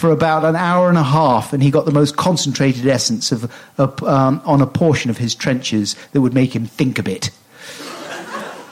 [0.00, 3.52] for about an hour and a half, and he got the most concentrated essence of,
[3.76, 7.30] of um, on a portion of his trenches that would make him think a bit.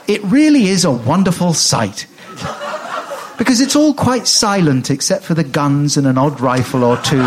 [0.08, 2.06] It really is a wonderful sight.
[3.36, 7.22] Because it's all quite silent except for the guns and an odd rifle or two.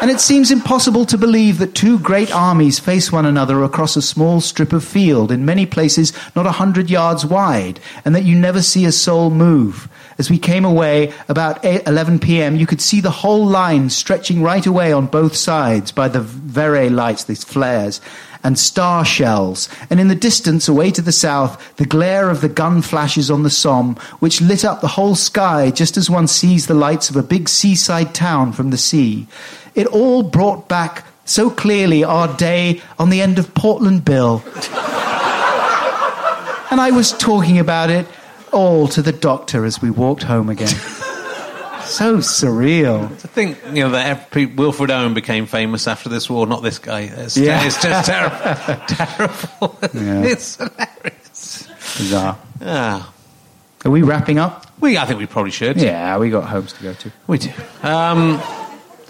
[0.00, 4.02] And it seems impossible to believe that two great armies face one another across a
[4.02, 8.38] small strip of field, in many places not a hundred yards wide, and that you
[8.38, 9.88] never see a soul move.
[10.16, 14.40] As we came away about 8, 11 p.m., you could see the whole line stretching
[14.40, 18.00] right away on both sides by the Very lights, these flares,
[18.44, 22.48] and star shells, and in the distance, away to the south, the glare of the
[22.48, 26.68] gun flashes on the Somme, which lit up the whole sky just as one sees
[26.68, 29.26] the lights of a big seaside town from the sea.
[29.78, 34.42] It all brought back so clearly our day on the end of Portland Bill.
[36.70, 38.06] and I was talking about it
[38.52, 40.66] all to the doctor as we walked home again.
[41.84, 43.08] so surreal.
[43.20, 47.02] To think, you know, that Wilfred Owen became famous after this war, not this guy.
[47.02, 47.64] It's, Yeah.
[47.64, 48.86] it's just terrible.
[48.88, 49.78] terrible.
[49.94, 50.22] Yeah.
[50.32, 51.68] It's hilarious.
[51.96, 52.38] Bizarre.
[52.62, 53.12] Ah.
[53.84, 54.66] Are we wrapping up?
[54.80, 55.76] We, I think we probably should.
[55.80, 57.12] Yeah, we got homes to go to.
[57.26, 57.50] We do.
[57.82, 58.40] Um,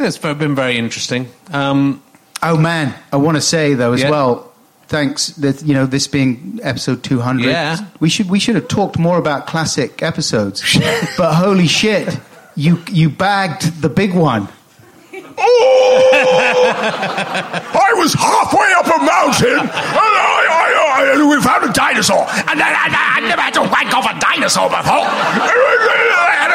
[0.01, 1.29] it's ve- been very interesting.
[1.53, 2.03] Um,
[2.41, 4.11] Oh man, I want to say though as Yeah.
[4.11, 4.45] well.
[4.87, 7.51] Thanks, that you know this being episode two hundred.
[7.51, 7.79] Yeah.
[8.01, 10.63] we should we should have talked more about classic episodes.
[11.19, 12.17] but holy shit,
[12.55, 14.49] you you bagged the big one.
[16.61, 22.27] I was halfway up a mountain and I, I, I, we found a dinosaur.
[22.49, 25.07] And then I, I never had to wank off a dinosaur before.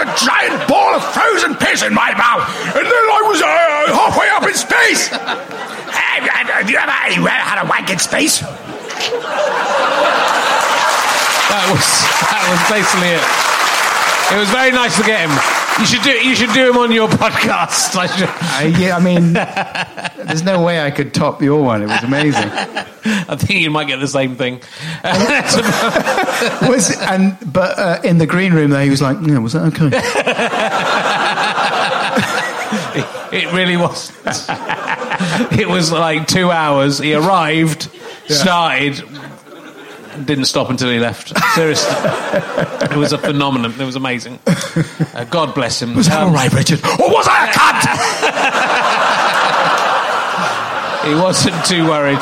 [0.04, 2.44] I had a giant ball of frozen piss in my mouth.
[2.76, 3.48] And then I was uh,
[3.96, 5.10] halfway up in space.
[5.94, 8.40] Hey, Have you ever, you ever had a wank in space?
[8.40, 8.50] That
[11.70, 11.86] was
[12.34, 13.22] that was basically it.
[14.32, 15.38] It was very nice to get him.
[15.80, 17.96] You should do you should do him on your podcast.
[17.96, 19.34] I should, I, yeah, I mean,
[20.28, 21.82] there's no way I could top your one.
[21.84, 22.50] It was amazing.
[23.06, 24.62] I think you might get the same thing.
[26.70, 29.64] Was and but uh, in the green room there, he was like, "Yeah, was that
[29.74, 29.90] okay?"
[33.38, 34.12] it really was.
[35.60, 37.00] it was like two hours.
[37.00, 37.90] He arrived,
[38.28, 39.04] started,
[40.26, 41.34] didn't stop until he left.
[41.56, 43.74] Seriously, it was a phenomenon.
[43.80, 44.40] It was amazing.
[44.46, 45.94] Uh, God bless him.
[45.96, 46.80] Was that Um, all right, Richard?
[47.00, 47.88] Or was I a cunt?
[51.10, 52.20] He wasn't too worried.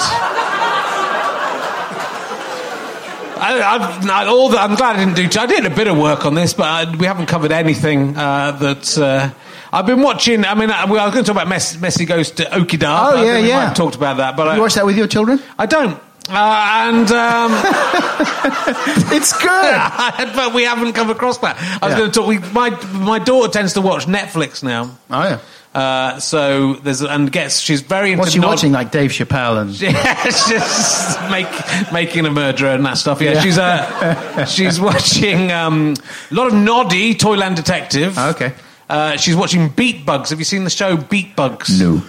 [3.43, 5.39] I, all the, I'm glad I didn't do.
[5.39, 8.51] I did a bit of work on this, but I, we haven't covered anything uh,
[8.51, 8.97] that.
[8.97, 9.30] Uh,
[9.73, 10.43] I've been watching.
[10.45, 13.13] I mean, I, we- I was going to talk about Messy, Messy goes to Okido.
[13.13, 13.55] Oh, yeah, we yeah.
[13.55, 15.39] might have talked about that, but you I, watch that with your children?
[15.57, 15.97] I don't.
[16.30, 17.52] Uh, and um,
[19.14, 19.45] It's good.
[20.35, 21.57] but we haven't come across that.
[21.81, 21.98] I was Yeah.
[21.99, 22.27] going to talk.
[22.27, 24.98] We, my my daughter tends to watch Netflix now.
[25.10, 25.39] Oh yeah.
[25.73, 28.72] Uh, so there's and gets she's very into What's she nod- watching?
[28.73, 29.93] Like Dave Chappelle and Yeah,
[30.26, 31.48] it's just make,
[31.93, 33.22] making a murderer and that stuff.
[33.22, 33.41] Yeah, Yeah.
[33.41, 35.93] she's uh, she's watching um,
[36.30, 38.15] a lot of Noddy, Toyland Detective.
[38.18, 38.53] Oh, okay.
[38.89, 40.30] Uh, she's watching Beat Bugs.
[40.31, 41.80] Have you seen the show Beat Bugs?
[41.81, 42.02] No.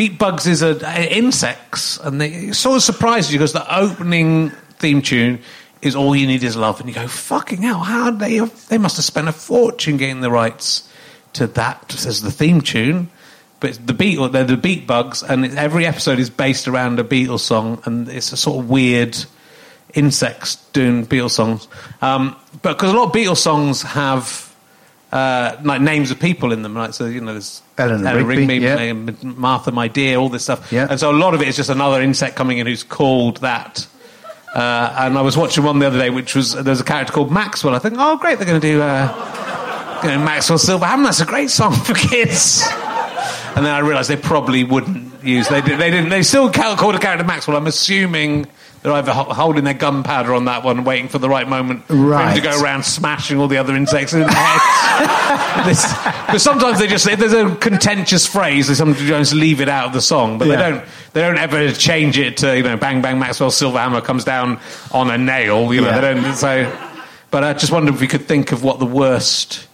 [0.00, 3.76] Beat Bugs is a, a- insects, and they it sort of surprises you because the
[3.78, 4.48] opening
[4.78, 5.40] theme tune
[5.82, 7.80] is "All You Need Is Love," and you go, "Fucking hell!
[7.80, 10.88] How they they must have spent a fortune getting the rights
[11.34, 13.10] to that as the theme tune."
[13.60, 17.40] But the Beatles, they're the Beat Bugs, and every episode is based around a Beatles
[17.40, 19.18] song, and it's a sort of weird
[19.92, 21.68] insects doing Beatles songs.
[22.00, 24.49] Um, but because a lot of Beatles songs have
[25.12, 26.94] uh, like names of people in them, right?
[26.94, 28.92] So you know, there's Eleanor Rigby, yeah.
[29.22, 30.72] Martha, my dear, all this stuff.
[30.72, 30.86] Yeah.
[30.88, 33.86] And so a lot of it is just another insect coming in who's called that.
[34.54, 37.30] Uh, and I was watching one the other day, which was there's a character called
[37.30, 37.74] Maxwell.
[37.74, 41.02] I think, oh great, they're going to do uh, you know, Maxwell Silverham.
[41.04, 42.62] That's a great song for kids.
[43.56, 45.48] And then I realised they probably wouldn't use.
[45.48, 46.08] They did, they didn't.
[46.08, 47.56] They still ca- called a character Maxwell.
[47.56, 48.46] I'm assuming
[48.82, 52.06] they're either holding their gunpowder on that one, waiting for the right moment for him
[52.06, 52.34] Right.
[52.34, 55.64] to go around smashing all the other insects in the head.
[55.66, 55.86] This-
[56.26, 59.86] Because sometimes they just if there's a contentious phrase, they sometimes just leave it out
[59.88, 60.56] of the song, but Yeah.
[60.56, 60.84] they don't.
[61.12, 64.58] They don't ever change it to you know bang bang Maxwell Silverhammer comes down
[64.92, 65.72] on a nail.
[65.74, 66.00] You know Yeah.
[66.00, 66.34] they don't.
[66.36, 66.72] So,
[67.30, 69.66] but I just wondered if we could think of what the worst.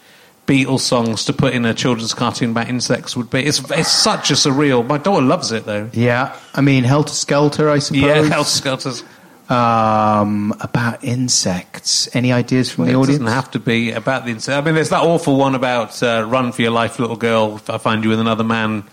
[0.47, 3.41] Beatles songs to put in a children's cartoon about insects would be.
[3.45, 4.87] It's, it's such a surreal.
[4.87, 5.91] My daughter loves it though.
[5.93, 6.39] yeah.
[6.55, 8.03] I mean, Helter Skelter, I suppose.
[8.03, 9.03] Yeah, Helter Skelters.
[9.49, 12.09] Um, about insects.
[12.15, 13.19] Any ideas from Well, the it audience?
[13.21, 14.57] doesn't have to be about the insect.
[14.57, 17.71] I mean, there's that awful one about uh, "Run for your life, little girl." If
[17.71, 18.85] I find you with another man,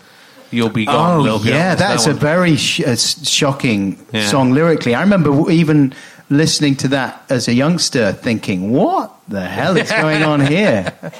[0.50, 1.48] you'll be gone, Oh little girl.
[1.52, 2.20] yeah, that's that a one.
[2.20, 4.28] very sh- uh, shocking Yeah.
[4.28, 4.94] song lyrically.
[4.94, 5.92] I remember even
[6.30, 10.92] listening to that as a youngster, thinking, "What the hell is going on here?"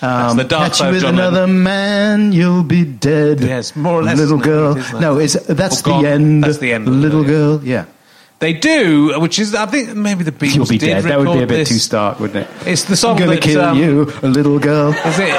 [0.00, 3.40] Um, the dark catch you with another man, you'll be dead.
[3.40, 4.44] Yes, more or less, little it?
[4.44, 4.76] girl.
[4.76, 5.00] It that.
[5.00, 6.44] no, it's, that's the end.
[6.44, 7.28] That's the end Little yeah.
[7.28, 7.64] girl.
[7.64, 7.84] Yeah,
[8.38, 11.04] They do, which is I think maybe the Beatles you'll be did dead.
[11.04, 11.70] That would be a bit this.
[11.70, 12.68] too stark, wouldn't it?
[12.68, 14.92] It's the song I'm gonna that, kill um, you, a little girl.
[14.92, 15.34] Is it?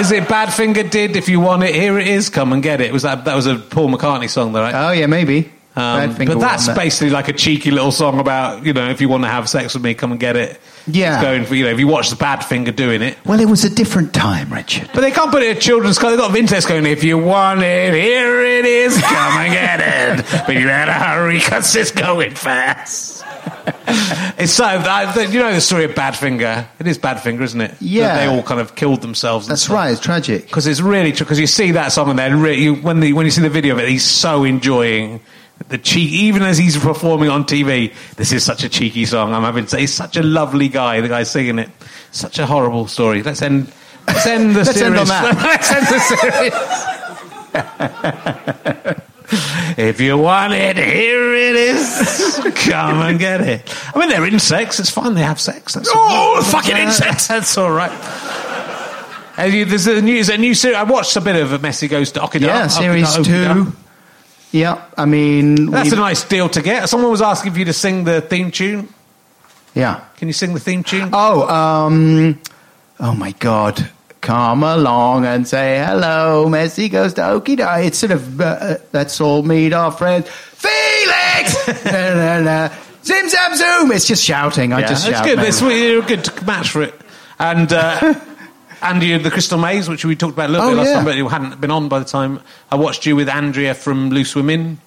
[0.00, 1.16] Is it Badfinger did?
[1.16, 2.30] If you want it, here it is.
[2.30, 2.94] Come and get it.
[2.94, 4.88] Was that that was a Paul McCartney song, though, right?
[4.88, 5.52] Oh yeah, maybe.
[5.76, 6.76] Um, but that's that.
[6.76, 9.74] basically like a cheeky little song about you know if you want to have sex
[9.74, 10.60] with me, come and get it.
[10.86, 11.14] Yeah.
[11.14, 13.16] It's going for you know if you watch the Badfinger doing it.
[13.24, 14.90] Well, it was a different time, Richard.
[14.92, 16.10] But they can't put it in children's car.
[16.10, 20.26] They've got Vintex going, if you want it, here it is, come and get it.
[20.46, 23.22] But you better hurry because it's going fast.
[24.38, 26.66] it's so, I, you know the story of Badfinger?
[26.78, 27.70] It is Badfinger, isn't it?
[27.72, 28.16] That Yeah.
[28.16, 29.46] They all kind of killed themselves.
[29.46, 29.90] That's right.
[29.90, 30.46] It's tragic.
[30.46, 31.24] Because it's really true.
[31.24, 33.50] Because you see that song and then re- you, when, the, when you see the
[33.50, 35.20] video of it, he's so enjoying
[35.68, 36.10] the cheek.
[36.10, 39.32] Even as he's performing on TV, this is such a cheeky song.
[39.34, 41.68] I'm having to say, he's such a lovely guy, the guy singing it.
[42.12, 43.22] Such a horrible story.
[43.22, 43.72] Let's end.
[44.06, 44.82] Let's end the Let's series.
[44.82, 45.34] end on that.
[45.42, 46.00] Let's end the
[49.74, 49.78] series.
[49.78, 52.40] if you want it, here it is.
[52.66, 53.62] Come and get it.
[53.94, 54.80] I mean, they're insects.
[54.80, 55.14] It's fine.
[55.14, 55.74] They have sex.
[55.74, 57.28] That's Oh, fucking insects.
[57.28, 57.92] That's all right.
[59.38, 60.76] You- There's a new, there's a new series.
[60.76, 62.40] I watched a bit of a Messy Goes to Okinawa.
[62.46, 63.32] Yeah, series Okinawa- two.
[63.32, 63.72] Okinawa.
[64.52, 66.88] Yeah, I mean, That's a nice deal to get.
[66.88, 68.88] Someone was asking for you to sing the theme tune.
[69.74, 70.04] yeah.
[70.16, 71.10] Can you sing the theme tune?
[71.12, 72.38] Oh, um,
[72.98, 73.88] oh my God.
[74.20, 76.46] Come along and say hello.
[76.48, 77.86] Messy goes to Okie dokie.
[77.86, 81.84] It's sort of, uh, uh, let's all meet our friend Felix!
[81.86, 82.68] na, na, na.
[83.02, 83.92] Zim zam zoom!
[83.92, 84.74] It's just shouting.
[84.74, 85.24] I yeah, just that's shout.
[85.24, 85.36] good.
[85.36, 85.44] man.
[85.46, 86.94] That's you're a good match for it.
[87.38, 88.14] And uh,
[88.82, 90.94] and you, the Crystal Maze, which we talked about a little Oh, bit last yeah.
[90.96, 92.40] time, but you hadn't been on by the time
[92.70, 94.80] I watched you with Andrea from Loose Women.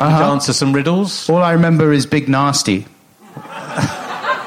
[0.00, 0.32] Uh-huh.
[0.32, 1.28] Answer some riddles.
[1.28, 2.86] All I remember is Big Narstie.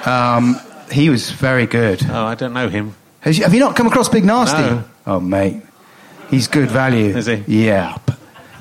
[0.07, 0.59] um,
[0.91, 2.03] he was very good.
[2.09, 2.95] Oh, I don't know him.
[3.21, 4.59] Has you, have you not come across Big Narstie?
[4.69, 4.83] No.
[5.05, 5.61] Oh, mate.
[6.29, 7.15] He's good value.
[7.17, 7.43] Is he?
[7.47, 7.97] Yeah.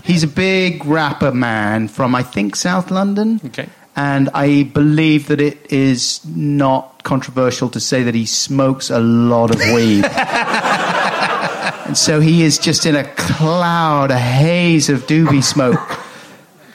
[0.03, 3.41] He's a big rapper man from, I think, South London.
[3.47, 3.69] Okay.
[4.03, 9.51] And I believe that it is not controversial to say that he smokes a lot
[9.55, 10.05] of weed.
[11.87, 15.81] and so he is just in a cloud, a haze of doobie smoke.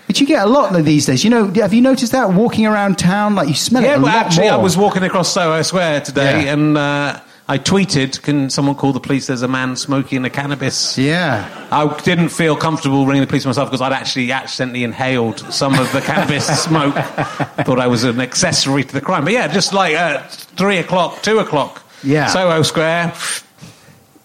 [0.08, 1.24] Which you get a lot of these days.
[1.24, 3.34] You know, have you noticed that walking around town?
[3.34, 6.02] Like you smell it Yeah, a well, lot actually, I was walking across Soho Square
[6.02, 6.54] today, Yeah.
[6.54, 9.28] and uh, I tweeted, "Can someone call the police?
[9.28, 11.48] There's a man smoking a cannabis." Yeah.
[11.72, 15.92] I didn't feel comfortable ringing the police myself because I'd actually accidentally inhaled some of
[15.92, 16.96] the cannabis smoke.
[16.96, 19.24] Thought I was an accessory to the crime.
[19.26, 22.28] But yeah, just like at three o'clock, two o'clock, Yeah.
[22.28, 23.14] Soho Square.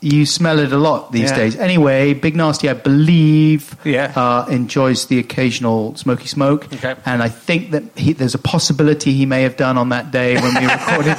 [0.02, 1.36] You smell it a lot these Yeah.
[1.36, 1.56] days.
[1.56, 4.12] Anyway, Big Narstie, I believe, Yeah.
[4.16, 6.66] uh, enjoys the occasional smoky smoke.
[6.72, 6.94] Okay.
[7.04, 10.36] And I think that he, there's a possibility he may have done on that day
[10.40, 11.16] when we recorded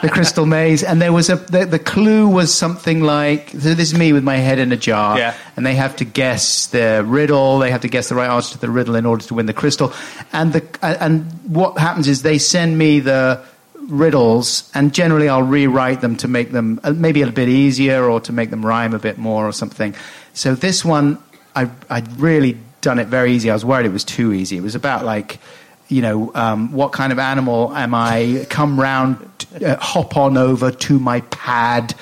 [0.00, 0.82] the Crystal Maze.
[0.82, 4.24] And there was a the, the clue was something like so this is me with
[4.24, 5.34] my head in a jar, Yeah.
[5.56, 7.58] and they have to guess the riddle.
[7.58, 9.52] They have to guess the right answer to the riddle in order to win the
[9.52, 9.92] crystal.
[10.32, 13.40] And the and what happens is they send me the
[13.88, 18.20] riddles, and generally I'll rewrite them to make them uh, maybe a bit easier or
[18.22, 19.94] to make them rhyme a bit more or something.
[20.32, 21.18] So this one,
[21.54, 23.50] I I'd really done it very easy.
[23.50, 24.56] I was worried it was too easy.
[24.56, 25.38] It was about like.
[25.86, 28.46] You know, um, what kind of animal am I?
[28.48, 29.18] Come round,
[29.62, 31.94] uh, hop on over to my pad.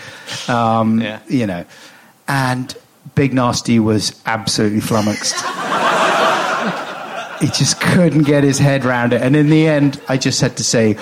[0.47, 1.19] Um, Yeah.
[1.27, 1.65] You know,
[2.29, 2.73] and
[3.17, 5.35] Big Narstie was absolutely flummoxed.
[7.43, 9.21] he just couldn't get his head round it.
[9.21, 10.97] And in the end, I just had to say,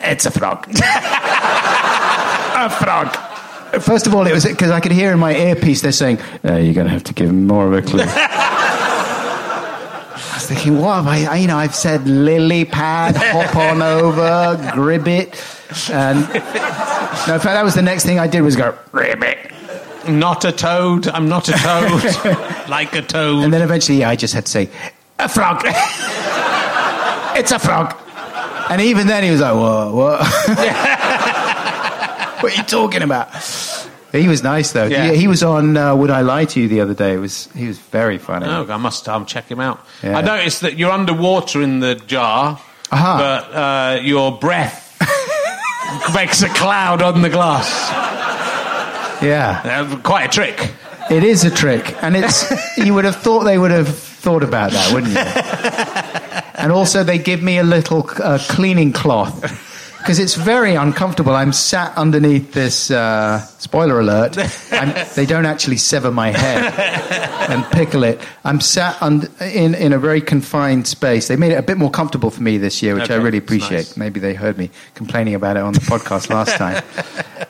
[0.00, 0.66] it's a frog.
[0.74, 3.16] a frog.
[3.82, 6.54] First of all, it was because I could hear in my earpiece they're saying, uh,
[6.56, 8.02] "You're going to have to give him more of a clue."
[10.22, 11.24] I was thinking, "What have I?
[11.24, 15.34] I- You know, I've said lily pad, hop on over, gribbit,
[15.90, 19.38] and no, in fact, that was the next thing I did was go gribbit,
[20.08, 21.06] Not a toad.
[21.08, 22.02] I'm not a toad.
[22.68, 23.44] like a toad.
[23.44, 24.68] and then eventually, yeah, I just had to say,
[25.20, 25.62] "A frog."
[27.38, 27.94] it's a frog.
[28.70, 29.92] And even then, he was like, "What?
[29.92, 30.20] what?
[32.42, 33.28] what are you talking about?"
[34.12, 34.86] He was nice though.
[34.86, 35.10] Yeah.
[35.12, 37.14] He, he was on uh, "Would I Lie to You" the other day.
[37.14, 38.46] It was he was very funny.
[38.46, 39.84] Oh, I must um, check him out.
[40.02, 40.16] Yeah.
[40.18, 42.60] I noticed that you're underwater in the jar,
[42.92, 43.18] Aha.
[43.18, 44.96] but uh, your breath
[46.14, 47.68] makes a cloud on the glass.
[49.22, 50.72] Yeah, Uh, quite a trick.
[51.10, 54.70] it is a trick, and it's you would have thought they would have thought about
[54.72, 56.39] that, wouldn't you?
[56.54, 59.68] and also, they give me a little uh, cleaning cloth.
[59.98, 61.34] Because it's very uncomfortable.
[61.34, 62.90] I'm sat underneath this.
[62.90, 64.38] Uh, spoiler alert!
[64.72, 66.72] I'm, they don't actually sever my head
[67.50, 68.18] and pickle it.
[68.42, 71.28] I'm sat und- in in a very confined space.
[71.28, 73.88] They made it a bit more comfortable for me this year, which I really appreciate.
[73.88, 73.96] nice.
[73.98, 76.82] Maybe they heard me complaining about it on the podcast last time.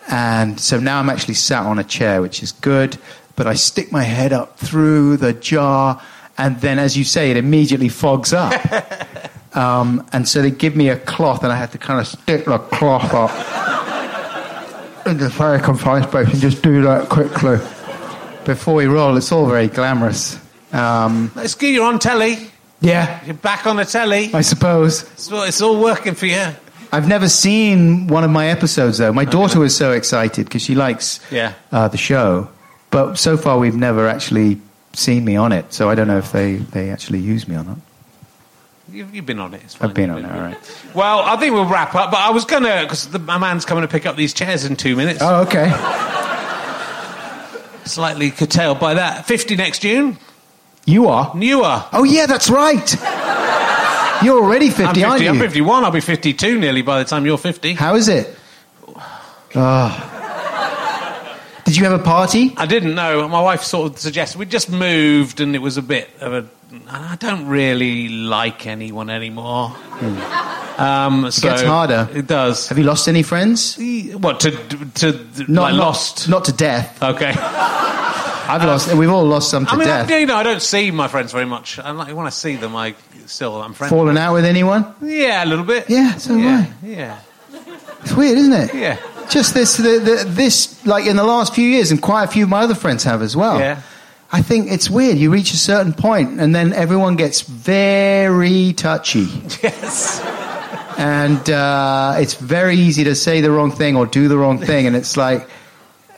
[0.08, 2.98] And so now I'm actually sat on a chair, which is good.
[3.36, 6.02] But I stick my head up through the jar,
[6.40, 8.52] and then, as you say, it immediately fogs up.
[9.52, 12.44] Um, and so they give me a cloth, and I have to kind of stick
[12.44, 17.58] the cloth up in the very confined space and just do that quickly
[18.44, 19.16] before we roll.
[19.16, 20.38] It's all very glamorous.
[20.72, 21.74] Um, It's good.
[21.74, 22.38] You're on telly.
[22.80, 24.30] yeah, You're back on the telly.
[24.32, 25.02] I suppose.
[25.14, 26.46] It's all, it's all working for you.
[26.92, 29.12] I've never seen one of my episodes though.
[29.12, 31.54] My daughter was so excited because she likes Yeah.
[31.72, 32.48] uh, the show,
[32.92, 34.60] but so far we've never actually
[34.92, 35.72] seen me on it.
[35.72, 37.78] So I don't know if they, they actually use me or not.
[38.92, 39.76] You've, been on it.
[39.80, 40.76] I've been You've on it, all right.
[40.94, 42.10] Well, I think we'll wrap up.
[42.10, 44.96] But I was gonna because my man's coming to pick up these chairs in two
[44.96, 45.20] minutes.
[45.22, 45.70] Oh, okay.
[47.84, 49.26] Slightly curtailed by that.
[49.26, 50.18] Fifty next June.
[50.86, 51.32] You are.
[51.36, 51.84] Newer.
[51.92, 52.96] Oh yeah, that's right.
[54.22, 55.04] You're already I'm 50, 50.
[55.04, 55.28] aren't you?
[55.30, 55.84] I'm 51.
[55.84, 57.72] I'll be 52 nearly by the time you're 50.
[57.74, 58.34] How is it?
[59.54, 60.06] Oh.
[61.70, 62.52] Did you have a party?
[62.56, 63.28] I didn't know.
[63.28, 66.44] My wife sort of suggested we just moved, and it was a bit of a.
[66.90, 69.76] I don't really like anyone anymore.
[70.78, 71.48] Um, so Hmm.
[71.48, 72.08] gets harder.
[72.12, 72.66] It does.
[72.70, 73.78] Have you lost any friends?
[74.18, 74.50] What to
[74.94, 75.12] to
[75.46, 76.28] Not, like lost?
[76.28, 77.00] Not to death.
[77.00, 77.34] Okay.
[77.38, 78.92] I've lost.
[78.92, 80.10] We've all lost some to I mean, death.
[80.10, 81.78] I, you know, I don't see my friends very much.
[81.78, 83.92] I like, when I see them, I still I'm friends.
[83.92, 84.92] Fallen out with anyone?
[85.00, 85.88] Yeah, a little bit.
[85.88, 87.18] Yeah, so yeah, yeah,
[88.02, 88.74] It's weird, isn't it?
[88.74, 88.96] yeah.
[89.30, 92.44] Just this, the, the, this, like in the last few years, and quite a few
[92.44, 93.58] of my other friends have as well.
[93.58, 93.82] Yeah.
[94.32, 95.18] I think it's weird.
[95.18, 99.26] You reach a certain point, and then everyone gets very touchy,
[99.62, 100.20] Yes.
[100.98, 104.86] and uh, it's very easy to say the wrong thing or do the wrong thing,
[104.86, 105.48] and it's like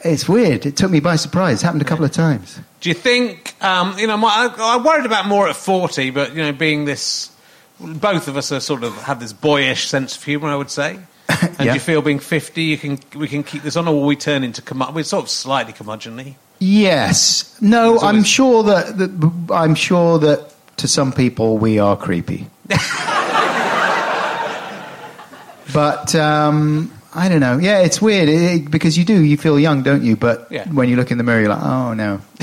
[0.05, 0.67] it's weird.
[0.67, 1.63] It took me by surprise.
[1.63, 2.59] It happened a couple of times.
[2.81, 4.29] Do you think, um, you know, my,
[4.59, 7.31] I, I worried about more at 40, but, you know, being this,
[7.79, 10.99] both of us are sort of have this boyish sense of humour, I would say.
[11.43, 14.07] And do you feel being 50, you can, we can keep this on, or will
[14.07, 16.35] we turn into, curmud- we're sort of slightly curmudgeonly?
[16.59, 17.57] Yes.
[17.61, 22.47] No, There's I'm sure that, that I'm sure that to some people we are creepy.
[25.75, 27.59] but um, I don't know.
[27.59, 30.17] Yeah, it's weird it, because you do you feel young, don't you?
[30.17, 30.69] But Yeah.
[30.71, 32.21] when you look in the mirror, you're like, oh no.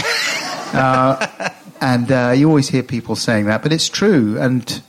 [0.73, 1.49] uh,
[1.81, 4.38] and uh, you always hear people saying that, but it's true.
[4.39, 4.81] And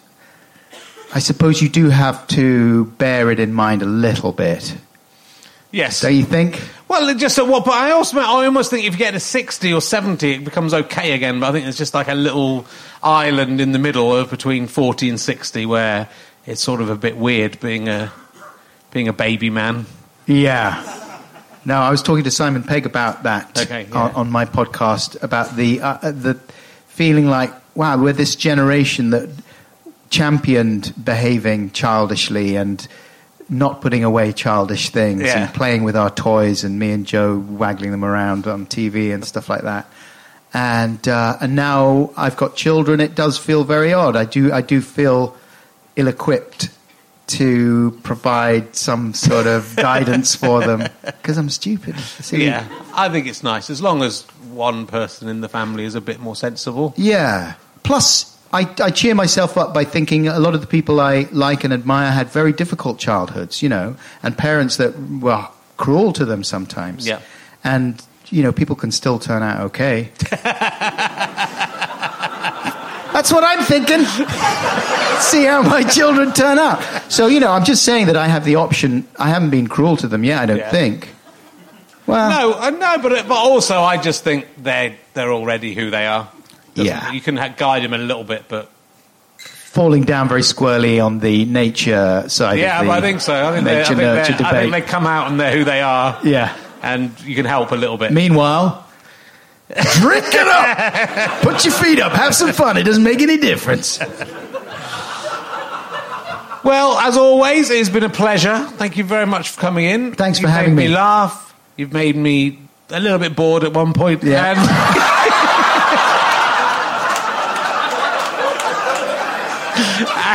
[1.13, 4.77] I suppose you do have to bear it in mind a little bit.
[5.73, 6.01] Yes.
[6.01, 6.61] Don't you think?
[6.89, 7.77] Well, just at what point?
[7.77, 11.13] I also, I almost think if you get to sixty or seventy, it becomes okay
[11.13, 11.41] again.
[11.41, 12.67] But I think it's just like a little
[13.03, 16.09] island in the middle of between forty and sixty, where
[16.47, 18.13] it's sort of a bit weird being a
[18.91, 19.87] being a baby man.
[20.27, 20.83] Yeah.
[21.65, 23.97] No, I was talking to Simon Pegg about that Okay, yeah.
[23.97, 26.35] on, on my podcast about the uh, uh, the
[26.87, 29.29] feeling like wow, we're this generation that
[30.11, 32.87] championed behaving childishly and
[33.49, 35.45] not putting away childish things Yeah.
[35.47, 39.25] and playing with our toys and me and Joe waggling them around on TV and
[39.25, 39.87] stuff like that.
[40.53, 43.01] And uh, and now I've got children.
[43.01, 44.17] It does feel very odd.
[44.17, 45.37] I do I do feel
[45.97, 46.71] ill-equipped
[47.29, 51.97] to provide some sort of guidance for them because I'm stupid.
[52.01, 52.47] Silly.
[52.47, 56.01] Yeah, I think it's nice as long as one person in the family is a
[56.01, 56.95] bit more sensible.
[56.97, 57.55] Yeah.
[57.85, 61.63] Plus, I, I cheer myself up by thinking a lot of the people I like
[61.63, 65.47] and admire had very difficult childhoods, you know, and parents that were
[65.77, 67.07] cruel to them sometimes.
[67.07, 67.21] Yeah.
[67.63, 70.11] And, you know, people can still turn out okay.
[73.13, 74.05] That's what I'm thinking.
[75.21, 76.81] See how my children turn out.
[77.13, 79.07] So, you know, I'm just saying that I have the option.
[79.19, 80.71] I haven't been cruel to them yet, I don't Yeah.
[80.71, 81.09] think.
[82.07, 86.07] Well, No, uh, no, but but also I just think they're, they're already who they
[86.07, 86.29] are.
[86.75, 87.13] Doesn't- Yeah.
[87.13, 88.71] you can guide him a little bit, but
[89.39, 93.33] falling down very squarely on the nature side yeah, of the I think so.
[93.49, 93.95] I think, they, I, nature
[94.35, 96.19] think I think they come out and they're who they are.
[96.25, 96.57] yeah.
[96.83, 98.11] and you can help a little bit.
[98.13, 98.85] Meanwhile,
[100.01, 101.43] drink it up.
[101.43, 102.13] Put your feet up.
[102.13, 102.77] Have some fun.
[102.79, 104.01] It doesn't make any difference.
[106.63, 108.59] Well, as always, it's been a pleasure.
[108.77, 110.13] Thank you very much for coming in.
[110.15, 110.95] Thanks for You've having made me me.
[110.95, 111.55] laugh.
[111.77, 112.59] You've made me
[112.91, 114.23] a little bit bored at one point.
[114.23, 114.51] Yeah.
[114.51, 114.67] Um, and,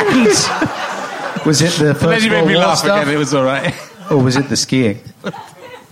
[0.04, 3.14] and Was it the then first you made World me War laugh stuff, again.
[3.14, 3.74] It was all right.
[4.10, 5.00] or was it the skiing?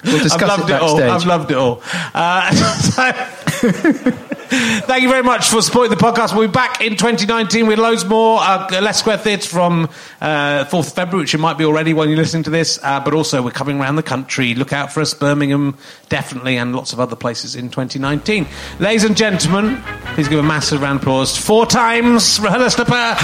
[0.05, 1.03] We'll discuss I've loved it it, all.
[1.03, 1.83] I've loved it all.
[2.15, 6.37] Uh, so, thank you very much for supporting the podcast.
[6.37, 8.39] We'll be back in 2019 with loads more.
[8.41, 9.85] Uh, Leicester Square Theatre from
[10.21, 12.79] uh, 4th of February, which it might be already when you're listening to this.
[12.83, 14.55] Uh, but also, we're coming around the country.
[14.55, 15.77] Look out for us, Birmingham,
[16.09, 18.47] definitely, and lots of other places in 2019.
[18.81, 19.83] Ladies and gentlemen,
[20.15, 21.37] please give a massive round of applause.
[21.37, 23.17] Four times, Rahula Slipper,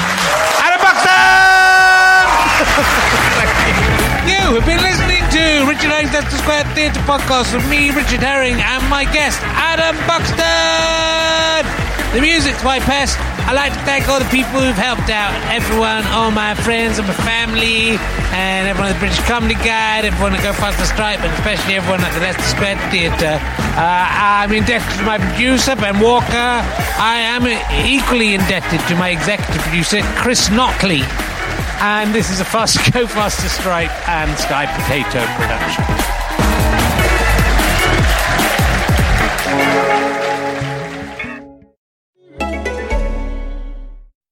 [0.80, 1.10] Buxton!
[4.30, 8.58] You have been listening to Richard Herring's Leicester Square Theatre podcast with me, Richard Herring,
[8.58, 11.62] and my guest, Adam Buxton.
[12.10, 13.14] The music's by Pest.
[13.46, 15.30] I'd like to thank all the people who've helped out.
[15.46, 17.94] Everyone, all my friends and my family,
[18.34, 22.02] and everyone at the British Comedy Guide, everyone at Go Faster Stripe, and especially everyone
[22.02, 23.38] at the Leicester Square Theatre.
[23.78, 26.58] Uh, I'm indebted to my producer, Ben Walker.
[26.98, 27.46] I am
[27.86, 31.06] equally indebted to my executive producer, Chris Knockley.
[31.82, 35.84] And this is a Fast Go Faster Stripe and Sky Potato production.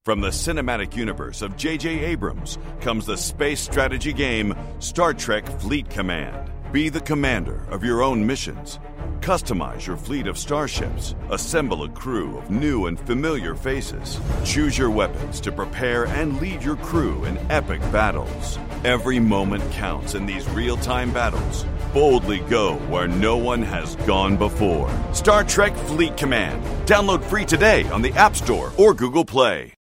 [0.05, 2.01] From the cinematic universe of J.J.
[2.01, 6.51] Abrams comes the space strategy game Star Trek Fleet Command.
[6.71, 8.79] Be the commander of your own missions.
[9.21, 11.15] Customize your fleet of starships.
[11.31, 14.21] Assemble a crew of new and familiar faces.
[14.45, 18.59] Choose your weapons to prepare and lead your crew in epic battles.
[18.85, 21.65] Every moment counts in these real time battles.
[21.95, 24.91] Boldly go where no one has gone before.
[25.13, 26.63] Star Trek Fleet Command.
[26.87, 29.78] Download free today on the App Store or Google Play.